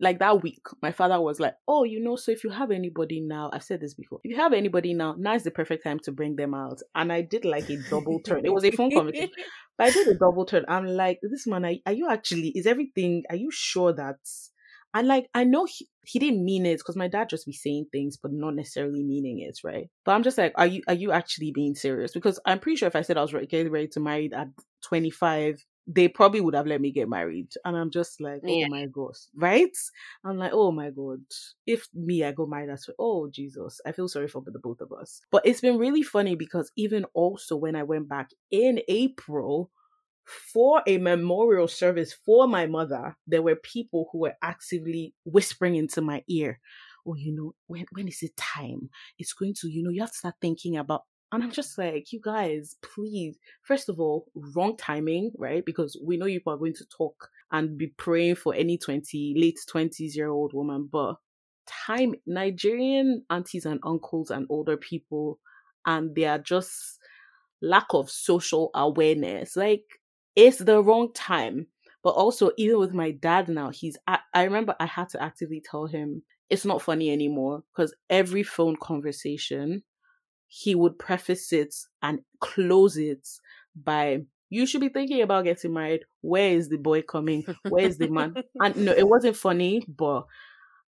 like 0.00 0.18
that 0.18 0.42
week, 0.42 0.62
my 0.82 0.92
father 0.92 1.20
was 1.20 1.40
like, 1.40 1.54
Oh, 1.68 1.84
you 1.84 2.00
know, 2.00 2.16
so 2.16 2.32
if 2.32 2.44
you 2.44 2.50
have 2.50 2.70
anybody 2.70 3.20
now, 3.20 3.50
I've 3.52 3.62
said 3.62 3.80
this 3.80 3.94
before, 3.94 4.20
if 4.24 4.30
you 4.30 4.36
have 4.36 4.52
anybody 4.52 4.94
now, 4.94 5.14
now 5.18 5.34
is 5.34 5.44
the 5.44 5.50
perfect 5.50 5.84
time 5.84 6.00
to 6.00 6.12
bring 6.12 6.36
them 6.36 6.54
out. 6.54 6.80
And 6.94 7.12
I 7.12 7.22
did 7.22 7.44
like 7.44 7.68
a 7.70 7.76
double 7.90 8.20
turn. 8.20 8.42
It 8.44 8.52
was 8.52 8.64
a 8.64 8.70
phone 8.70 8.92
conversation, 8.92 9.30
but 9.78 9.88
I 9.88 9.90
did 9.90 10.08
a 10.08 10.14
double 10.14 10.46
turn. 10.46 10.64
I'm 10.68 10.86
like, 10.86 11.18
This 11.22 11.46
man, 11.46 11.64
are, 11.64 11.74
are 11.86 11.92
you 11.92 12.08
actually, 12.10 12.52
is 12.54 12.66
everything, 12.66 13.24
are 13.30 13.36
you 13.36 13.50
sure 13.52 13.92
that 13.92 14.16
And 14.94 15.06
like 15.06 15.28
I 15.34 15.44
know 15.44 15.66
he, 15.66 15.88
he 16.04 16.18
didn't 16.18 16.44
mean 16.44 16.66
it 16.66 16.78
because 16.78 16.96
my 16.96 17.08
dad 17.08 17.28
just 17.28 17.46
be 17.46 17.52
saying 17.52 17.86
things 17.92 18.16
but 18.16 18.32
not 18.32 18.54
necessarily 18.54 19.02
meaning 19.04 19.40
it, 19.40 19.58
right? 19.62 19.88
But 20.04 20.12
I'm 20.12 20.22
just 20.22 20.38
like, 20.38 20.52
are 20.56 20.66
you 20.66 20.82
are 20.88 20.94
you 20.94 21.12
actually 21.12 21.52
being 21.52 21.74
serious? 21.74 22.12
Because 22.12 22.40
I'm 22.46 22.58
pretty 22.58 22.76
sure 22.76 22.88
if 22.88 22.96
I 22.96 23.02
said 23.02 23.16
I 23.16 23.22
was 23.22 23.32
getting 23.48 23.70
ready 23.70 23.88
to 23.88 24.00
marry 24.00 24.30
at 24.34 24.48
25, 24.84 25.64
they 25.86 26.08
probably 26.08 26.40
would 26.40 26.54
have 26.54 26.66
let 26.66 26.80
me 26.80 26.92
get 26.92 27.08
married. 27.08 27.52
And 27.64 27.76
I'm 27.76 27.90
just 27.90 28.20
like, 28.20 28.42
oh 28.46 28.60
Yeah. 28.60 28.68
my 28.68 28.86
gosh, 28.86 29.26
right? 29.34 29.76
I'm 30.24 30.38
like, 30.38 30.52
oh 30.54 30.70
my 30.72 30.90
God. 30.90 31.20
If 31.66 31.88
me, 31.94 32.24
I 32.24 32.32
go 32.32 32.46
married, 32.46 32.70
that's 32.70 32.88
oh 32.98 33.28
Jesus. 33.28 33.80
I 33.86 33.92
feel 33.92 34.08
sorry 34.08 34.28
for 34.28 34.42
the 34.44 34.58
both 34.58 34.80
of 34.80 34.92
us. 34.92 35.20
But 35.30 35.46
it's 35.46 35.60
been 35.60 35.78
really 35.78 36.02
funny 36.02 36.36
because 36.36 36.70
even 36.76 37.04
also 37.14 37.56
when 37.56 37.76
I 37.76 37.82
went 37.82 38.08
back 38.08 38.30
in 38.50 38.80
April 38.88 39.70
for 40.24 40.82
a 40.86 40.98
memorial 40.98 41.66
service 41.68 42.12
for 42.12 42.46
my 42.46 42.66
mother, 42.66 43.16
there 43.26 43.42
were 43.42 43.56
people 43.56 44.08
who 44.12 44.18
were 44.20 44.34
actively 44.42 45.14
whispering 45.24 45.74
into 45.76 46.00
my 46.00 46.22
ear, 46.28 46.60
oh, 47.06 47.14
you 47.14 47.34
know, 47.34 47.54
when 47.66 47.86
when 47.92 48.08
is 48.08 48.22
it 48.22 48.36
time? 48.36 48.90
It's 49.18 49.32
going 49.32 49.54
to, 49.60 49.68
you 49.68 49.82
know, 49.82 49.90
you 49.90 50.00
have 50.02 50.12
to 50.12 50.16
start 50.18 50.36
thinking 50.40 50.76
about 50.76 51.02
and 51.32 51.42
I'm 51.44 51.52
just 51.52 51.78
like, 51.78 52.12
you 52.12 52.20
guys, 52.22 52.76
please, 52.82 53.38
first 53.62 53.88
of 53.88 54.00
all, 54.00 54.26
wrong 54.54 54.76
timing, 54.76 55.32
right? 55.38 55.64
Because 55.64 55.96
we 56.04 56.16
know 56.16 56.26
you 56.26 56.40
are 56.46 56.56
going 56.56 56.74
to 56.74 56.84
talk 56.86 57.28
and 57.52 57.78
be 57.78 57.88
praying 57.96 58.36
for 58.36 58.54
any 58.54 58.78
20, 58.78 59.34
late 59.36 59.58
20s 59.68 60.16
year 60.16 60.28
old 60.28 60.52
woman, 60.52 60.88
but 60.90 61.16
time, 61.66 62.14
Nigerian 62.26 63.24
aunties 63.30 63.64
and 63.66 63.80
uncles 63.84 64.30
and 64.30 64.46
older 64.50 64.76
people, 64.76 65.38
and 65.86 66.14
they 66.14 66.24
are 66.24 66.38
just 66.38 66.98
lack 67.62 67.86
of 67.90 68.10
social 68.10 68.70
awareness. 68.74 69.56
Like, 69.56 69.84
it's 70.36 70.58
the 70.58 70.82
wrong 70.82 71.12
time. 71.12 71.66
But 72.02 72.10
also, 72.10 72.50
even 72.56 72.78
with 72.78 72.94
my 72.94 73.10
dad 73.10 73.48
now, 73.48 73.70
he's, 73.70 73.96
I, 74.06 74.20
I 74.32 74.44
remember 74.44 74.74
I 74.80 74.86
had 74.86 75.10
to 75.10 75.22
actively 75.22 75.62
tell 75.68 75.86
him 75.86 76.22
it's 76.48 76.64
not 76.64 76.82
funny 76.82 77.10
anymore 77.12 77.62
because 77.74 77.94
every 78.08 78.42
phone 78.42 78.76
conversation, 78.76 79.82
he 80.52 80.74
would 80.74 80.98
preface 80.98 81.52
it 81.52 81.74
and 82.02 82.20
close 82.40 82.96
it 82.96 83.26
by 83.74 84.20
you 84.50 84.66
should 84.66 84.80
be 84.80 84.88
thinking 84.88 85.22
about 85.22 85.44
getting 85.44 85.72
married. 85.72 86.04
Where 86.22 86.50
is 86.50 86.68
the 86.68 86.76
boy 86.76 87.02
coming? 87.02 87.46
Where 87.68 87.84
is 87.84 87.98
the 87.98 88.08
man? 88.08 88.34
And 88.60 88.76
no 88.76 88.92
it 88.92 89.08
wasn't 89.08 89.36
funny 89.36 89.86
but 89.88 90.26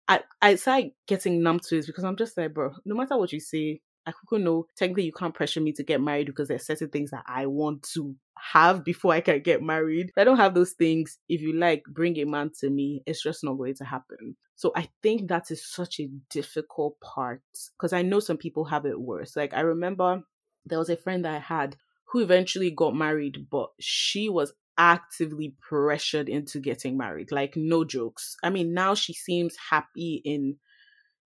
i 0.08 0.20
i 0.42 0.54
started 0.56 0.92
getting 1.06 1.42
numb 1.42 1.60
to 1.60 1.78
it 1.78 1.86
because 1.86 2.04
i'm 2.04 2.16
just 2.16 2.36
like 2.36 2.52
bro 2.52 2.72
no 2.84 2.96
matter 2.96 3.16
what 3.16 3.32
you 3.32 3.40
say 3.40 3.80
i 4.06 4.12
could 4.28 4.40
know 4.40 4.66
technically 4.76 5.04
you 5.04 5.12
can't 5.12 5.34
pressure 5.34 5.60
me 5.60 5.72
to 5.72 5.82
get 5.82 6.00
married 6.00 6.26
because 6.26 6.48
there's 6.48 6.66
certain 6.66 6.88
things 6.88 7.10
that 7.10 7.24
i 7.26 7.46
want 7.46 7.82
to 7.82 8.14
have 8.38 8.84
before 8.84 9.12
i 9.12 9.20
can 9.20 9.40
get 9.40 9.62
married 9.62 10.08
if 10.08 10.18
i 10.18 10.24
don't 10.24 10.38
have 10.38 10.54
those 10.54 10.72
things 10.72 11.18
if 11.28 11.40
you 11.40 11.52
like 11.52 11.82
bring 11.88 12.16
a 12.18 12.24
man 12.24 12.50
to 12.58 12.70
me 12.70 13.02
it's 13.06 13.22
just 13.22 13.44
not 13.44 13.54
going 13.54 13.74
to 13.74 13.84
happen 13.84 14.36
so 14.60 14.72
I 14.76 14.90
think 15.02 15.28
that 15.28 15.50
is 15.50 15.66
such 15.66 16.00
a 16.00 16.10
difficult 16.28 17.00
part 17.00 17.40
because 17.78 17.94
I 17.94 18.02
know 18.02 18.20
some 18.20 18.36
people 18.36 18.66
have 18.66 18.84
it 18.84 19.00
worse. 19.00 19.34
Like 19.34 19.54
I 19.54 19.60
remember 19.60 20.20
there 20.66 20.78
was 20.78 20.90
a 20.90 20.98
friend 20.98 21.24
that 21.24 21.34
I 21.34 21.38
had 21.38 21.76
who 22.08 22.20
eventually 22.20 22.70
got 22.70 22.94
married, 22.94 23.46
but 23.50 23.70
she 23.80 24.28
was 24.28 24.52
actively 24.76 25.54
pressured 25.66 26.28
into 26.28 26.60
getting 26.60 26.98
married. 26.98 27.32
Like 27.32 27.56
no 27.56 27.84
jokes. 27.84 28.36
I 28.42 28.50
mean, 28.50 28.74
now 28.74 28.94
she 28.94 29.14
seems 29.14 29.56
happy 29.70 30.20
in 30.26 30.56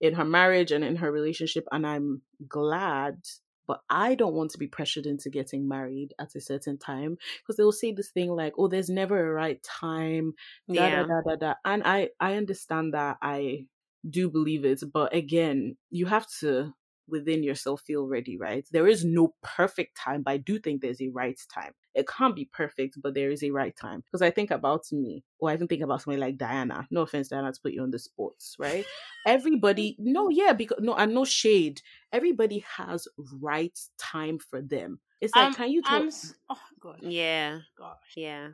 in 0.05 0.15
her 0.15 0.25
marriage 0.25 0.73
and 0.73 0.85
in 0.85 0.97
her 0.97 1.11
relationship 1.13 1.67
and 1.73 1.87
I'm 1.87 2.23
glad 2.49 3.19
but 3.67 3.83
I 3.89 4.15
don't 4.15 4.35
want 4.35 4.51
to 4.51 4.59
be 4.59 4.67
pressured 4.67 5.07
into 5.07 5.31
getting 5.31 5.67
married 5.67 6.13
at 6.19 6.35
a 6.35 6.41
certain 6.41 6.77
time 6.77 7.17
because 7.39 7.57
they'll 7.57 7.73
say 7.73 7.93
this 7.93 8.11
thing 8.11 8.31
like, 8.31 8.53
"Oh, 8.59 8.69
there's 8.69 8.91
never 8.91 9.19
a 9.27 9.33
right 9.33 9.63
time." 9.63 10.35
Da, 10.75 10.91
Yeah. 10.91 10.91
da, 10.91 11.05
da, 11.05 11.21
da, 11.27 11.37
da. 11.37 11.55
And 11.65 11.83
I 11.85 12.11
I 12.21 12.35
understand 12.37 12.93
that. 12.93 13.17
I 13.23 13.67
do 14.09 14.29
believe 14.31 14.65
it, 14.67 14.83
but 14.93 15.15
again, 15.15 15.77
you 15.91 16.05
have 16.07 16.27
to 16.41 16.75
within 17.09 17.43
yourself 17.43 17.83
feel 17.83 18.07
ready, 18.07 18.37
right? 18.37 18.67
There 18.71 18.87
is 18.87 19.05
no 19.05 19.35
perfect 19.43 19.97
time, 19.97 20.23
but 20.23 20.31
I 20.33 20.37
do 20.39 20.59
think 20.59 20.81
there's 20.81 21.01
a 21.03 21.09
right 21.09 21.39
time. 21.53 21.73
It 21.95 22.09
can't 22.09 22.35
be 22.35 22.47
perfect, 22.53 22.99
but 23.03 23.15
there 23.15 23.31
is 23.31 23.43
a 23.43 23.51
right 23.51 23.77
time. 23.77 24.03
Because 24.03 24.23
I 24.23 24.31
think 24.31 24.51
about 24.51 24.85
me, 24.91 25.23
or 25.39 25.51
I 25.51 25.55
even 25.55 25.69
think 25.69 25.83
about 25.83 26.03
somebody 26.03 26.21
like 26.21 26.37
Diana. 26.39 26.87
No 26.91 27.03
offense, 27.03 27.29
Diana, 27.29 27.53
to 27.53 27.61
put 27.61 27.73
you 27.73 27.83
on 27.83 27.91
the 27.91 27.99
sports, 27.99 28.57
right? 28.59 28.85
Everybody, 29.27 29.97
no, 29.99 30.29
yeah, 30.29 30.53
because 30.53 30.79
no, 30.81 30.95
and 30.95 31.15
no 31.15 31.25
shade. 31.25 31.81
Everybody 32.13 32.65
has 32.77 33.07
right 33.41 33.79
time 33.99 34.39
for 34.39 34.61
them. 34.63 34.99
It's 35.21 35.35
like, 35.35 35.47
Um, 35.47 35.55
can 35.55 35.71
you 35.71 35.83
tell? 35.83 36.03
I'm 36.03 36.11
oh 36.51 36.59
god, 36.81 36.99
Yeah. 37.03 37.61
gosh. 37.79 37.97
Yeah. 38.17 38.49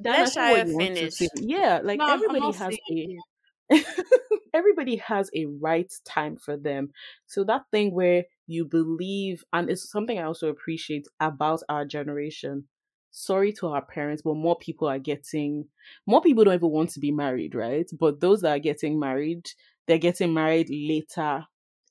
Diana, 0.00 0.18
Let 0.24 0.32
say 0.32 0.40
what 0.50 0.66
Shia 0.66 0.68
you 0.68 0.76
want 0.76 0.94
to 0.96 1.10
finish. 1.10 1.30
Yeah, 1.34 1.80
like 1.82 1.98
No, 1.98 2.04
I'm- 2.06 2.12
I'm 2.14 2.24
everybody 2.24 2.52
has 2.58 2.74
saying 2.74 2.80
a 2.90 3.18
everybody 4.54 4.96
has 4.96 5.30
a 5.34 5.46
right 5.46 5.92
time 6.04 6.36
for 6.36 6.56
them. 6.56 6.90
So 7.26 7.44
that 7.44 7.62
thing 7.70 7.92
where 7.94 8.24
you 8.46 8.64
believe, 8.64 9.44
and 9.52 9.70
it's 9.70 9.90
something 9.90 10.18
I 10.18 10.22
also 10.22 10.48
appreciate 10.48 11.06
about 11.20 11.62
our 11.68 11.84
generation. 11.84 12.64
Sorry 13.10 13.52
to 13.54 13.68
our 13.68 13.84
parents, 13.84 14.22
but 14.22 14.34
more 14.36 14.56
people 14.58 14.88
are 14.88 14.98
getting, 14.98 15.66
more 16.06 16.20
people 16.20 16.44
don't 16.44 16.54
even 16.54 16.70
want 16.70 16.90
to 16.90 17.00
be 17.00 17.10
married, 17.10 17.54
right? 17.54 17.88
But 17.98 18.20
those 18.20 18.42
that 18.42 18.56
are 18.56 18.58
getting 18.58 18.98
married, 18.98 19.46
they're 19.86 19.98
getting 19.98 20.34
married 20.34 20.68
later 20.70 21.44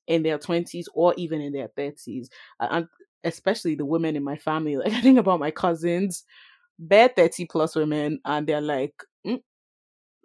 in 0.06 0.22
their 0.22 0.38
20s 0.38 0.88
or 0.94 1.14
even 1.16 1.40
in 1.40 1.52
their 1.52 1.68
30s. 1.76 2.30
And 2.60 2.86
especially 3.24 3.74
the 3.74 3.84
women 3.84 4.16
in 4.16 4.24
my 4.24 4.36
family. 4.36 4.76
Like, 4.78 4.92
I 4.92 5.00
think 5.00 5.18
about 5.18 5.40
my 5.40 5.50
cousins, 5.50 6.24
they're 6.78 7.08
30 7.08 7.46
plus 7.46 7.76
women, 7.76 8.20
and 8.24 8.46
they're 8.46 8.60
like, 8.60 8.94
"Mm, 9.26 9.40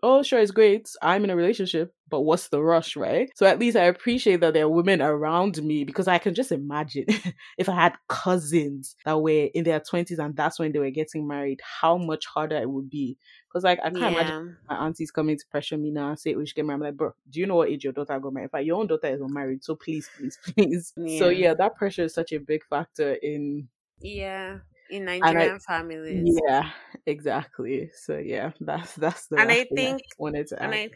oh, 0.04 0.22
sure, 0.24 0.40
it's 0.40 0.52
great. 0.52 0.90
I'm 1.02 1.24
in 1.24 1.32
a 1.32 1.36
relationship, 1.36 1.96
but 2.10 2.22
what's 2.22 2.50
the 2.50 2.62
rush, 2.62 2.96
right? 2.96 3.32
So 3.36 3.48
at 3.48 3.60
least 3.60 3.78
I 3.78 3.86
appreciate 3.86 4.42
that 4.42 4.54
there 4.54 4.66
are 4.66 4.70
women 4.70 5.02
around 5.02 5.64
me 5.64 5.86
because 5.86 6.08
I 6.08 6.20
can 6.20 6.36
just 6.36 6.52
imagine 6.52 7.06
if 7.58 7.70
I 7.70 7.76
had 7.76 7.96
cousins 8.10 8.96
that 9.06 9.22
were 9.22 9.50
in 9.56 9.64
their 9.64 9.80
20s 9.80 10.20
and 10.20 10.36
that's 10.36 10.60
when 10.60 10.74
they 10.74 10.80
were 10.80 10.92
getting 10.92 11.28
married, 11.28 11.62
how 11.82 11.98
much 11.98 12.26
harder 12.28 12.58
it 12.58 12.70
would 12.70 12.90
be. 12.90 13.18
Because, 13.50 13.64
like, 13.64 13.80
I 13.84 13.90
can't 13.92 14.14
imagine 14.14 14.36
my 14.70 14.76
auntie's 14.78 15.12
coming 15.12 15.38
to 15.38 15.46
pressure 15.50 15.78
me 15.78 15.92
now 15.92 16.10
and 16.10 16.20
say, 16.20 16.36
oh, 16.36 16.38
we 16.40 16.46
should 16.46 16.56
get 16.56 16.66
married. 16.66 16.78
I'm 16.78 16.82
like, 16.84 16.98
bro, 16.98 17.14
do 17.30 17.40
you 17.40 17.46
know 17.48 17.56
what 17.56 17.70
age 17.70 17.84
your 17.84 17.94
daughter 17.94 18.20
got 18.20 18.34
married? 18.34 18.46
In 18.46 18.50
fact, 18.50 18.66
your 18.66 18.80
own 18.80 18.88
daughter 18.88 19.08
is 19.08 19.22
unmarried, 19.22 19.64
so 19.64 19.76
please, 19.76 20.10
please, 20.16 20.38
please. 20.56 20.94
So, 21.06 21.30
Yeah. 21.30 21.30
yeah, 21.30 21.54
that 21.56 21.76
pressure 21.76 22.04
is 22.04 22.14
such 22.14 22.32
a 22.34 22.40
big 22.40 22.64
factor 22.66 23.14
in 23.14 23.70
Yeah. 24.00 24.60
In 24.94 25.10
I- 25.10 25.20
Nigerian 25.20 25.60
families. 25.60 26.40
yeah, 26.48 26.70
exactly. 27.06 27.90
So 27.94 28.18
yeah, 28.18 28.52
that's 28.62 28.94
that's 28.96 29.28
the 29.28 29.40
And 29.40 29.52
I 29.52 29.66
think- 29.66 30.02
wanted 30.18 30.48
to 30.48 30.62
add. 30.62 30.66
and 30.66 30.76
I 30.76 30.90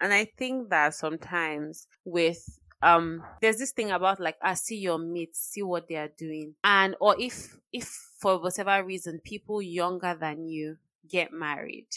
and 0.00 0.12
I 0.14 0.24
think 0.38 0.70
that 0.70 0.94
sometimes 0.94 1.86
with 2.04 2.40
um 2.82 3.22
there's 3.42 3.58
this 3.58 3.72
thing 3.72 3.90
about 3.90 4.20
like 4.20 4.36
I 4.40 4.54
see 4.54 4.76
your 4.78 4.98
mates, 4.98 5.40
see 5.40 5.62
what 5.62 5.88
they 5.88 5.96
are 5.96 6.12
doing. 6.16 6.54
And 6.64 6.94
or 7.00 7.16
if 7.18 7.56
if 7.72 7.86
for 8.20 8.40
whatever 8.40 8.82
reason 8.84 9.20
people 9.24 9.60
younger 9.60 10.14
than 10.18 10.48
you 10.48 10.76
get 11.08 11.32
married, 11.32 11.88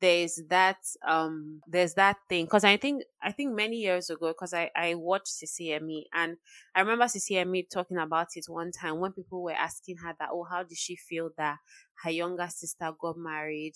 there's 0.00 0.40
that 0.48 0.78
um 1.06 1.60
there's 1.66 1.94
that 1.94 2.16
thing 2.28 2.44
because 2.44 2.64
I 2.64 2.76
think 2.76 3.02
I 3.20 3.32
think 3.32 3.54
many 3.54 3.76
years 3.76 4.10
ago 4.10 4.28
because 4.28 4.54
I 4.54 4.70
I 4.76 4.94
watched 4.94 5.26
Sisi 5.28 5.68
Yemmie 5.68 6.04
and 6.12 6.36
I 6.74 6.80
remember 6.80 7.06
Sisi 7.06 7.32
Yemmie 7.32 7.68
talking 7.68 7.98
about 7.98 8.28
it 8.36 8.44
one 8.48 8.70
time 8.70 9.00
when 9.00 9.12
people 9.12 9.42
were 9.42 9.52
asking 9.52 9.96
her 9.98 10.14
that 10.18 10.28
oh 10.32 10.44
how 10.44 10.62
did 10.62 10.78
she 10.78 10.96
feel 10.96 11.30
that 11.36 11.58
her 12.04 12.10
younger 12.10 12.48
sister 12.48 12.92
got 13.00 13.16
married 13.18 13.74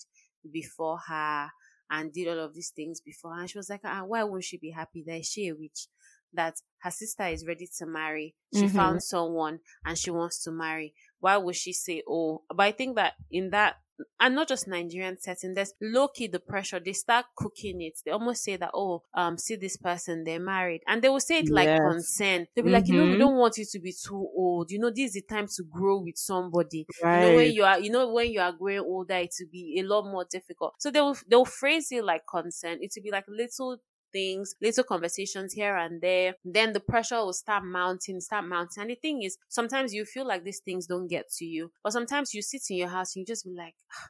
before 0.49 0.97
her 1.07 1.49
and 1.89 2.11
did 2.13 2.27
all 2.27 2.39
of 2.39 2.53
these 2.53 2.69
things 2.71 3.01
before 3.01 3.37
and 3.37 3.49
she 3.49 3.57
was 3.57 3.69
like 3.69 3.81
ah, 3.83 4.03
why 4.05 4.23
won't 4.23 4.43
she 4.43 4.57
be 4.57 4.71
happy? 4.71 5.03
That 5.05 5.19
is 5.19 5.27
she 5.29 5.47
a 5.47 5.55
witch 5.55 5.87
that 6.33 6.55
her 6.79 6.91
sister 6.91 7.25
is 7.27 7.45
ready 7.45 7.67
to 7.77 7.85
marry 7.85 8.35
she 8.51 8.67
Mhm. 8.67 8.67
found 8.67 9.03
someone 9.03 9.59
and 9.85 9.97
she 9.97 10.09
wants 10.09 10.43
to 10.43 10.51
marry. 10.51 10.95
Why 11.19 11.37
would 11.37 11.55
she 11.55 11.73
say 11.73 12.01
oh 12.07 12.43
but 12.49 12.63
I 12.63 12.71
think 12.71 12.95
that 12.95 13.13
in 13.29 13.49
that 13.51 13.77
and 14.19 14.35
not 14.35 14.47
just 14.47 14.67
Nigerian 14.67 15.19
setting, 15.19 15.53
there's 15.53 15.73
low 15.81 16.07
key 16.07 16.27
the 16.27 16.39
pressure. 16.39 16.79
They 16.79 16.93
start 16.93 17.27
cooking 17.35 17.81
it. 17.81 17.99
They 18.03 18.11
almost 18.11 18.43
say 18.43 18.55
that, 18.57 18.71
oh, 18.73 19.03
um, 19.13 19.37
see 19.37 19.55
this 19.55 19.77
person, 19.77 20.23
they're 20.23 20.39
married. 20.39 20.81
And 20.87 21.01
they 21.01 21.09
will 21.09 21.19
say 21.19 21.39
it 21.39 21.49
like 21.51 21.71
Yes. 21.71 21.83
consent. 21.83 22.49
They'll 22.55 22.65
be 22.65 22.71
like, 22.71 22.87
you 22.87 22.95
know, 22.95 23.07
we 23.07 23.15
Mhm. 23.15 23.17
don't 23.17 23.37
want 23.37 23.57
you 23.57 23.65
to 23.65 23.79
be 23.79 23.93
too 23.93 24.15
old. 24.35 24.71
You 24.71 24.79
know, 24.79 24.89
this 24.89 25.09
is 25.09 25.13
the 25.13 25.21
time 25.21 25.47
to 25.47 25.63
grow 25.63 25.99
with 26.01 26.17
somebody. 26.17 26.87
You 27.11 27.19
know, 27.19 27.31
Right. 27.31 27.33
when 27.33 27.53
you 27.53 27.63
are 27.63 27.79
you 27.79 27.91
know, 27.91 28.11
when 28.11 28.31
you 28.31 28.39
are 28.39 28.51
growing 28.51 28.79
older, 28.79 29.15
it 29.15 29.33
will 29.39 29.49
be 29.51 29.79
a 29.79 29.83
lot 29.83 30.05
more 30.05 30.25
difficult. 30.29 30.75
So 30.79 30.89
they 30.91 31.01
will 31.01 31.17
they'll 31.27 31.45
phrase 31.45 31.91
it 31.91 32.03
like 32.03 32.23
consent. 32.27 32.81
It 32.81 32.93
will 32.95 33.03
be 33.03 33.11
like 33.11 33.25
little 33.27 33.77
things, 34.13 34.55
little 34.61 34.83
conversations 34.85 35.53
here 35.53 35.75
and 35.75 36.01
there. 36.01 36.35
Then 36.45 36.73
the 36.73 36.79
pressure 36.79 37.17
will 37.17 37.33
start 37.33 37.65
mounting, 37.65 38.21
start 38.21 38.45
mounting. 38.45 38.81
And 38.81 38.91
the 38.91 38.95
thing 38.95 39.23
is, 39.23 39.37
sometimes 39.49 39.93
you 39.93 40.05
feel 40.05 40.25
like 40.27 40.43
these 40.45 40.59
things 40.61 40.87
don't 40.87 41.07
get 41.07 41.29
to 41.37 41.45
you. 41.45 41.71
But 41.83 41.93
sometimes 41.93 42.33
you 42.33 42.41
sit 42.41 42.61
in 42.69 42.77
your 42.77 42.89
house 42.89 43.15
and 43.15 43.21
you 43.21 43.25
just 43.25 43.45
be 43.45 43.51
like, 43.51 43.75
"Ah, 43.93 44.07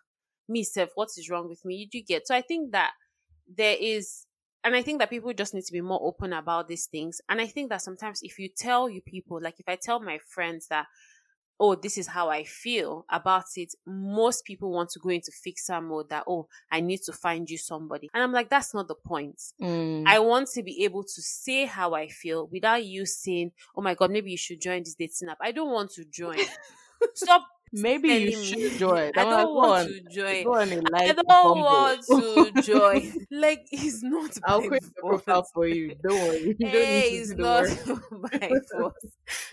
me 0.48 0.64
self, 0.64 0.92
what 0.96 1.10
is 1.18 1.30
wrong 1.30 1.48
with 1.50 1.64
me? 1.66 1.76
You 1.76 1.88
do 1.90 2.02
get. 2.02 2.28
So 2.28 2.36
I 2.36 2.42
think 2.42 2.72
that 2.72 2.94
there 3.48 3.78
is 3.80 4.26
and 4.66 4.76
I 4.78 4.82
think 4.82 5.00
that 5.00 5.10
people 5.10 5.34
just 5.34 5.54
need 5.54 5.66
to 5.66 5.74
be 5.74 5.82
more 5.82 6.00
open 6.02 6.32
about 6.32 6.70
these 6.70 6.86
things. 6.88 7.20
And 7.28 7.42
I 7.42 7.48
think 7.48 7.70
that 7.70 7.82
sometimes 7.82 8.22
if 8.24 8.40
you 8.40 8.48
tell 8.48 8.90
you 8.90 9.02
people, 9.02 9.40
like 9.42 9.60
if 9.60 9.68
I 9.68 9.76
tell 9.76 10.00
my 10.00 10.20
friends 10.20 10.68
that 10.70 10.88
oh, 11.60 11.76
this 11.76 11.98
is 11.98 12.08
how 12.08 12.30
I 12.30 12.44
feel 12.44 13.06
about 13.10 13.46
it, 13.56 13.74
most 13.86 14.46
people 14.46 14.72
want 14.72 14.90
to 14.92 15.00
go 15.00 15.10
into 15.10 15.32
fixer 15.32 15.80
mode 15.82 16.10
that, 16.10 16.24
oh, 16.28 16.48
I 16.72 16.82
need 16.82 17.02
to 17.04 17.14
find 17.14 17.50
you 17.50 17.58
somebody. 17.58 18.10
And 18.14 18.24
I'm 18.24 18.32
like, 18.32 18.50
that's 18.50 18.74
not 18.74 18.88
the 18.88 18.96
point. 18.96 19.42
Mm. 19.62 20.04
I 20.06 20.20
want 20.20 20.50
to 20.50 20.64
be 20.64 20.84
able 20.84 21.04
to 21.04 21.22
say 21.22 21.66
how 21.66 21.94
I 21.94 22.08
feel 22.08 22.48
without 22.52 22.86
you 22.86 23.06
saying, 23.06 23.52
oh 23.76 23.82
my 23.82 23.94
God, 23.94 24.12
maybe 24.12 24.32
you 24.32 24.38
should 24.38 24.62
join 24.62 24.84
this 24.84 24.96
dating 24.96 25.30
app. 25.30 25.38
I 25.42 25.52
don't 25.52 25.72
want 25.72 25.92
to 25.92 26.06
join. 26.06 26.40
Stop 27.14 27.48
Maybe 27.76 28.10
you 28.10 28.32
should 28.32 28.78
join. 28.78 29.12
I 29.18 29.26
don't 29.26 29.54
want 29.56 29.78
to 29.86 30.02
join. 30.02 30.46
Go 30.46 30.56
on 30.60 30.72
and 30.72 30.88
I 30.96 31.10
don't 31.10 31.60
want 31.60 32.06
to 32.18 32.52
join. 32.60 33.14
Like, 33.32 33.66
it's 33.72 34.04
not 34.04 34.38
I'll 34.46 34.64
create 34.64 34.84
fault. 35.02 35.24
profile 35.24 35.44
for 35.54 35.68
you. 35.68 35.96
Don't 35.96 36.22
worry. 36.22 36.56
You 36.60 36.70
Hey, 36.72 36.88
need 36.88 37.16
to 37.16 37.20
it's 37.20 37.36
not 37.36 37.68
my 38.12 38.56
fault. 38.72 38.96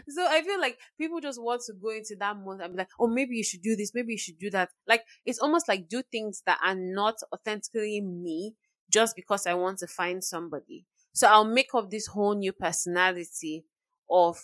So 0.08 0.26
I 0.28 0.42
feel 0.42 0.60
like 0.60 0.78
people 0.98 1.20
just 1.20 1.42
want 1.42 1.62
to 1.66 1.74
go 1.74 1.90
into 1.90 2.16
that 2.16 2.36
mode 2.36 2.60
and 2.60 2.72
be 2.74 2.78
like, 2.78 2.90
oh, 2.98 3.06
maybe 3.08 3.36
you 3.36 3.44
should 3.44 3.62
do 3.62 3.76
this, 3.76 3.94
maybe 3.94 4.12
you 4.12 4.18
should 4.18 4.38
do 4.38 4.50
that. 4.50 4.70
Like 4.86 5.04
it's 5.24 5.38
almost 5.38 5.68
like 5.68 5.88
do 5.88 6.02
things 6.02 6.42
that 6.46 6.58
are 6.62 6.74
not 6.74 7.16
authentically 7.32 8.00
me 8.00 8.56
just 8.90 9.16
because 9.16 9.46
I 9.46 9.54
want 9.54 9.78
to 9.78 9.86
find 9.86 10.22
somebody. 10.22 10.86
So 11.12 11.28
I'll 11.28 11.44
make 11.44 11.74
up 11.74 11.90
this 11.90 12.06
whole 12.08 12.34
new 12.34 12.52
personality 12.52 13.64
of 14.08 14.40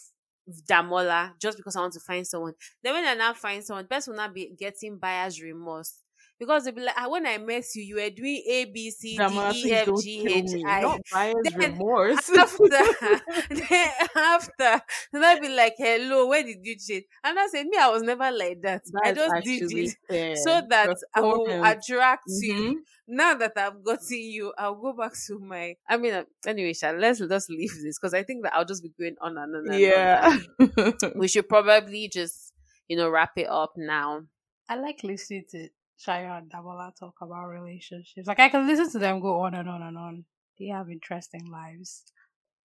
Damola 0.48 1.32
just 1.40 1.56
because 1.56 1.76
I 1.76 1.80
want 1.80 1.92
to 1.94 2.00
find 2.00 2.26
someone. 2.26 2.54
Then 2.82 2.94
when 2.94 3.04
I 3.06 3.14
now 3.14 3.34
find 3.34 3.64
someone, 3.64 3.86
person 3.86 4.12
will 4.12 4.18
not 4.18 4.34
be 4.34 4.54
getting 4.58 4.98
buyer's 4.98 5.40
remorse. 5.42 5.98
Because 6.38 6.64
they'll 6.64 6.74
be 6.74 6.82
like, 6.82 6.94
ah, 6.98 7.08
when 7.08 7.26
I 7.26 7.38
met 7.38 7.64
you, 7.74 7.82
you 7.82 7.94
were 7.96 8.10
doing 8.10 8.42
A, 8.48 8.64
B, 8.66 8.90
C, 8.90 9.16
D, 9.18 9.22
Damola, 9.22 9.52
E, 9.52 9.80
don't 9.84 10.02
G, 10.02 10.20
kill 10.22 10.42
me. 10.42 10.62
Not 10.80 11.00
buyer's 11.10 11.54
Then 11.58 11.70
remorse. 11.70 12.30
after 12.38 12.68
then 13.50 13.88
after 14.16 14.82
then 15.12 15.24
I'll 15.24 15.40
be 15.40 15.48
like 15.48 15.74
hello 15.78 16.26
where 16.28 16.42
did 16.42 16.58
you 16.62 16.76
cheat 16.78 17.06
and 17.24 17.38
I 17.38 17.46
said 17.48 17.66
me 17.66 17.76
I 17.78 17.88
was 17.88 18.02
never 18.02 18.30
like 18.30 18.60
that 18.62 18.82
I 19.04 19.12
That's 19.12 19.16
just 19.16 19.42
did 19.42 19.62
actually 19.62 19.84
it 19.84 19.96
fair. 20.08 20.34
so 20.36 20.62
that 20.68 20.88
I 21.14 21.20
will 21.20 21.46
attract 21.62 22.24
you 22.40 22.54
Mhm. 22.54 22.74
now 23.08 23.34
that 23.34 23.52
I've 23.56 23.82
gotten 23.84 24.18
you 24.18 24.52
I'll 24.58 24.74
go 24.74 24.92
back 24.92 25.12
to 25.26 25.38
my 25.38 25.76
I 25.88 25.96
mean 25.96 26.14
uh, 26.14 26.24
anyway 26.46 26.72
Sha, 26.72 26.90
let's 26.90 27.20
just 27.20 27.50
leave 27.50 27.70
this 27.82 27.98
because 27.98 28.14
I 28.14 28.22
think 28.22 28.42
that 28.44 28.54
I'll 28.54 28.64
just 28.64 28.82
be 28.82 28.92
going 28.98 29.16
on 29.20 29.36
and 29.38 29.54
on 29.56 29.62
and 29.62 29.70
on 29.70 29.80
Yeah. 29.80 30.38
we 31.16 31.28
should 31.28 31.48
probably 31.48 32.08
just 32.08 32.52
you 32.88 32.96
know 32.96 33.08
wrap 33.10 33.32
it 33.36 33.48
up 33.48 33.72
now 33.76 34.22
I 34.68 34.76
like 34.76 35.04
listening 35.04 35.44
to 35.50 35.68
Shayo 35.98 36.38
and 36.38 36.50
Damola 36.50 36.94
talk 36.98 37.14
about 37.22 37.46
relationships. 37.46 38.26
Like 38.26 38.40
I 38.40 38.48
can 38.48 38.66
listen 38.66 38.90
to 38.92 38.98
them 38.98 39.20
go 39.20 39.40
on 39.40 39.54
and 39.54 39.68
on 39.68 39.82
and 39.82 39.96
on. 39.96 40.24
They 40.58 40.66
have 40.66 40.90
interesting 40.90 41.46
lives. 41.50 42.04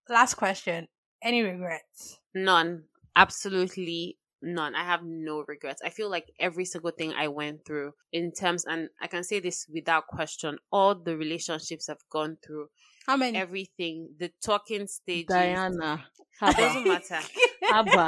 Last 0.10 0.36
question. 0.36 0.88
Any 1.24 1.42
regrets? 1.42 2.20
None. 2.34 2.84
Absolutely 3.16 4.18
none. 4.42 4.76
I 4.76 4.84
have 4.84 5.04
no 5.04 5.44
regrets. 5.48 5.82
I 5.84 5.90
feel 5.90 6.10
like 6.10 6.32
every 6.40 6.66
single 6.66 6.92
thing 6.92 7.14
I 7.14 7.28
went 7.28 7.66
through 7.66 7.94
in 8.12 8.32
terms, 8.32 8.66
and 8.66 8.90
I 9.02 9.08
can 9.08 9.24
say 9.24 9.40
this 9.40 9.68
without 9.72 10.08
question, 10.08 10.58
all 10.72 10.96
the 10.96 11.16
relationships 11.16 11.90
I've 11.90 12.10
gone 12.10 12.38
through, 12.46 12.68
How 13.08 13.18
many? 13.18 13.38
everything, 13.38 14.10
the 14.20 14.32
talking 14.44 14.88
stages. 14.88 15.28
Diana. 15.28 16.06
It 16.42 16.58
doesn't 16.58 16.88
matter. 16.88 17.20
Haba. 17.72 18.08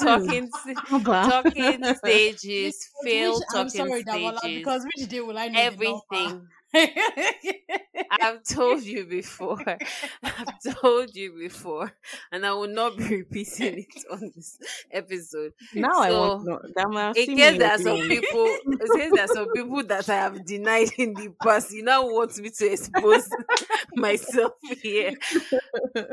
talking, 0.00 0.50
Haba. 0.88 1.28
talking 1.28 1.84
stages, 1.96 2.88
failed 3.02 3.40
Which- 3.40 3.46
I'm 3.54 3.68
talking 3.68 3.86
sorry, 3.86 4.02
stages, 4.02 4.40
because 4.42 4.84
which 4.84 5.08
day 5.08 5.20
will 5.20 5.38
I 5.38 5.48
know 5.48 5.60
everything. 5.60 6.48
I've 8.10 8.42
told 8.48 8.82
you 8.82 9.06
before. 9.06 9.62
I've 10.22 10.80
told 10.80 11.14
you 11.14 11.32
before, 11.38 11.92
and 12.32 12.44
I 12.46 12.52
will 12.52 12.68
not 12.68 12.96
be 12.96 13.04
repeating 13.18 13.80
it 13.80 14.04
on 14.10 14.32
this 14.34 14.58
episode. 14.90 15.52
Now 15.72 16.00
I 16.00 16.12
want 16.12 16.34
So, 16.40 16.44
know. 16.44 16.60
Dama, 16.76 17.14
In 17.14 17.30
case 17.32 17.58
there 17.58 17.72
are 17.72 17.78
some 17.78 18.02
people, 18.02 18.58
in 18.80 18.90
case 18.90 19.12
there 19.14 19.24
are 19.24 19.28
some 19.28 19.50
people 19.52 19.82
that 19.84 20.08
I 20.08 20.16
have 20.16 20.44
denied 20.44 20.90
in 20.98 21.14
the 21.14 21.34
past, 21.42 21.72
you 21.72 21.82
now 21.82 22.04
want 22.06 22.36
me 22.38 22.50
to 22.50 22.66
expose 22.72 23.28
myself 23.94 24.52
here. 24.82 25.14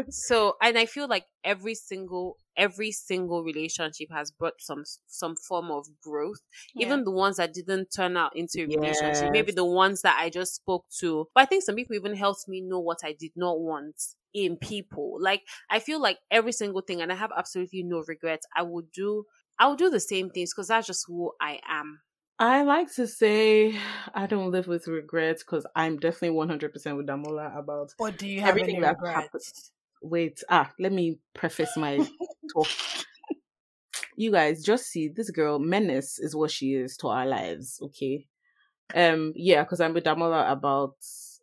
So, 0.10 0.58
and 0.62 0.78
I 0.78 0.86
feel 0.86 1.08
like 1.08 1.26
every 1.44 1.76
single 1.76 2.38
every 2.62 2.92
single 2.92 3.44
relationship 3.44 4.10
has 4.12 4.32
brought 4.32 4.62
some 4.62 4.84
some 5.08 5.36
form 5.36 5.72
of 5.72 5.88
growth. 6.02 6.42
Even 6.78 7.04
the 7.04 7.12
ones 7.12 7.38
that 7.38 7.54
didn't 7.54 7.88
turn 7.96 8.16
out 8.18 8.36
into 8.36 8.62
a 8.64 8.68
relationship, 8.68 9.32
maybe 9.32 9.52
the 9.52 9.66
ones 9.66 10.02
that 10.04 10.18
I 10.20 10.30
just 10.30 10.56
spoke 10.56 10.86
to. 11.00 11.28
But 11.34 11.42
I 11.42 11.46
think 11.46 11.64
some 11.64 11.76
people 11.76 11.96
even 11.96 12.16
helped 12.16 12.48
me 12.48 12.62
know 12.62 12.80
what 12.80 13.00
I 13.04 13.14
did 13.14 13.32
not 13.36 13.60
want 13.60 13.96
in 14.34 14.58
people. 14.58 15.18
Like 15.20 15.44
I 15.70 15.80
feel 15.80 16.00
like 16.02 16.20
every 16.30 16.52
single 16.52 16.82
thing, 16.82 17.02
and 17.02 17.12
I 17.12 17.16
have 17.16 17.32
absolutely 17.36 17.84
no 17.84 18.04
regrets. 18.08 18.46
I 18.56 18.64
would 18.64 18.92
do. 18.92 19.26
I 19.60 19.68
would 19.68 19.78
do 19.78 19.90
the 19.90 20.00
same 20.00 20.30
things 20.30 20.54
because 20.54 20.70
that's 20.70 20.88
just 20.88 21.06
who 21.08 21.34
I 21.40 21.60
am. 21.68 22.02
I 22.40 22.64
like 22.64 22.92
to 22.96 23.08
say 23.08 23.80
I 24.14 24.26
don't 24.28 24.52
live 24.52 24.68
with 24.68 24.88
regrets 24.88 25.44
because 25.44 25.66
I'm 25.76 25.98
definitely 25.98 26.36
100% 26.36 26.98
with 26.98 27.08
Damola 27.08 27.56
about 27.58 27.96
Or 27.98 28.12
do 28.12 28.28
you 28.28 28.42
have 28.42 28.58
Everything 28.58 28.64
any 28.64 28.82
that 28.82 28.98
regrets? 29.06 29.72
Wait 30.02 30.44
ah 30.50 30.72
let 30.80 30.92
me 30.92 31.20
preface 31.34 31.76
my 31.78 31.98
talk. 32.54 32.68
You 34.18 34.32
guys 34.32 34.64
just 34.64 34.86
see 34.88 35.08
this 35.08 35.30
girl 35.32 35.60
menace 35.60 36.20
is 36.20 36.36
what 36.36 36.52
she 36.52 36.74
is 36.74 36.98
to 36.98 37.08
our 37.08 37.26
lives 37.26 37.80
okay? 37.82 38.26
Um 38.94 39.34
yeah 39.36 39.64
because 39.64 39.80
i'm 39.80 39.94
with 39.94 40.04
damola 40.04 40.52
about 40.52 40.96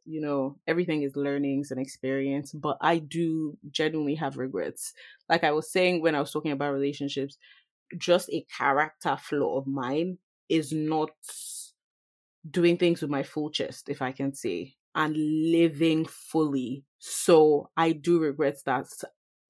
you 0.04 0.20
know 0.20 0.56
everything 0.66 1.02
is 1.02 1.16
learnings 1.16 1.70
and 1.70 1.80
experience 1.80 2.52
but 2.52 2.76
i 2.80 2.98
do 2.98 3.56
genuinely 3.70 4.14
have 4.16 4.36
regrets. 4.36 4.92
Like 5.28 5.44
i 5.44 5.52
was 5.52 5.70
saying 5.70 6.02
when 6.02 6.14
i 6.14 6.20
was 6.20 6.32
talking 6.32 6.52
about 6.52 6.72
relationships 6.72 7.38
just 7.96 8.28
a 8.30 8.44
character 8.56 9.16
flaw 9.16 9.58
of 9.58 9.66
mine 9.66 10.18
is 10.48 10.72
not 10.72 11.10
doing 12.50 12.76
things 12.76 13.00
with 13.02 13.10
my 13.10 13.22
full 13.22 13.50
chest 13.50 13.88
if 13.88 14.00
i 14.02 14.12
can 14.12 14.34
say 14.34 14.74
and 14.94 15.16
living 15.16 16.04
fully. 16.06 16.84
So 16.98 17.70
i 17.76 17.92
do 17.92 18.18
regret 18.18 18.58
that 18.66 18.88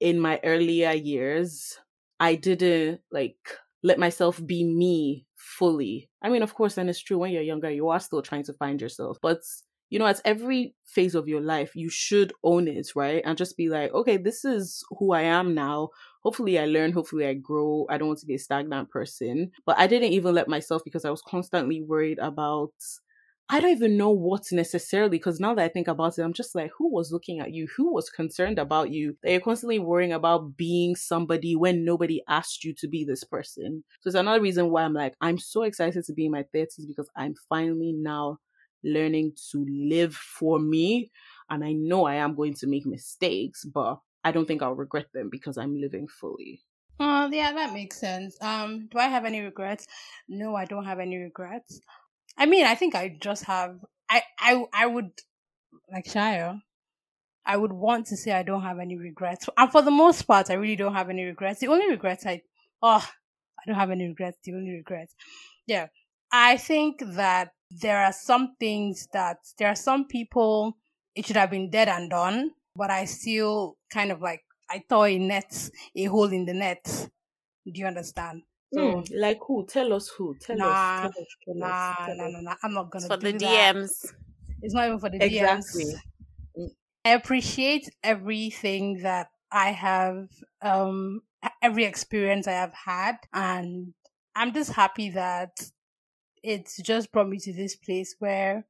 in 0.01 0.21
my 0.21 0.41
earlier 0.45 0.93
years 0.93 1.79
i 2.21 2.35
didn't 2.35 3.01
like 3.11 3.37
let 3.83 3.99
myself 3.99 4.45
be 4.45 4.65
me 4.65 5.25
fully. 5.37 6.11
I 6.23 6.29
mean 6.31 6.43
of 6.43 6.55
course 6.55 6.77
and 6.79 6.91
it's 6.91 7.01
true 7.01 7.19
when 7.19 7.33
you're 7.33 7.43
younger 7.43 7.71
you 7.71 7.89
are 7.89 8.01
still 8.01 8.23
trying 8.23 8.45
to 8.45 8.53
find 8.53 8.81
yourself 8.81 9.19
but 9.23 9.41
you 9.91 9.99
know 9.99 10.07
at 10.07 10.21
every 10.25 10.75
phase 10.85 11.15
of 11.15 11.29
your 11.29 11.41
life 11.41 11.75
you 11.75 11.89
should 11.89 12.33
own 12.45 12.69
it 12.69 12.89
right? 12.95 13.23
And 13.25 13.39
just 13.39 13.57
be 13.57 13.69
like 13.69 13.93
okay 13.95 14.17
this 14.17 14.45
is 14.45 14.85
who 14.99 15.13
i 15.13 15.23
am 15.23 15.55
now. 15.55 15.89
Hopefully 16.23 16.59
i 16.59 16.67
learn. 16.67 16.93
Hopefully 16.93 17.27
i 17.27 17.35
grow. 17.35 17.87
I 17.89 17.97
don't 17.99 18.09
want 18.09 18.21
to 18.21 18.27
be 18.27 18.35
a 18.35 18.39
stagnant 18.39 18.91
person. 18.91 19.53
But 19.65 19.79
i 19.79 19.87
didn't 19.87 20.13
even 20.13 20.35
let 20.35 20.49
myself 20.49 20.83
because 20.85 21.05
i 21.05 21.11
was 21.11 21.23
constantly 21.23 21.83
worried 21.83 22.19
about 22.19 22.73
I 23.51 23.61
don't 23.61 23.71
even 23.71 23.97
know 23.97 24.11
what 24.11 24.53
necessarily 24.53 25.09
because 25.09 25.41
now 25.41 25.55
that 25.55 25.65
I 25.65 25.69
think 25.69 25.89
about 25.89 26.19
it, 26.19 26.23
I'm 26.23 26.35
just 26.35 26.55
like, 26.55 26.71
who 26.77 26.93
was 26.93 27.13
looking 27.13 27.41
at 27.41 27.53
you? 27.53 27.67
Who 27.77 27.95
was 27.95 28.11
concerned 28.11 28.59
about 28.59 28.91
you? 28.91 29.17
That 29.23 29.31
you're 29.33 29.41
constantly 29.41 29.79
worrying 29.79 30.13
about 30.13 30.57
being 30.59 30.95
somebody 30.95 31.57
when 31.57 31.83
nobody 31.83 32.23
asked 32.29 32.63
you 32.63 32.75
to 32.75 32.89
be 32.89 33.05
this 33.05 33.25
person. 33.25 33.85
So 34.01 34.09
it's 34.09 34.15
another 34.17 34.43
reason 34.43 34.71
why 34.71 34.83
I'm 34.83 34.93
like, 34.93 35.15
I'm 35.23 35.39
so 35.39 35.63
excited 35.63 36.05
to 36.05 36.13
be 36.13 36.27
in 36.27 36.33
my 36.33 36.45
30s 36.53 36.87
because 36.87 37.09
I'm 37.17 37.35
finally 37.49 37.95
now 37.95 38.39
learning 38.85 39.33
to 39.51 39.65
live 39.67 40.15
for 40.15 40.59
me. 40.59 41.11
And 41.49 41.65
I 41.65 41.73
know 41.73 42.05
I 42.05 42.17
am 42.17 42.35
going 42.35 42.55
to 42.55 42.67
make 42.67 42.85
mistakes, 42.85 43.65
but 43.65 43.99
I 44.25 44.31
don't 44.31 44.47
think 44.47 44.63
I'll 44.63 44.75
regret 44.75 45.07
them 45.15 45.31
because 45.31 45.57
I'm 45.57 45.81
living 45.81 46.07
fully. 46.07 46.61
Oh, 47.01 47.29
yeah, 47.33 47.53
that 47.53 47.73
makes 47.73 47.97
sense. 47.99 48.37
Um, 48.43 48.89
do 48.91 48.99
I 48.99 49.07
have 49.07 49.25
any 49.25 49.41
regrets? 49.41 49.87
No, 50.29 50.57
I 50.57 50.65
don't 50.65 50.85
have 50.85 50.99
any 50.99 51.17
regrets. 51.17 51.81
I 52.39 52.47
mean, 52.47 52.65
I 52.65 52.75
think 52.77 52.95
I 52.95 53.17
just 53.21 53.45
have. 53.45 53.79
I 54.09 54.23
I 54.39 54.65
I 54.73 54.87
would 54.87 55.11
like 55.93 56.07
Shia. 56.07 56.61
I 57.45 57.57
would 57.57 57.73
want 57.73 58.07
to 58.07 58.17
say 58.17 58.33
I 58.33 58.43
don't 58.43 58.63
have 58.63 58.79
any 58.79 58.97
regrets, 58.97 59.49
and 59.57 59.73
for 59.73 59.83
the 59.83 59.91
most 59.91 60.23
part, 60.23 60.51
I 60.51 60.55
really 60.55 60.77
don't 60.77 60.95
have 60.95 61.11
any 61.11 61.25
regrets. 61.25 61.61
The 61.61 61.69
only 61.69 61.91
regrets 61.91 62.25
I 62.25 62.43
oh, 62.83 63.07
I 63.59 63.63
don't 63.67 63.77
have 63.77 63.91
any 63.91 64.07
regrets. 64.07 64.39
The 64.45 64.55
only 64.55 64.71
regrets, 64.71 65.15
yeah, 65.67 65.89
I 66.31 66.57
think 66.59 67.03
that 67.05 67.53
there 67.71 67.99
are 67.99 68.13
some 68.13 68.55
things 68.61 69.09
that 69.13 69.39
there 69.59 69.69
are 69.69 69.77
some 69.77 70.07
people 70.07 70.77
it 71.15 71.27
should 71.27 71.37
have 71.37 71.51
been 71.51 71.71
dead 71.71 71.89
and 71.89 72.09
done, 72.09 72.53
but 72.77 72.91
I 72.91 73.05
still 73.07 73.77
kind 73.93 74.13
of 74.13 74.21
like 74.21 74.43
I 74.71 74.83
tore 74.89 75.09
a 75.09 75.19
net, 75.19 75.71
a 75.97 76.05
hole 76.05 76.33
in 76.33 76.45
the 76.45 76.55
net. 76.55 76.85
Do 76.85 77.81
you 77.81 77.87
understand? 77.87 78.43
So 78.73 78.83
Hmm, 78.83 79.03
like 79.15 79.41
who? 79.47 79.67
Tell 79.67 79.93
us 79.93 80.09
who. 80.09 80.37
Tell 80.39 80.59
Nah, 80.59 80.69
us. 80.69 80.93
Tell 80.97 81.11
us. 81.11 81.37
Tell 81.45 81.63
nah, 81.63 81.69
us. 81.71 81.93
Tell 82.05 82.17
nah, 82.17 82.29
nah, 82.29 82.41
nah. 82.41 82.57
I'm 82.63 82.75
not 82.75 82.91
gonna 82.91 83.07
It's 83.07 83.07
for 83.07 83.17
the 83.17 83.33
that. 83.41 83.69
DMs. 83.73 84.15
It's 84.63 84.75
not 84.75 84.87
even 84.87 85.01
for 85.01 85.11
the 85.11 85.21
Exactly. 85.21 85.95
DMs. 85.99 86.03
Mm. 86.57 86.75
I 87.05 87.11
appreciate 87.11 87.89
everything 88.03 88.99
that 89.03 89.31
I 89.51 89.71
have, 89.71 90.29
um, 90.61 91.23
every 91.63 91.85
experience 91.85 92.47
I 92.47 92.53
have 92.53 92.75
had, 92.75 93.17
and 93.33 93.95
I'm 94.35 94.53
just 94.53 94.73
happy 94.73 95.11
that 95.11 95.71
it's 96.43 96.79
just 96.83 97.13
brought 97.13 97.29
me 97.29 97.39
to 97.41 97.53
this 97.55 97.77
place 97.77 98.17
where 98.19 98.67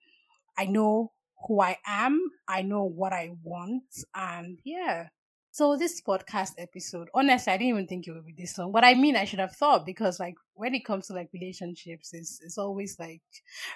I 0.59 0.66
know 0.66 1.12
who 1.46 1.61
I 1.62 1.78
am, 1.86 2.30
I 2.49 2.62
know 2.62 2.84
what 2.84 3.12
I 3.14 3.32
want, 3.42 3.84
and 4.14 4.61
yeah. 4.64 5.11
So 5.59 5.76
this 5.76 6.00
podcast 6.00 6.52
episode, 6.56 7.09
honestly, 7.12 7.52
I 7.52 7.56
didn't 7.56 7.70
even 7.70 7.86
think 7.88 8.06
it 8.06 8.12
would 8.12 8.24
be 8.24 8.32
this 8.32 8.56
long. 8.56 8.70
But 8.70 8.84
I 8.84 8.94
mean, 8.94 9.16
I 9.16 9.24
should 9.24 9.40
have 9.40 9.56
thought 9.56 9.84
because, 9.84 10.20
like, 10.20 10.36
when 10.54 10.72
it 10.72 10.84
comes 10.84 11.09
to 11.09 11.14
like 11.14 11.30
relationships, 11.32 12.14
it's 12.14 12.38
it's 12.40 12.59
always 12.59 12.96
like 13.00 13.22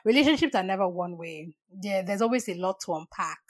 relationships 0.05 0.55
are 0.55 0.63
never 0.63 0.87
one 0.87 1.17
way. 1.19 1.57
Yeah, 1.83 2.03
there's 2.03 2.23
always 2.23 2.49
a 2.49 2.55
lot 2.55 2.79
to 2.87 2.95
unpack. 2.95 3.41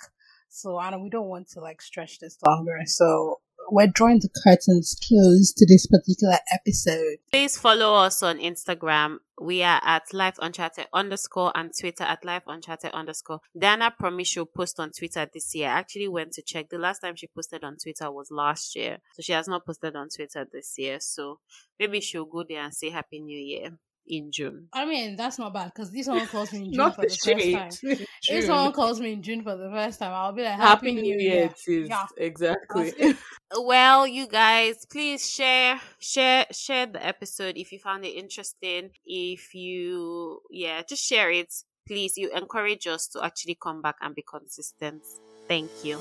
So, 0.48 0.80
and 0.80 1.02
we 1.02 1.10
don't 1.10 1.28
want 1.28 1.50
to 1.50 1.60
like 1.60 1.82
stretch 1.82 2.20
this 2.20 2.38
longer. 2.46 2.78
So, 2.86 3.41
we're 3.70 3.86
drawing 3.86 4.20
the 4.20 4.28
curtains 4.44 4.96
close 5.06 5.52
to 5.52 5.66
this 5.66 5.86
particular 5.86 6.38
episode. 6.52 7.18
Please 7.30 7.58
follow 7.58 7.94
us 7.94 8.22
on 8.22 8.38
Instagram. 8.38 9.18
We 9.40 9.62
are 9.62 9.80
at 9.82 10.12
Life 10.12 10.36
Uncharted 10.40 10.86
underscore 10.92 11.52
and 11.54 11.72
Twitter 11.78 12.04
at 12.04 12.24
Life 12.24 12.44
Uncharted 12.46 12.92
underscore. 12.92 13.40
Diana 13.58 13.92
promised 13.96 14.32
she'll 14.32 14.46
post 14.46 14.78
on 14.78 14.90
Twitter 14.90 15.26
this 15.32 15.54
year. 15.54 15.68
I 15.68 15.78
actually 15.78 16.08
went 16.08 16.32
to 16.32 16.42
check. 16.42 16.68
The 16.68 16.78
last 16.78 17.00
time 17.00 17.16
she 17.16 17.26
posted 17.26 17.64
on 17.64 17.76
Twitter 17.82 18.10
was 18.10 18.30
last 18.30 18.76
year. 18.76 18.98
So 19.14 19.22
she 19.22 19.32
has 19.32 19.48
not 19.48 19.66
posted 19.66 19.96
on 19.96 20.08
Twitter 20.14 20.46
this 20.50 20.74
year. 20.78 20.98
So 21.00 21.40
maybe 21.78 22.00
she'll 22.00 22.26
go 22.26 22.44
there 22.48 22.62
and 22.62 22.74
say 22.74 22.90
Happy 22.90 23.20
New 23.20 23.38
Year 23.38 23.78
in 24.06 24.30
June. 24.32 24.68
I 24.72 24.84
mean, 24.84 25.16
that's 25.16 25.38
not 25.38 25.54
bad 25.54 25.72
because 25.74 25.90
this 25.90 26.06
one 26.06 26.26
calls 26.26 26.52
me 26.52 26.66
in 26.66 26.72
June 26.72 26.92
for 26.92 27.02
the 27.02 27.08
first 27.08 27.52
time. 27.52 27.70
if 28.28 28.44
someone 28.44 28.72
calls 28.72 29.00
me 29.00 29.12
in 29.12 29.22
June 29.22 29.42
for 29.42 29.56
the 29.56 29.70
first 29.70 29.98
time, 29.98 30.12
I'll 30.12 30.32
be 30.32 30.42
like, 30.42 30.52
Happy, 30.54 30.88
Happy 30.88 30.92
New, 30.94 31.02
New 31.02 31.18
Year. 31.18 31.50
Year. 31.66 31.86
Yeah, 31.86 32.06
exactly. 32.16 32.92
well, 33.56 34.06
you 34.06 34.26
guys, 34.26 34.84
please 34.90 35.28
share, 35.28 35.80
share, 35.98 36.46
share 36.50 36.86
the 36.86 37.04
episode 37.04 37.56
if 37.56 37.72
you 37.72 37.78
found 37.78 38.04
it 38.04 38.10
interesting. 38.10 38.90
If 39.06 39.54
you, 39.54 40.40
yeah, 40.50 40.82
just 40.88 41.04
share 41.04 41.30
it. 41.30 41.52
Please, 41.86 42.16
you 42.16 42.30
encourage 42.32 42.86
us 42.86 43.08
to 43.08 43.24
actually 43.24 43.58
come 43.60 43.82
back 43.82 43.96
and 44.00 44.14
be 44.14 44.22
consistent. 44.22 45.02
Thank 45.48 45.70
you. 45.82 45.98